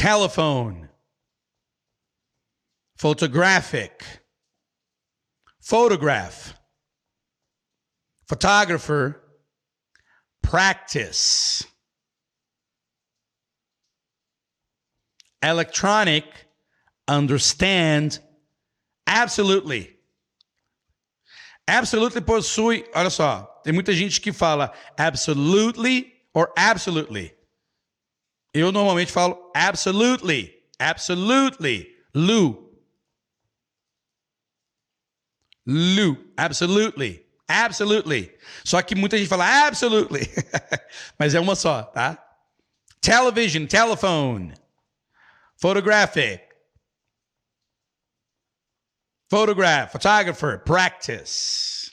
telephone, 0.00 0.88
photographic, 2.96 4.02
photograph, 5.60 6.54
photographer, 8.26 9.20
practice, 10.42 11.66
electronic, 15.42 16.26
understand, 17.08 18.20
absolutely. 19.06 19.96
Absolutely 21.66 22.20
possui, 22.20 22.84
olha 22.94 23.10
só, 23.10 23.42
tem 23.62 23.72
muita 23.72 23.92
gente 23.92 24.20
que 24.20 24.32
fala 24.32 24.72
absolutely 24.98 26.12
or 26.34 26.52
absolutely. 26.56 27.32
Eu 28.52 28.72
normalmente 28.72 29.12
falo 29.12 29.50
absolutely, 29.54 30.52
absolutely, 30.78 31.88
Lou. 32.12 32.68
Lou, 35.64 36.16
absolutely, 36.36 37.24
absolutely. 37.48 38.32
Só 38.64 38.82
que 38.82 38.96
muita 38.96 39.16
gente 39.16 39.28
fala 39.28 39.66
absolutely, 39.66 40.22
mas 41.16 41.34
é 41.34 41.40
uma 41.40 41.54
só, 41.54 41.84
tá? 41.84 42.18
Television, 43.00 43.66
telephone, 43.66 44.52
photographic, 45.60 46.40
photograph, 49.28 49.92
photographer, 49.92 50.58
practice. 50.64 51.90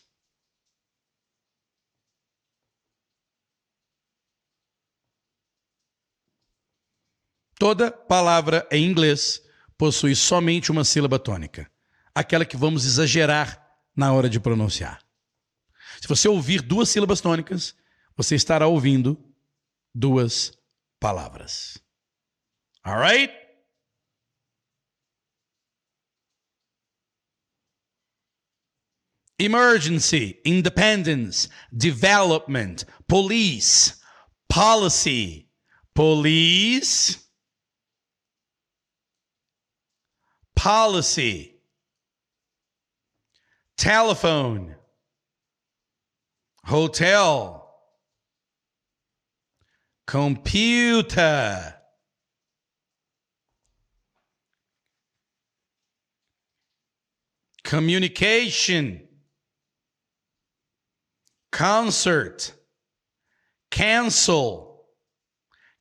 Toda 7.60 7.92
palavra 7.92 8.68
em 8.72 8.86
inglês 8.86 9.42
possui 9.78 10.16
somente 10.16 10.72
uma 10.72 10.86
sílaba 10.86 11.20
tônica, 11.20 11.70
aquela 12.16 12.46
que 12.46 12.56
vamos 12.56 12.86
exagerar 12.86 13.68
na 13.96 14.14
hora 14.14 14.30
de 14.30 14.40
pronunciar. 14.40 15.02
Se 16.00 16.08
você 16.08 16.28
ouvir 16.30 16.62
duas 16.62 16.88
sílabas 16.88 17.20
tônicas, 17.20 17.76
você 18.16 18.36
estará 18.36 18.68
ouvindo 18.68 19.18
duas 19.94 20.58
palavras. 21.00 21.80
Alright? 22.84 23.47
Emergency, 29.40 30.40
independence, 30.46 31.48
development, 31.76 32.86
police, 33.08 34.02
policy, 34.50 35.50
police. 35.94 37.24
Policy, 40.56 41.62
telephone, 43.78 44.76
hotel, 46.66 47.76
computer. 50.08 51.76
Communication, 57.64 59.07
concert, 61.58 62.54
cancel, 63.72 64.86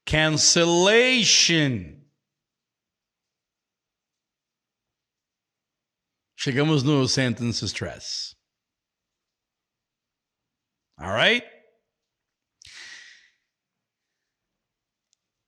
cancellation. 0.06 2.02
Chegamos 6.38 6.82
no 6.82 7.06
sentence 7.06 7.62
stress. 7.66 8.34
Alright? 10.98 11.44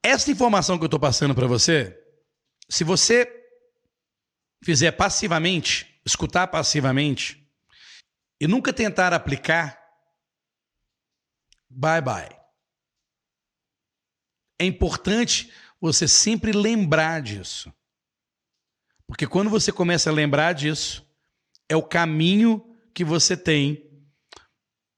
Essa 0.04 0.30
informação 0.30 0.76
que 0.76 0.84
eu 0.84 0.88
estou 0.88 1.00
passando 1.00 1.34
para 1.34 1.46
você, 1.46 1.98
se 2.68 2.84
você 2.84 3.26
fizer 4.62 4.92
passivamente, 4.92 6.00
escutar 6.04 6.48
passivamente, 6.48 7.50
e 8.38 8.46
nunca 8.46 8.74
tentar 8.74 9.14
aplicar, 9.14 9.87
bye 11.78 12.00
bye. 12.00 12.36
É 14.60 14.64
importante 14.64 15.52
você 15.80 16.08
sempre 16.08 16.50
lembrar 16.52 17.22
disso. 17.22 17.72
Porque 19.06 19.26
quando 19.26 19.48
você 19.48 19.70
começa 19.70 20.10
a 20.10 20.12
lembrar 20.12 20.52
disso, 20.52 21.06
é 21.68 21.76
o 21.76 21.82
caminho 21.82 22.76
que 22.92 23.04
você 23.04 23.36
tem 23.36 23.88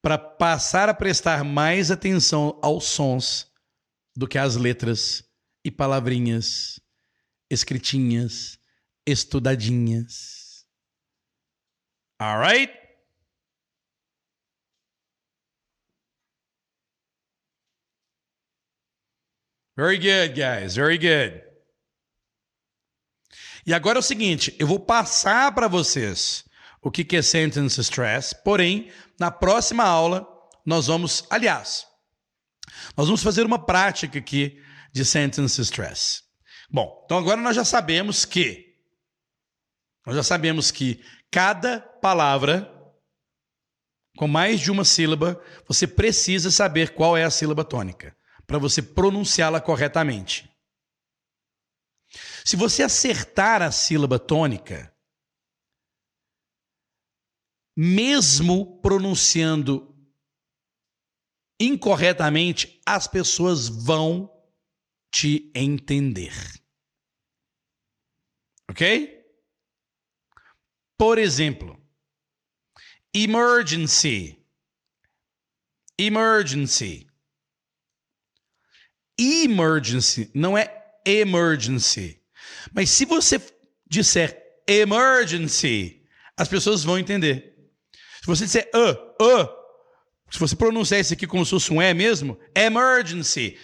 para 0.03 0.17
passar 0.17 0.89
a 0.89 0.95
prestar 0.95 1.45
mais 1.45 1.91
atenção 1.91 2.59
aos 2.63 2.85
sons 2.85 3.53
do 4.17 4.27
que 4.27 4.39
às 4.39 4.57
letras 4.57 5.23
e 5.63 5.71
palavrinhas 5.71 6.81
escritinhas, 7.51 8.59
estudadinhas. 9.05 10.65
Alright? 12.19 12.80
Very 19.81 19.97
good, 19.97 20.39
guys. 20.39 20.75
Very 20.75 20.99
good. 20.99 21.43
E 23.67 23.73
agora 23.73 23.97
é 23.97 24.01
o 24.01 24.03
seguinte, 24.03 24.55
eu 24.59 24.67
vou 24.67 24.79
passar 24.79 25.55
para 25.55 25.69
vocês 25.69 26.45
o 26.83 26.91
que 26.91 27.17
é 27.17 27.23
sentence 27.23 27.81
stress, 27.81 28.35
porém, 28.45 28.93
na 29.19 29.31
próxima 29.31 29.83
aula 29.83 30.29
nós 30.67 30.89
vamos, 30.89 31.25
aliás, 31.31 31.87
nós 32.95 33.07
vamos 33.07 33.23
fazer 33.23 33.47
uma 33.47 33.59
prática 33.59 34.19
aqui 34.19 34.63
de 34.93 35.03
sentence 35.03 35.59
stress. 35.63 36.25
Bom, 36.71 37.01
então 37.07 37.17
agora 37.17 37.41
nós 37.41 37.57
já 37.57 37.65
sabemos 37.65 38.27
que 38.27 38.75
nós 40.07 40.15
já 40.15 40.23
sabemos 40.23 40.71
que 40.71 41.03
cada 41.31 41.81
palavra 41.81 42.71
com 44.19 44.29
mais 44.29 44.61
de 44.61 44.71
uma 44.71 44.85
sílaba, 44.85 45.43
você 45.67 45.87
precisa 45.87 46.51
saber 46.51 46.93
qual 46.93 47.17
é 47.17 47.25
a 47.25 47.31
sílaba 47.31 47.65
tônica 47.65 48.15
para 48.51 48.59
você 48.59 48.83
pronunciá-la 48.83 49.61
corretamente. 49.61 50.51
Se 52.45 52.57
você 52.57 52.83
acertar 52.83 53.63
a 53.63 53.71
sílaba 53.71 54.19
tônica, 54.19 54.93
mesmo 57.77 58.81
pronunciando 58.81 59.97
incorretamente, 61.61 62.83
as 62.85 63.07
pessoas 63.07 63.69
vão 63.69 64.29
te 65.15 65.53
entender. 65.55 66.35
Ok? 68.69 69.17
Por 70.99 71.19
exemplo, 71.19 71.81
emergency. 73.15 74.45
Emergency. 75.97 77.10
Emergency 79.21 80.31
não 80.35 80.57
é 80.57 80.73
emergency. 81.05 82.19
Mas 82.73 82.91
se 82.91 83.05
você 83.05 83.41
disser 83.89 84.37
emergency, 84.67 86.03
as 86.37 86.49
pessoas 86.49 86.83
vão 86.83 86.99
entender. 86.99 87.55
Se 88.21 88.27
você 88.27 88.45
disser 88.45 88.71
uh, 88.75 89.25
uh, 89.25 89.61
se 90.31 90.39
você 90.39 90.55
pronunciar 90.55 91.01
isso 91.01 91.13
aqui 91.13 91.27
como 91.27 91.45
se 91.45 91.51
fosse 91.51 91.73
um 91.73 91.83
E 91.83 91.93
mesmo, 91.93 92.39
emergency. 92.55 93.59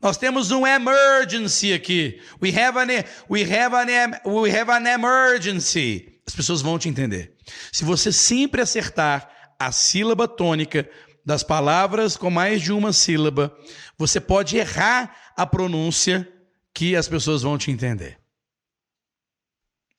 Nós 0.00 0.16
temos 0.16 0.50
um 0.50 0.66
emergency 0.66 1.72
aqui. 1.72 2.20
We 2.40 2.50
have 2.50 2.78
an, 2.78 3.04
we 3.30 3.42
have 3.42 3.74
an, 3.74 4.20
we 4.30 4.50
have 4.50 4.70
an 4.70 4.86
emergency. 4.86 6.20
As 6.26 6.34
pessoas 6.34 6.60
vão 6.60 6.78
te 6.78 6.88
entender. 6.88 7.34
Se 7.72 7.84
você 7.84 8.12
sempre 8.12 8.60
acertar 8.60 9.30
a 9.58 9.72
sílaba 9.72 10.28
tônica 10.28 10.88
das 11.24 11.42
palavras 11.42 12.16
com 12.16 12.30
mais 12.30 12.60
de 12.62 12.72
uma 12.72 12.92
sílaba, 12.92 13.56
você 13.96 14.20
pode 14.20 14.56
errar 14.56 15.32
a 15.36 15.46
pronúncia 15.46 16.30
que 16.74 16.96
as 16.96 17.08
pessoas 17.08 17.42
vão 17.42 17.56
te 17.56 17.70
entender. 17.70 18.18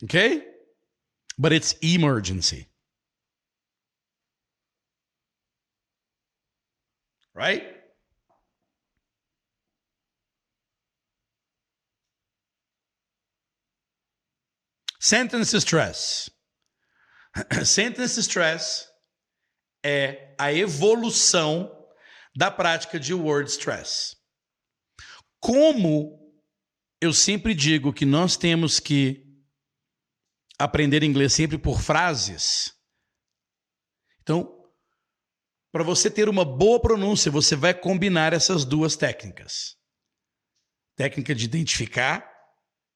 Ok? 0.02 0.44
But 1.38 1.54
it's 1.54 1.76
emergency. 1.82 2.68
right? 7.34 7.64
Sentence 15.00 15.54
stress. 15.54 16.30
Sentence 17.64 18.18
stress 18.18 18.88
é 19.84 20.33
a 20.44 20.54
evolução 20.54 21.72
da 22.36 22.52
prática 22.52 23.00
de 23.00 23.14
word 23.14 23.50
stress. 23.50 24.18
Como 25.40 26.20
eu 27.02 27.14
sempre 27.14 27.54
digo 27.54 27.94
que 27.94 28.06
nós 28.06 28.36
temos 28.36 28.78
que 28.80 29.24
aprender 30.60 31.02
inglês 31.02 31.34
sempre 31.34 31.58
por 31.58 31.82
frases. 31.82 32.74
Então, 34.22 34.70
para 35.72 35.84
você 35.84 36.12
ter 36.12 36.28
uma 36.28 36.44
boa 36.44 36.80
pronúncia, 36.82 37.32
você 37.32 37.56
vai 37.56 37.74
combinar 37.74 38.34
essas 38.34 38.66
duas 38.66 38.98
técnicas. 38.98 39.78
Técnica 40.98 41.34
de 41.34 41.46
identificar 41.46 42.30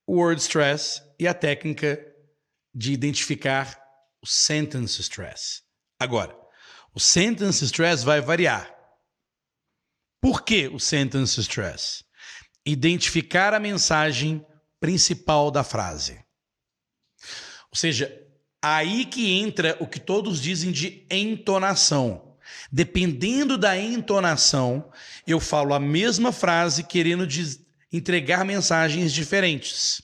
o 0.06 0.18
word 0.18 0.42
stress 0.42 1.02
e 1.18 1.26
a 1.26 1.34
técnica 1.34 1.98
de 2.74 2.92
identificar 2.92 3.82
o 4.22 4.28
sentence 4.28 5.02
stress. 5.02 5.64
Agora, 6.00 6.47
o 6.98 7.00
sentence 7.00 7.64
stress 7.64 8.04
vai 8.04 8.20
variar. 8.20 8.76
Por 10.20 10.42
que 10.42 10.68
o 10.68 10.80
sentence 10.80 11.40
stress? 11.40 12.04
Identificar 12.66 13.54
a 13.54 13.60
mensagem 13.60 14.44
principal 14.80 15.52
da 15.52 15.64
frase. 15.64 16.20
Ou 17.72 17.76
seja, 17.76 18.12
aí 18.60 19.06
que 19.06 19.32
entra 19.32 19.78
o 19.80 19.86
que 19.86 20.00
todos 20.00 20.42
dizem 20.42 20.72
de 20.72 21.06
entonação. 21.12 22.36
Dependendo 22.72 23.60
da 23.60 23.78
entonação, 23.78 24.92
eu 25.28 25.40
falo 25.40 25.76
a 25.76 25.80
mesma 25.80 26.32
frase 26.32 26.84
querendo 26.84 27.28
entregar 27.94 28.44
mensagens 28.44 29.14
diferentes. 29.14 30.02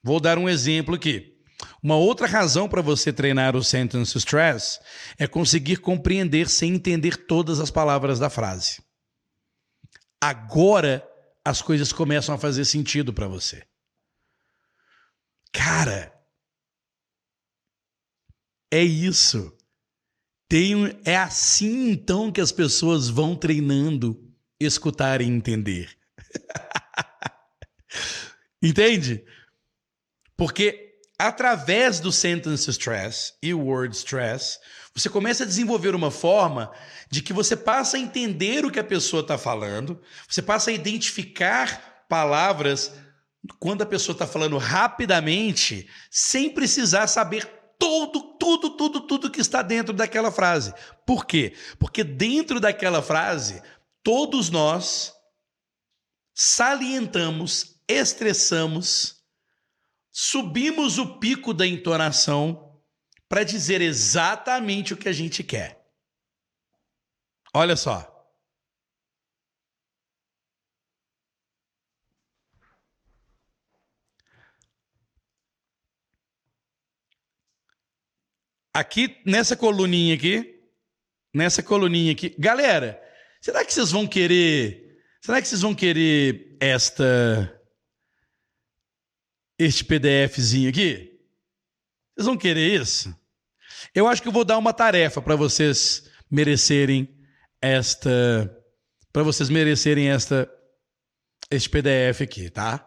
Vou 0.00 0.20
dar 0.20 0.38
um 0.38 0.48
exemplo 0.48 0.94
aqui. 0.94 1.35
Uma 1.86 1.94
outra 1.94 2.26
razão 2.26 2.68
para 2.68 2.82
você 2.82 3.12
treinar 3.12 3.54
o 3.54 3.62
sentence 3.62 4.18
stress 4.18 4.80
é 5.16 5.28
conseguir 5.28 5.76
compreender 5.76 6.48
sem 6.48 6.74
entender 6.74 7.28
todas 7.28 7.60
as 7.60 7.70
palavras 7.70 8.18
da 8.18 8.28
frase. 8.28 8.82
Agora 10.20 11.08
as 11.44 11.62
coisas 11.62 11.92
começam 11.92 12.34
a 12.34 12.38
fazer 12.38 12.64
sentido 12.64 13.12
para 13.12 13.28
você. 13.28 13.64
Cara, 15.52 16.12
é 18.68 18.82
isso. 18.82 19.56
Tem, 20.48 21.00
é 21.04 21.16
assim 21.16 21.90
então 21.90 22.32
que 22.32 22.40
as 22.40 22.50
pessoas 22.50 23.08
vão 23.08 23.36
treinando 23.36 24.28
escutar 24.58 25.20
e 25.20 25.24
entender. 25.24 25.96
Entende? 28.60 29.24
Porque 30.36 30.85
através 31.18 32.00
do 32.00 32.12
sentence 32.12 32.70
stress 32.70 33.34
e 33.42 33.54
word 33.54 33.96
stress, 33.96 34.58
você 34.94 35.08
começa 35.08 35.44
a 35.44 35.46
desenvolver 35.46 35.94
uma 35.94 36.10
forma 36.10 36.70
de 37.10 37.22
que 37.22 37.32
você 37.32 37.56
passa 37.56 37.96
a 37.96 38.00
entender 38.00 38.64
o 38.64 38.70
que 38.70 38.80
a 38.80 38.84
pessoa 38.84 39.22
está 39.22 39.36
falando, 39.36 40.00
você 40.28 40.42
passa 40.42 40.70
a 40.70 40.74
identificar 40.74 42.04
palavras 42.08 42.92
quando 43.58 43.82
a 43.82 43.86
pessoa 43.86 44.14
está 44.14 44.26
falando 44.26 44.58
rapidamente, 44.58 45.88
sem 46.10 46.50
precisar 46.50 47.06
saber 47.06 47.46
tudo, 47.78 48.36
tudo, 48.38 48.70
tudo, 48.70 49.00
tudo 49.02 49.30
que 49.30 49.40
está 49.40 49.62
dentro 49.62 49.92
daquela 49.94 50.30
frase. 50.30 50.74
Por 51.06 51.26
quê? 51.26 51.54
Porque 51.78 52.02
dentro 52.02 52.58
daquela 52.58 53.02
frase, 53.02 53.62
todos 54.02 54.50
nós 54.50 55.12
salientamos, 56.34 57.76
estressamos, 57.88 59.15
subimos 60.18 60.96
o 60.96 61.18
pico 61.18 61.52
da 61.52 61.66
entonação 61.66 62.80
para 63.28 63.44
dizer 63.44 63.82
exatamente 63.82 64.94
o 64.94 64.96
que 64.96 65.10
a 65.10 65.12
gente 65.12 65.44
quer. 65.44 65.84
Olha 67.52 67.76
só. 67.76 68.14
Aqui, 78.72 79.22
nessa 79.26 79.54
coluninha 79.54 80.14
aqui, 80.14 80.62
nessa 81.34 81.62
coluninha 81.62 82.12
aqui. 82.12 82.34
Galera, 82.38 83.02
será 83.42 83.62
que 83.66 83.72
vocês 83.72 83.90
vão 83.90 84.06
querer. 84.06 84.98
Será 85.20 85.42
que 85.42 85.48
vocês 85.48 85.60
vão 85.60 85.74
querer 85.74 86.56
esta. 86.58 87.55
Este 89.58 89.84
PDFzinho 89.84 90.68
aqui? 90.68 91.18
Vocês 92.14 92.26
vão 92.26 92.36
querer 92.36 92.80
isso? 92.80 93.14
Eu 93.94 94.06
acho 94.06 94.22
que 94.22 94.28
eu 94.28 94.32
vou 94.32 94.44
dar 94.44 94.58
uma 94.58 94.72
tarefa 94.72 95.20
para 95.22 95.36
vocês 95.36 96.10
merecerem 96.30 97.16
esta. 97.60 98.54
Para 99.12 99.22
vocês 99.22 99.48
merecerem 99.48 100.08
esta. 100.08 100.50
Este 101.50 101.70
PDF 101.70 102.22
aqui, 102.22 102.50
tá? 102.50 102.86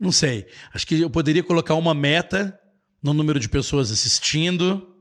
Não 0.00 0.10
sei. 0.10 0.48
Acho 0.72 0.86
que 0.86 1.00
eu 1.00 1.10
poderia 1.10 1.42
colocar 1.42 1.74
uma 1.74 1.94
meta 1.94 2.58
no 3.02 3.12
número 3.12 3.38
de 3.38 3.48
pessoas 3.48 3.92
assistindo 3.92 4.94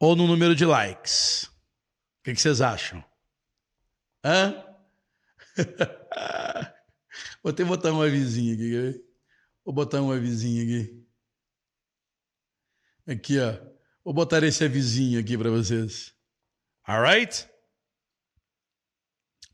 ou 0.00 0.16
no 0.16 0.26
número 0.26 0.54
de 0.54 0.64
likes? 0.64 1.44
O 1.44 2.24
que, 2.24 2.34
que 2.34 2.40
vocês 2.40 2.60
acham? 2.60 3.04
Hã? 4.24 4.64
Vou 7.42 7.50
até 7.50 7.64
botar 7.64 7.92
um 7.92 8.02
avisinho 8.02 8.54
aqui. 8.54 9.07
Vou 9.68 9.74
botar 9.74 10.00
um 10.00 10.10
avisinho 10.10 10.62
aqui. 10.64 11.06
Aqui, 13.06 13.38
ó. 13.38 13.52
Vou 14.02 14.14
botar 14.14 14.42
esse 14.42 14.64
avisinho 14.64 15.20
aqui 15.20 15.36
para 15.36 15.50
vocês. 15.50 16.14
Alright? 16.88 17.46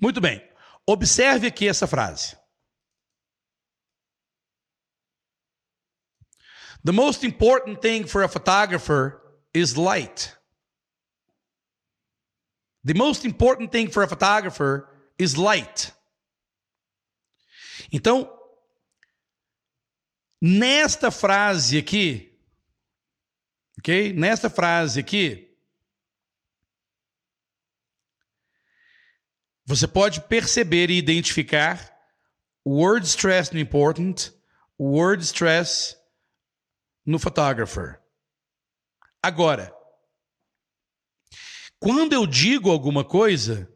Muito 0.00 0.20
bem. 0.20 0.40
Observe 0.86 1.48
aqui 1.48 1.66
essa 1.66 1.88
frase. 1.88 2.36
The 6.84 6.92
most 6.92 7.26
important 7.26 7.80
thing 7.80 8.06
for 8.06 8.22
a 8.22 8.28
photographer 8.28 9.20
is 9.52 9.74
light. 9.74 10.32
The 12.84 12.94
most 12.94 13.26
important 13.26 13.72
thing 13.72 13.90
for 13.90 14.04
a 14.04 14.08
photographer 14.08 14.88
is 15.18 15.34
light. 15.34 15.92
Então, 17.90 18.30
nesta 20.46 21.10
frase 21.10 21.78
aqui, 21.78 22.38
ok? 23.78 24.12
Nesta 24.12 24.50
frase 24.50 25.00
aqui, 25.00 25.56
você 29.64 29.88
pode 29.88 30.20
perceber 30.20 30.90
e 30.90 30.98
identificar 30.98 31.98
word 32.62 33.06
stress 33.06 33.54
no 33.54 33.58
important, 33.58 34.34
word 34.78 35.24
stress 35.24 35.96
no 37.06 37.18
photographer. 37.18 38.02
Agora, 39.22 39.74
Quando 41.80 42.14
eu 42.14 42.26
digo 42.26 42.70
alguma 42.70 43.04
coisa, 43.04 43.70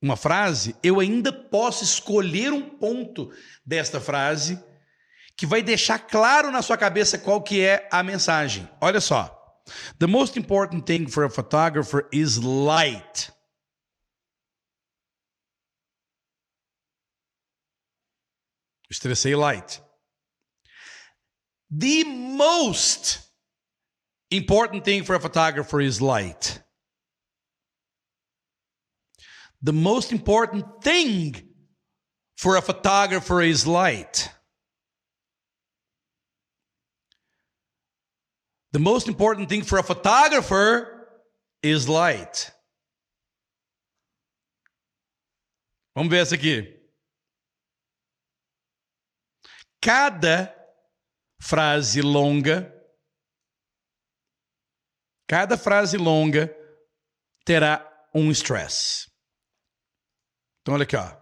uma 0.00 0.16
frase, 0.16 0.76
eu 0.84 1.00
ainda 1.00 1.32
posso 1.32 1.82
escolher 1.82 2.52
um 2.52 2.62
ponto 2.78 3.32
desta 3.66 4.00
frase 4.00 4.62
que 5.36 5.46
vai 5.46 5.62
deixar 5.62 5.98
claro 5.98 6.50
na 6.50 6.62
sua 6.62 6.76
cabeça 6.76 7.18
qual 7.18 7.42
que 7.42 7.60
é 7.60 7.88
a 7.90 8.02
mensagem. 8.02 8.68
Olha 8.80 9.00
só. 9.00 9.30
The 9.98 10.06
most 10.06 10.38
important 10.38 10.84
thing 10.86 11.08
for 11.08 11.24
a 11.24 11.30
photographer 11.30 12.08
is 12.12 12.36
light. 12.36 13.32
Estressei 18.90 19.34
light. 19.34 19.82
The 21.70 22.04
most 22.04 23.24
important 24.30 24.84
thing 24.84 25.02
for 25.02 25.16
a 25.16 25.20
photographer 25.20 25.80
is 25.80 26.00
light. 26.00 26.62
The 29.62 29.72
most 29.72 30.12
important 30.12 30.82
thing 30.82 31.34
for 32.36 32.56
a 32.56 32.62
photographer 32.62 33.40
is 33.40 33.66
light. 33.66 34.30
The 38.74 38.80
most 38.80 39.06
important 39.06 39.48
thing 39.48 39.62
for 39.62 39.78
a 39.78 39.84
photographer 39.84 41.06
is 41.62 41.86
light. 41.88 42.50
Vamos 45.94 46.10
ver 46.10 46.22
essa 46.22 46.34
aqui. 46.34 46.76
Cada 49.80 50.52
frase 51.40 52.02
longa, 52.02 52.74
cada 55.28 55.56
frase 55.56 55.96
longa 55.96 56.52
terá 57.46 57.88
um 58.12 58.32
stress. 58.32 59.08
Então, 60.62 60.74
olha 60.74 60.82
aqui, 60.82 60.96
ó. 60.96 61.16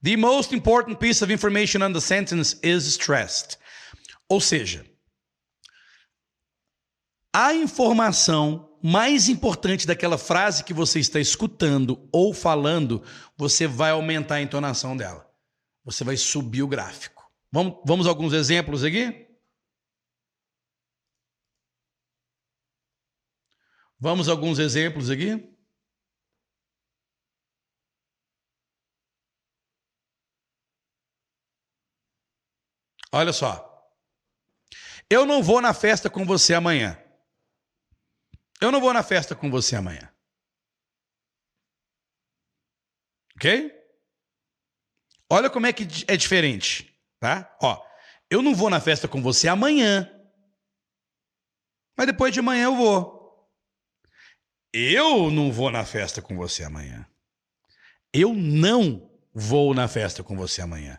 The 0.00 0.16
most 0.16 0.54
important 0.54 0.98
piece 0.98 1.20
of 1.20 1.30
information 1.30 1.82
on 1.82 1.92
the 1.92 2.00
sentence 2.00 2.58
is 2.62 2.94
stressed. 2.94 3.58
Ou 4.30 4.40
seja, 4.40 4.93
a 7.34 7.52
informação 7.52 8.78
mais 8.80 9.28
importante 9.28 9.88
daquela 9.88 10.16
frase 10.16 10.62
que 10.62 10.72
você 10.72 11.00
está 11.00 11.18
escutando 11.18 12.08
ou 12.12 12.32
falando, 12.32 13.02
você 13.36 13.66
vai 13.66 13.90
aumentar 13.90 14.36
a 14.36 14.42
entonação 14.42 14.96
dela. 14.96 15.28
Você 15.84 16.04
vai 16.04 16.16
subir 16.16 16.62
o 16.62 16.68
gráfico. 16.68 17.28
Vamos, 17.50 17.82
vamos 17.84 18.06
alguns 18.06 18.32
exemplos 18.32 18.84
aqui? 18.84 19.26
Vamos 23.98 24.28
alguns 24.28 24.60
exemplos 24.60 25.10
aqui? 25.10 25.52
Olha 33.10 33.32
só. 33.32 33.72
Eu 35.10 35.26
não 35.26 35.42
vou 35.42 35.60
na 35.60 35.74
festa 35.74 36.08
com 36.08 36.24
você 36.24 36.54
amanhã. 36.54 37.03
Eu 38.64 38.72
não 38.72 38.80
vou 38.80 38.94
na 38.94 39.02
festa 39.02 39.36
com 39.36 39.50
você 39.50 39.76
amanhã. 39.76 40.10
Ok? 43.36 43.70
Olha 45.30 45.50
como 45.50 45.66
é 45.66 45.72
que 45.72 45.86
é 46.08 46.16
diferente, 46.16 46.98
tá? 47.20 47.54
Ó, 47.60 47.84
eu 48.30 48.40
não 48.40 48.54
vou 48.54 48.70
na 48.70 48.80
festa 48.80 49.06
com 49.06 49.20
você 49.20 49.48
amanhã. 49.48 50.10
Mas 51.94 52.06
depois 52.06 52.32
de 52.32 52.40
amanhã 52.40 52.64
eu 52.64 52.74
vou. 52.74 53.52
Eu 54.72 55.30
não 55.30 55.52
vou 55.52 55.70
na 55.70 55.84
festa 55.84 56.22
com 56.22 56.34
você 56.34 56.64
amanhã. 56.64 57.06
Eu 58.14 58.32
não 58.32 59.14
vou 59.34 59.74
na 59.74 59.88
festa 59.88 60.24
com 60.24 60.34
você 60.34 60.62
amanhã. 60.62 60.98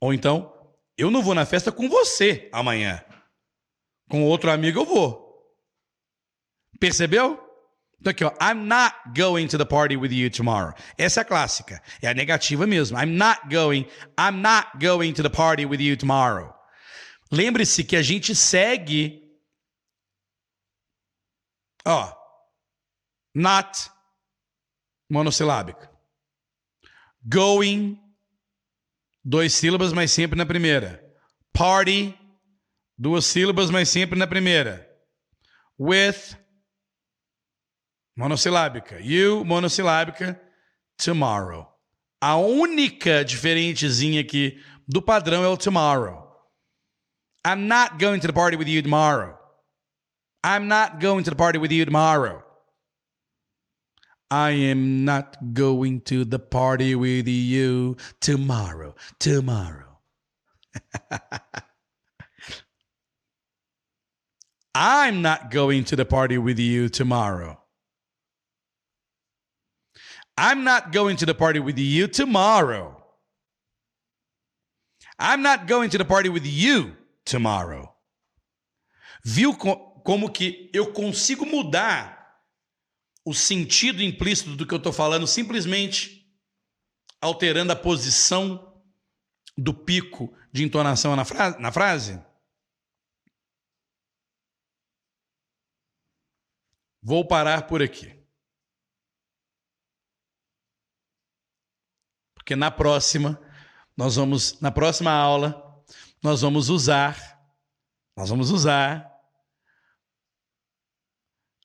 Ou 0.00 0.12
então, 0.12 0.74
eu 0.98 1.08
não 1.08 1.22
vou 1.22 1.36
na 1.36 1.46
festa 1.46 1.70
com 1.70 1.88
você 1.88 2.48
amanhã. 2.52 3.04
Com 4.08 4.24
outro 4.24 4.50
amigo 4.50 4.80
eu 4.80 4.84
vou. 4.84 5.23
Percebeu? 6.80 7.40
Então 8.00 8.10
aqui, 8.10 8.24
ó. 8.24 8.32
I'm 8.40 8.66
not 8.66 8.94
going 9.16 9.48
to 9.48 9.56
the 9.56 9.64
party 9.64 9.96
with 9.96 10.12
you 10.12 10.28
tomorrow. 10.28 10.74
Essa 10.98 11.20
é 11.20 11.22
a 11.22 11.24
clássica. 11.24 11.82
É 12.02 12.08
a 12.08 12.14
negativa 12.14 12.66
mesmo. 12.66 12.98
I'm 12.98 13.16
not 13.16 13.48
going. 13.48 13.86
I'm 14.18 14.42
not 14.42 14.78
going 14.78 15.12
to 15.14 15.22
the 15.22 15.30
party 15.30 15.64
with 15.64 15.80
you 15.80 15.96
tomorrow. 15.96 16.52
Lembre-se 17.32 17.82
que 17.82 17.96
a 17.96 18.02
gente 18.02 18.34
segue. 18.34 19.22
Ó. 21.86 22.12
Not. 23.34 23.90
Monossilábica. 25.10 25.90
Going. 27.26 27.98
Dois 29.24 29.54
sílabas, 29.54 29.94
mas 29.94 30.12
sempre 30.12 30.36
na 30.36 30.44
primeira. 30.44 31.02
Party. 31.54 32.14
Duas 32.98 33.24
sílabas, 33.24 33.70
mas 33.70 33.88
sempre 33.88 34.18
na 34.18 34.26
primeira. 34.26 34.86
With 35.78 36.36
Monossilábica. 38.16 38.98
You, 39.00 39.44
monossilábica. 39.44 40.40
Tomorrow. 40.96 41.66
A 42.20 42.36
única 42.36 43.24
diferentezinha 43.24 44.20
aqui 44.20 44.62
do 44.88 45.02
padrão 45.02 45.44
é 45.44 45.48
o 45.48 45.56
tomorrow. 45.56 46.24
I'm 47.46 47.66
not 47.66 47.98
going 47.98 48.20
to 48.20 48.26
the 48.26 48.32
party 48.32 48.56
with 48.56 48.68
you 48.68 48.80
tomorrow. 48.82 49.36
I'm 50.42 50.68
not 50.68 51.00
going 51.00 51.24
to 51.24 51.30
the 51.30 51.36
party 51.36 51.58
with 51.58 51.72
you 51.72 51.84
tomorrow. 51.84 52.42
I 54.30 54.52
am 54.52 55.04
not 55.04 55.36
going 55.52 56.00
to 56.02 56.24
the 56.24 56.38
party 56.38 56.94
with 56.94 57.28
you 57.28 57.96
tomorrow. 58.20 58.94
Tomorrow. 59.18 59.98
I'm 64.74 65.22
not 65.22 65.50
going 65.50 65.84
to 65.84 65.96
the 65.96 66.04
party 66.04 66.38
with 66.38 66.58
you 66.58 66.88
tomorrow. 66.88 67.63
I'm 70.36 70.64
not 70.64 70.92
going 70.92 71.16
to 71.18 71.26
the 71.26 71.34
party 71.34 71.60
with 71.60 71.78
you 71.78 72.08
tomorrow. 72.08 73.00
I'm 75.18 75.42
not 75.42 75.66
going 75.66 75.90
to 75.90 75.98
the 75.98 76.04
party 76.04 76.28
with 76.28 76.44
you 76.44 76.96
tomorrow. 77.24 77.94
Viu 79.24 79.56
como 79.56 80.30
que 80.30 80.70
eu 80.72 80.92
consigo 80.92 81.46
mudar 81.46 82.42
o 83.24 83.32
sentido 83.32 84.02
implícito 84.02 84.54
do 84.56 84.66
que 84.66 84.74
eu 84.74 84.78
estou 84.78 84.92
falando 84.92 85.26
simplesmente 85.26 86.28
alterando 87.20 87.72
a 87.72 87.76
posição 87.76 88.82
do 89.56 89.72
pico 89.72 90.36
de 90.52 90.64
entonação 90.64 91.16
na, 91.16 91.24
fra 91.24 91.58
na 91.58 91.72
frase? 91.72 92.20
Vou 97.00 97.26
parar 97.26 97.66
por 97.66 97.82
aqui. 97.82 98.23
Porque 102.44 102.54
na 102.54 102.70
próxima, 102.70 103.40
nós 103.96 104.16
vamos, 104.16 104.60
na 104.60 104.70
próxima 104.70 105.10
aula, 105.10 105.82
nós 106.22 106.42
vamos 106.42 106.68
usar, 106.68 107.40
nós 108.14 108.28
vamos 108.28 108.50
usar 108.50 109.10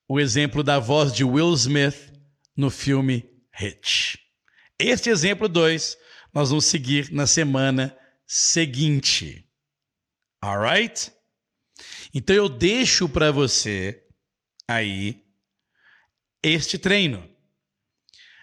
o 0.08 0.22
exemplo 0.22 0.64
da 0.64 0.80
voz 0.80 1.12
de 1.12 1.26
Will 1.26 1.54
Smith 1.54 2.14
no 2.56 2.70
filme 2.70 3.30
Hitch. 3.60 4.16
Este 4.80 5.10
exemplo 5.10 5.50
2 5.50 5.98
nós 6.34 6.48
vamos 6.48 6.64
seguir 6.64 7.12
na 7.12 7.28
semana 7.28 7.94
seguinte. 8.26 9.46
Alright? 10.42 11.12
Então 12.14 12.34
eu 12.34 12.48
deixo 12.48 13.10
para 13.10 13.34
você 13.34 14.02
aí 14.66 15.26
este 16.42 16.78
treino. 16.78 17.29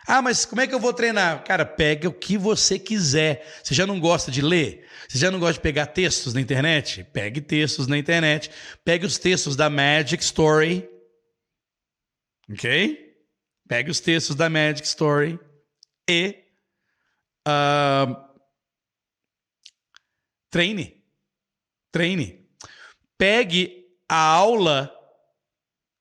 Ah, 0.06 0.22
mas 0.22 0.44
como 0.44 0.60
é 0.60 0.66
que 0.66 0.74
eu 0.74 0.78
vou 0.78 0.92
treinar? 0.92 1.42
Cara, 1.42 1.66
pega 1.66 2.08
o 2.08 2.12
que 2.12 2.38
você 2.38 2.78
quiser. 2.78 3.44
Você 3.62 3.74
já 3.74 3.84
não 3.86 3.98
gosta 3.98 4.30
de 4.30 4.40
ler? 4.40 4.86
Você 5.08 5.18
já 5.18 5.30
não 5.30 5.40
gosta 5.40 5.54
de 5.54 5.60
pegar 5.60 5.86
textos 5.86 6.32
na 6.32 6.40
internet? 6.40 7.02
Pegue 7.12 7.40
textos 7.40 7.88
na 7.88 7.98
internet. 7.98 8.50
Pegue 8.84 9.04
os 9.04 9.18
textos 9.18 9.56
da 9.56 9.68
Magic 9.68 10.22
Story. 10.22 10.88
Ok? 12.48 13.16
Pegue 13.68 13.90
os 13.90 13.98
textos 13.98 14.36
da 14.36 14.48
Magic 14.48 14.86
Story 14.86 15.40
e 16.08 16.36
uh, 17.48 18.16
treine. 20.48 21.04
Treine. 21.90 22.48
Pegue 23.18 23.84
a 24.08 24.20
aula 24.20 24.92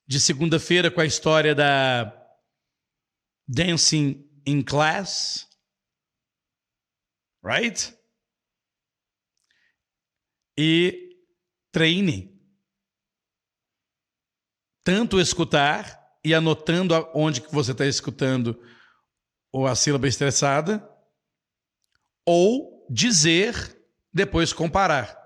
de 0.07 0.19
segunda-feira 0.19 0.91
com 0.91 1.01
a 1.01 1.05
história 1.05 1.55
da 1.55 2.24
dancing 3.47 4.27
in 4.45 4.63
class, 4.63 5.47
right? 7.43 7.93
E 10.57 11.19
treine. 11.71 12.33
Tanto 14.83 15.19
escutar 15.19 16.19
e 16.23 16.33
anotando 16.33 16.93
onde 17.13 17.41
que 17.41 17.51
você 17.51 17.71
está 17.71 17.85
escutando 17.85 18.59
ou 19.51 19.65
a 19.65 19.75
sílaba 19.75 20.07
estressada, 20.07 20.87
ou 22.25 22.85
dizer, 22.89 23.53
depois 24.11 24.51
comparar. 24.51 25.17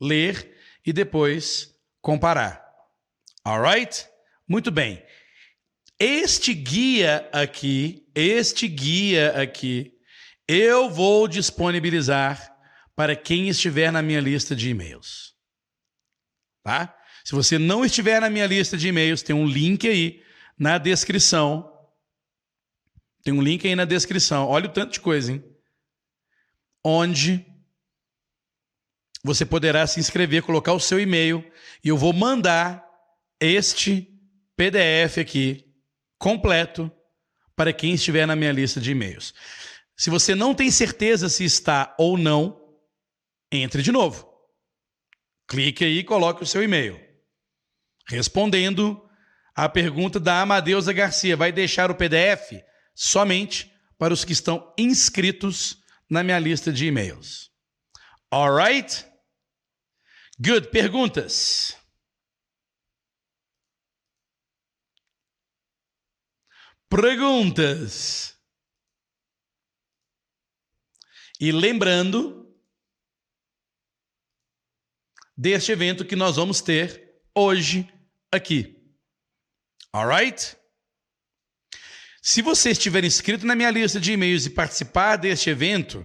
Ler 0.00 0.56
e 0.84 0.92
depois 0.92 1.74
comparar. 2.00 2.64
Alright? 3.44 4.08
Muito 4.48 4.70
bem. 4.70 5.04
Este 6.00 6.54
guia 6.54 7.28
aqui, 7.32 8.06
este 8.14 8.68
guia 8.68 9.40
aqui, 9.42 9.98
eu 10.46 10.88
vou 10.88 11.26
disponibilizar 11.26 12.56
para 12.94 13.16
quem 13.16 13.48
estiver 13.48 13.90
na 13.90 14.00
minha 14.00 14.20
lista 14.20 14.54
de 14.54 14.70
e-mails. 14.70 15.34
Tá? 16.62 16.96
Se 17.24 17.34
você 17.34 17.58
não 17.58 17.84
estiver 17.84 18.20
na 18.20 18.30
minha 18.30 18.46
lista 18.46 18.76
de 18.76 18.88
e-mails, 18.88 19.22
tem 19.22 19.34
um 19.34 19.46
link 19.46 19.88
aí 19.88 20.22
na 20.56 20.78
descrição. 20.78 21.68
Tem 23.24 23.34
um 23.34 23.42
link 23.42 23.66
aí 23.66 23.74
na 23.74 23.84
descrição. 23.84 24.46
Olha 24.46 24.66
o 24.66 24.72
tanto 24.72 24.92
de 24.92 25.00
coisa, 25.00 25.32
hein? 25.32 25.44
Onde 26.84 27.44
você 29.24 29.44
poderá 29.44 29.84
se 29.86 29.98
inscrever, 29.98 30.44
colocar 30.44 30.72
o 30.72 30.80
seu 30.80 31.00
e-mail 31.00 31.44
e 31.82 31.88
eu 31.88 31.98
vou 31.98 32.12
mandar 32.12 32.88
este 33.40 34.08
PDF 34.56 35.18
aqui 35.18 35.67
completo 36.18 36.90
para 37.56 37.72
quem 37.72 37.94
estiver 37.94 38.26
na 38.26 38.36
minha 38.36 38.52
lista 38.52 38.80
de 38.80 38.90
e-mails. 38.90 39.34
Se 39.96 40.10
você 40.10 40.34
não 40.34 40.54
tem 40.54 40.70
certeza 40.70 41.28
se 41.28 41.44
está 41.44 41.94
ou 41.98 42.16
não, 42.16 42.60
entre 43.50 43.82
de 43.82 43.90
novo. 43.90 44.28
Clique 45.48 45.84
aí 45.84 45.98
e 45.98 46.04
coloque 46.04 46.42
o 46.42 46.46
seu 46.46 46.62
e-mail. 46.62 47.00
Respondendo 48.06 49.02
à 49.54 49.68
pergunta 49.68 50.20
da 50.20 50.40
Amadeusa 50.40 50.92
Garcia, 50.92 51.36
vai 51.36 51.50
deixar 51.50 51.90
o 51.90 51.94
PDF 51.94 52.62
somente 52.94 53.72
para 53.98 54.14
os 54.14 54.24
que 54.24 54.32
estão 54.32 54.72
inscritos 54.78 55.78
na 56.08 56.22
minha 56.22 56.38
lista 56.38 56.72
de 56.72 56.86
e-mails. 56.86 57.50
Alright? 58.30 59.06
Good. 60.38 60.68
Perguntas? 60.68 61.77
Perguntas. 66.88 68.36
E 71.40 71.52
lembrando 71.52 72.52
deste 75.36 75.70
evento 75.70 76.04
que 76.04 76.16
nós 76.16 76.36
vamos 76.36 76.60
ter 76.60 77.22
hoje 77.34 77.88
aqui. 78.32 78.76
Alright? 79.92 80.56
Se 82.20 82.42
você 82.42 82.70
estiver 82.70 83.04
inscrito 83.04 83.46
na 83.46 83.54
minha 83.54 83.70
lista 83.70 84.00
de 84.00 84.12
e-mails 84.12 84.46
e 84.46 84.50
participar 84.50 85.16
deste 85.16 85.48
evento, 85.48 86.04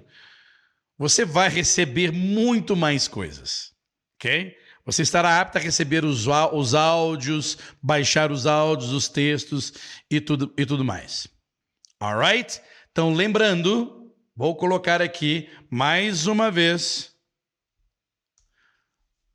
você 0.97 1.25
vai 1.25 1.49
receber 1.49 2.11
muito 2.11 2.75
mais 2.75 3.07
coisas. 3.07 3.73
Ok? 4.15 4.55
Você 4.85 5.01
estará 5.01 5.39
apto 5.39 5.57
a 5.57 5.61
receber 5.61 6.03
os, 6.03 6.27
os 6.51 6.73
áudios, 6.75 7.57
baixar 7.81 8.31
os 8.31 8.45
áudios, 8.45 8.91
os 8.91 9.07
textos 9.07 9.73
e 10.09 10.19
tudo, 10.19 10.53
e 10.57 10.65
tudo 10.65 10.83
mais. 10.83 11.27
Alright? 11.99 12.61
Então, 12.91 13.13
lembrando, 13.13 14.11
vou 14.35 14.55
colocar 14.57 15.01
aqui 15.01 15.49
mais 15.69 16.27
uma 16.27 16.51
vez 16.51 17.15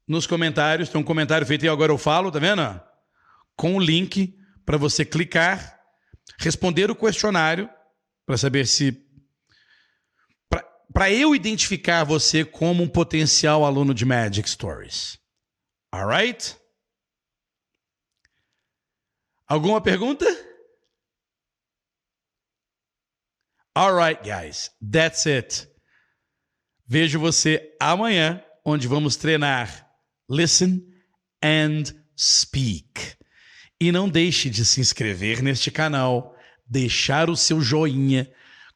nos 0.07 0.27
comentários. 0.27 0.91
Tem 0.91 1.01
um 1.01 1.05
comentário 1.05 1.47
feito 1.47 1.65
e 1.65 1.69
agora 1.69 1.93
eu 1.93 1.99
falo, 1.99 2.31
tá 2.31 2.39
vendo? 2.39 2.81
Com 3.57 3.75
o 3.75 3.81
link 3.81 4.37
para 4.67 4.77
você 4.77 5.03
clicar, 5.03 5.81
responder 6.39 6.91
o 6.91 6.97
questionário 6.97 7.71
para 8.27 8.37
saber 8.37 8.67
se 8.67 9.05
para 10.93 11.11
eu 11.11 11.35
identificar 11.35 12.03
você 12.05 12.45
como 12.45 12.83
um 12.83 12.89
potencial 12.89 13.65
aluno 13.65 13.95
de 13.95 14.05
Magic 14.05 14.49
Stories. 14.49 15.18
Alright? 15.93 16.57
Alguma 19.47 19.81
pergunta? 19.81 20.27
Alright, 23.75 24.23
guys. 24.23 24.71
That's 24.83 25.27
it. 25.27 25.69
Vejo 26.87 27.19
você 27.19 27.75
amanhã, 27.81 28.45
onde 28.65 28.87
vamos 28.87 29.17
treinar 29.17 29.89
Listen 30.29 30.83
and 31.43 31.85
Speak. 32.19 33.17
E 33.81 33.93
não 33.93 34.09
deixe 34.09 34.51
de 34.51 34.65
se 34.65 34.81
inscrever 34.81 35.43
neste 35.43 35.71
canal, 35.71 36.37
deixar 36.67 37.31
o 37.31 37.37
seu 37.37 37.61
joinha, 37.61 38.31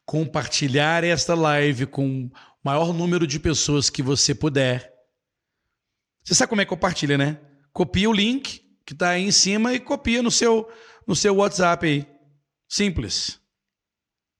compartilhar 0.05 1.03
esta 1.03 1.35
live 1.35 1.85
com 1.85 2.25
o 2.25 2.31
maior 2.63 2.93
número 2.93 3.27
de 3.27 3.39
pessoas 3.39 3.89
que 3.89 4.01
você 4.01 4.33
puder 4.33 4.92
você 6.23 6.35
sabe 6.35 6.49
como 6.49 6.61
é 6.61 6.65
que 6.65 6.69
compartilha, 6.69 7.17
né? 7.17 7.37
Copia 7.71 8.09
o 8.09 8.13
link 8.13 8.61
que 8.85 8.93
está 8.93 9.09
aí 9.09 9.23
em 9.23 9.31
cima 9.31 9.73
e 9.73 9.79
copia 9.79 10.21
no 10.21 10.31
seu, 10.31 10.69
no 11.07 11.15
seu 11.15 11.35
WhatsApp 11.35 11.85
aí. 11.85 12.07
Simples. 12.67 13.39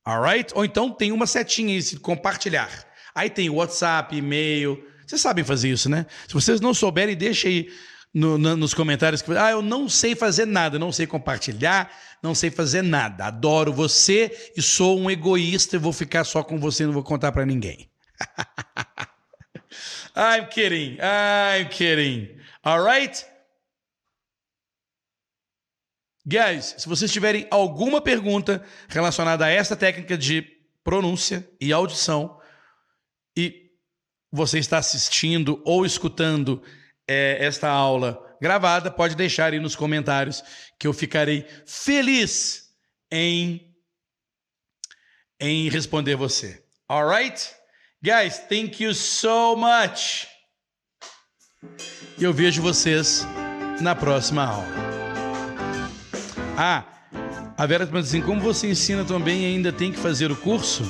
Alright? 0.06 0.54
Ou 0.56 0.66
então 0.66 0.92
tem 0.92 1.12
uma 1.12 1.28
setinha 1.28 1.76
aí, 1.76 2.00
compartilhar. 2.00 2.70
Aí 3.16 3.30
tem 3.30 3.50
WhatsApp, 3.50 4.16
e-mail. 4.16 4.84
Vocês 5.06 5.22
sabem 5.22 5.44
fazer 5.44 5.70
isso, 5.70 5.90
né? 5.90 6.06
Se 6.28 6.34
vocês 6.34 6.60
não 6.60 6.74
souberem, 6.74 7.16
deixa 7.16 7.48
aí 7.48 7.70
no, 8.14 8.38
no, 8.38 8.56
nos 8.56 8.74
comentários 8.74 9.22
que 9.22 9.32
ah, 9.36 9.52
eu 9.52 9.62
não 9.62 9.90
sei 9.90 10.16
fazer 10.16 10.46
nada, 10.46 10.78
não 10.78 10.92
sei 10.92 11.08
compartilhar, 11.08 11.92
não 12.22 12.36
sei 12.36 12.52
fazer 12.52 12.82
nada. 12.82 13.26
Adoro 13.26 13.74
você 13.74 14.52
e 14.56 14.62
sou 14.62 15.00
um 15.00 15.10
egoísta 15.10 15.76
e 15.76 15.80
vou 15.80 15.94
ficar 15.94 16.24
só 16.24 16.44
com 16.44 16.58
você, 16.60 16.86
não 16.86 16.94
vou 16.94 17.04
contar 17.04 17.32
para 17.32 17.46
ninguém. 17.46 17.90
I'm 20.16 20.48
kidding. 20.50 20.98
I'm 21.02 21.70
kidding. 21.70 22.30
All 22.64 22.84
right? 22.84 23.26
Guys, 26.26 26.76
se 26.78 26.88
vocês 26.88 27.12
tiverem 27.12 27.48
alguma 27.52 28.00
pergunta 28.00 28.64
relacionada 28.88 29.46
a 29.46 29.50
essa 29.50 29.76
técnica 29.76 30.18
de 30.18 30.42
pronúncia 30.84 31.48
e 31.60 31.74
audição, 31.74 32.40
e 33.36 33.72
você 34.32 34.60
está 34.60 34.78
assistindo 34.78 35.62
ou 35.66 35.86
escutando 35.86 36.64
é, 37.08 37.44
esta 37.44 37.70
aula 37.70 38.38
gravada, 38.42 38.92
pode 38.92 39.16
deixar 39.16 39.52
aí 39.52 39.60
nos 39.60 39.76
comentários 39.76 40.44
que 40.80 40.88
eu 40.88 40.94
ficarei 40.94 41.46
feliz 41.66 42.74
em, 43.12 43.76
em 45.40 45.70
responder 45.70 46.16
você. 46.16 46.64
Alright? 46.88 47.54
Guys, 48.06 48.38
thank 48.50 48.84
you 48.84 48.94
so 48.94 49.56
much. 49.56 50.28
E 52.18 52.24
eu 52.26 52.34
vejo 52.34 52.62
vocês 52.62 53.26
na 53.80 53.96
próxima 53.96 54.44
aula. 54.44 54.68
Ah, 56.58 56.84
a 57.58 57.66
Vera 57.66 57.86
pergunta 57.86 58.10
assim: 58.10 58.22
como 58.22 58.42
você 58.42 58.70
ensina 58.70 59.06
também 59.06 59.46
ainda 59.46 59.72
tem 59.72 59.90
que 59.90 59.98
fazer 59.98 60.30
o 60.30 60.36
curso? 60.36 60.84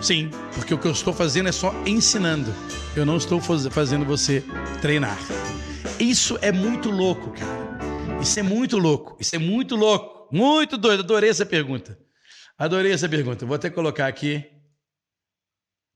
Sim, 0.00 0.30
porque 0.54 0.72
o 0.72 0.78
que 0.78 0.86
eu 0.86 0.92
estou 0.92 1.12
fazendo 1.12 1.50
é 1.50 1.52
só 1.52 1.74
ensinando. 1.84 2.50
Eu 2.96 3.04
não 3.04 3.18
estou 3.18 3.38
fazendo 3.38 4.06
você 4.06 4.42
treinar. 4.80 5.18
Isso 6.00 6.38
é 6.40 6.50
muito 6.50 6.90
louco, 6.90 7.32
cara. 7.32 8.18
Isso 8.22 8.40
é 8.40 8.42
muito 8.42 8.78
louco. 8.78 9.14
Isso 9.20 9.36
é 9.36 9.38
muito 9.38 9.76
louco. 9.76 10.34
Muito 10.34 10.78
doido. 10.78 11.00
Adorei 11.00 11.28
essa 11.28 11.44
pergunta. 11.44 11.98
Adorei 12.56 12.92
essa 12.92 13.10
pergunta. 13.10 13.44
Vou 13.44 13.56
até 13.56 13.68
colocar 13.68 14.06
aqui. 14.06 14.51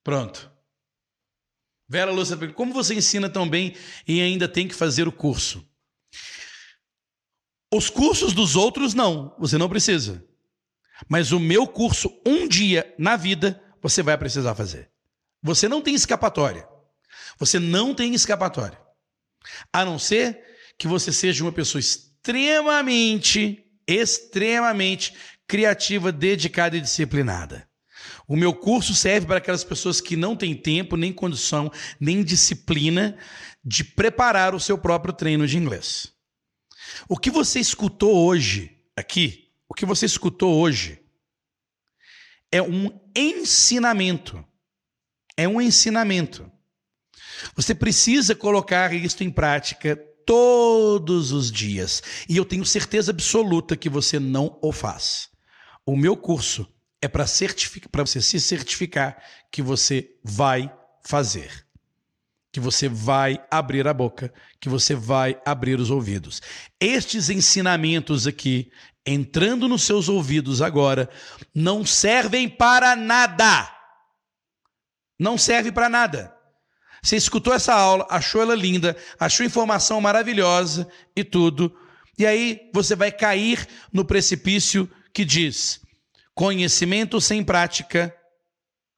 Pronto. 0.06 0.48
Vera 1.88 2.12
Lúcia, 2.12 2.36
como 2.52 2.72
você 2.72 2.94
ensina 2.94 3.28
tão 3.28 3.48
bem 3.48 3.74
e 4.06 4.20
ainda 4.20 4.46
tem 4.46 4.68
que 4.68 4.74
fazer 4.76 5.08
o 5.08 5.12
curso? 5.12 5.68
Os 7.74 7.90
cursos 7.90 8.32
dos 8.32 8.54
outros, 8.54 8.94
não, 8.94 9.34
você 9.36 9.58
não 9.58 9.68
precisa. 9.68 10.24
Mas 11.08 11.32
o 11.32 11.40
meu 11.40 11.66
curso, 11.66 12.22
um 12.24 12.46
dia 12.46 12.94
na 12.96 13.16
vida, 13.16 13.60
você 13.82 14.00
vai 14.00 14.16
precisar 14.16 14.54
fazer. 14.54 14.92
Você 15.42 15.68
não 15.68 15.82
tem 15.82 15.96
escapatória. 15.96 16.68
Você 17.36 17.58
não 17.58 17.92
tem 17.92 18.14
escapatória. 18.14 18.80
A 19.72 19.84
não 19.84 19.98
ser 19.98 20.40
que 20.78 20.86
você 20.86 21.12
seja 21.12 21.42
uma 21.42 21.50
pessoa 21.50 21.80
extremamente, 21.80 23.68
extremamente 23.84 25.12
criativa, 25.48 26.12
dedicada 26.12 26.76
e 26.76 26.80
disciplinada. 26.80 27.68
O 28.28 28.36
meu 28.36 28.52
curso 28.52 28.94
serve 28.94 29.26
para 29.26 29.38
aquelas 29.38 29.62
pessoas 29.62 30.00
que 30.00 30.16
não 30.16 30.34
têm 30.34 30.54
tempo, 30.54 30.96
nem 30.96 31.12
condição, 31.12 31.70
nem 32.00 32.24
disciplina 32.24 33.16
de 33.64 33.84
preparar 33.84 34.54
o 34.54 34.60
seu 34.60 34.76
próprio 34.76 35.14
treino 35.14 35.46
de 35.46 35.56
inglês. 35.56 36.12
O 37.08 37.16
que 37.16 37.30
você 37.30 37.60
escutou 37.60 38.26
hoje 38.26 38.76
aqui, 38.96 39.52
o 39.68 39.74
que 39.74 39.86
você 39.86 40.06
escutou 40.06 40.56
hoje, 40.56 41.00
é 42.50 42.60
um 42.60 42.90
ensinamento. 43.14 44.44
É 45.36 45.46
um 45.46 45.60
ensinamento. 45.60 46.50
Você 47.54 47.74
precisa 47.74 48.34
colocar 48.34 48.92
isso 48.92 49.22
em 49.22 49.30
prática 49.30 49.96
todos 50.24 51.30
os 51.30 51.52
dias. 51.52 52.02
E 52.28 52.36
eu 52.36 52.44
tenho 52.44 52.64
certeza 52.64 53.12
absoluta 53.12 53.76
que 53.76 53.88
você 53.88 54.18
não 54.18 54.58
o 54.60 54.72
faz. 54.72 55.28
O 55.84 55.96
meu 55.96 56.16
curso 56.16 56.66
é 57.00 57.08
para 57.08 57.26
você 57.26 58.20
se 58.20 58.40
certificar 58.40 59.22
que 59.50 59.62
você 59.62 60.16
vai 60.24 60.72
fazer. 61.04 61.66
Que 62.52 62.58
você 62.58 62.88
vai 62.88 63.44
abrir 63.50 63.86
a 63.86 63.92
boca, 63.92 64.32
que 64.60 64.68
você 64.68 64.94
vai 64.94 65.40
abrir 65.44 65.78
os 65.78 65.90
ouvidos. 65.90 66.40
Estes 66.80 67.28
ensinamentos 67.28 68.26
aqui, 68.26 68.70
entrando 69.04 69.68
nos 69.68 69.82
seus 69.82 70.08
ouvidos 70.08 70.62
agora, 70.62 71.08
não 71.54 71.84
servem 71.84 72.48
para 72.48 72.96
nada. 72.96 73.70
Não 75.18 75.36
serve 75.36 75.70
para 75.70 75.88
nada. 75.88 76.34
Você 77.02 77.16
escutou 77.16 77.54
essa 77.54 77.74
aula, 77.74 78.06
achou 78.10 78.42
ela 78.42 78.54
linda, 78.54 78.96
achou 79.20 79.46
informação 79.46 80.00
maravilhosa 80.00 80.88
e 81.14 81.22
tudo. 81.22 81.76
E 82.18 82.26
aí 82.26 82.70
você 82.72 82.96
vai 82.96 83.12
cair 83.12 83.68
no 83.92 84.04
precipício 84.04 84.90
que 85.12 85.24
diz: 85.24 85.80
Conhecimento 86.36 87.18
sem 87.18 87.42
prática 87.42 88.14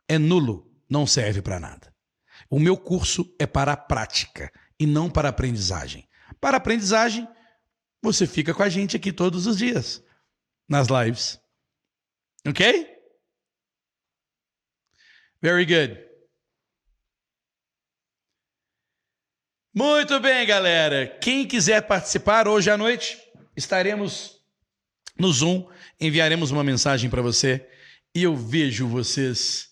é 0.08 0.18
nulo, 0.18 0.68
não 0.90 1.06
serve 1.06 1.40
para 1.40 1.60
nada. 1.60 1.94
O 2.50 2.58
meu 2.58 2.76
curso 2.76 3.32
é 3.38 3.46
para 3.46 3.74
a 3.74 3.76
prática 3.76 4.52
e 4.76 4.84
não 4.84 5.08
para 5.08 5.28
a 5.28 5.30
aprendizagem. 5.30 6.08
Para 6.40 6.56
a 6.56 6.58
aprendizagem, 6.58 7.28
você 8.02 8.26
fica 8.26 8.52
com 8.52 8.64
a 8.64 8.68
gente 8.68 8.96
aqui 8.96 9.12
todos 9.12 9.46
os 9.46 9.56
dias, 9.56 10.04
nas 10.68 10.88
lives. 10.88 11.40
Ok? 12.44 12.88
Very 15.40 15.64
good. 15.64 16.08
Muito 19.72 20.18
bem, 20.18 20.44
galera. 20.44 21.06
Quem 21.20 21.46
quiser 21.46 21.86
participar 21.86 22.48
hoje 22.48 22.68
à 22.68 22.76
noite, 22.76 23.16
estaremos 23.56 24.42
no 25.16 25.32
Zoom 25.32 25.70
enviaremos 26.00 26.50
uma 26.50 26.64
mensagem 26.64 27.10
para 27.10 27.22
você 27.22 27.66
e 28.14 28.22
eu 28.22 28.36
vejo 28.36 28.86
vocês 28.86 29.68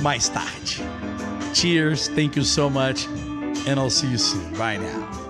mais 0.00 0.28
tarde. 0.28 0.78
Cheers, 1.54 2.08
thank 2.08 2.38
you 2.38 2.44
so 2.44 2.70
much, 2.70 3.06
and 3.68 3.78
I'll 3.78 3.90
see 3.90 4.10
you 4.10 4.18
soon. 4.18 4.52
Bye 4.56 4.78
now. 4.78 5.22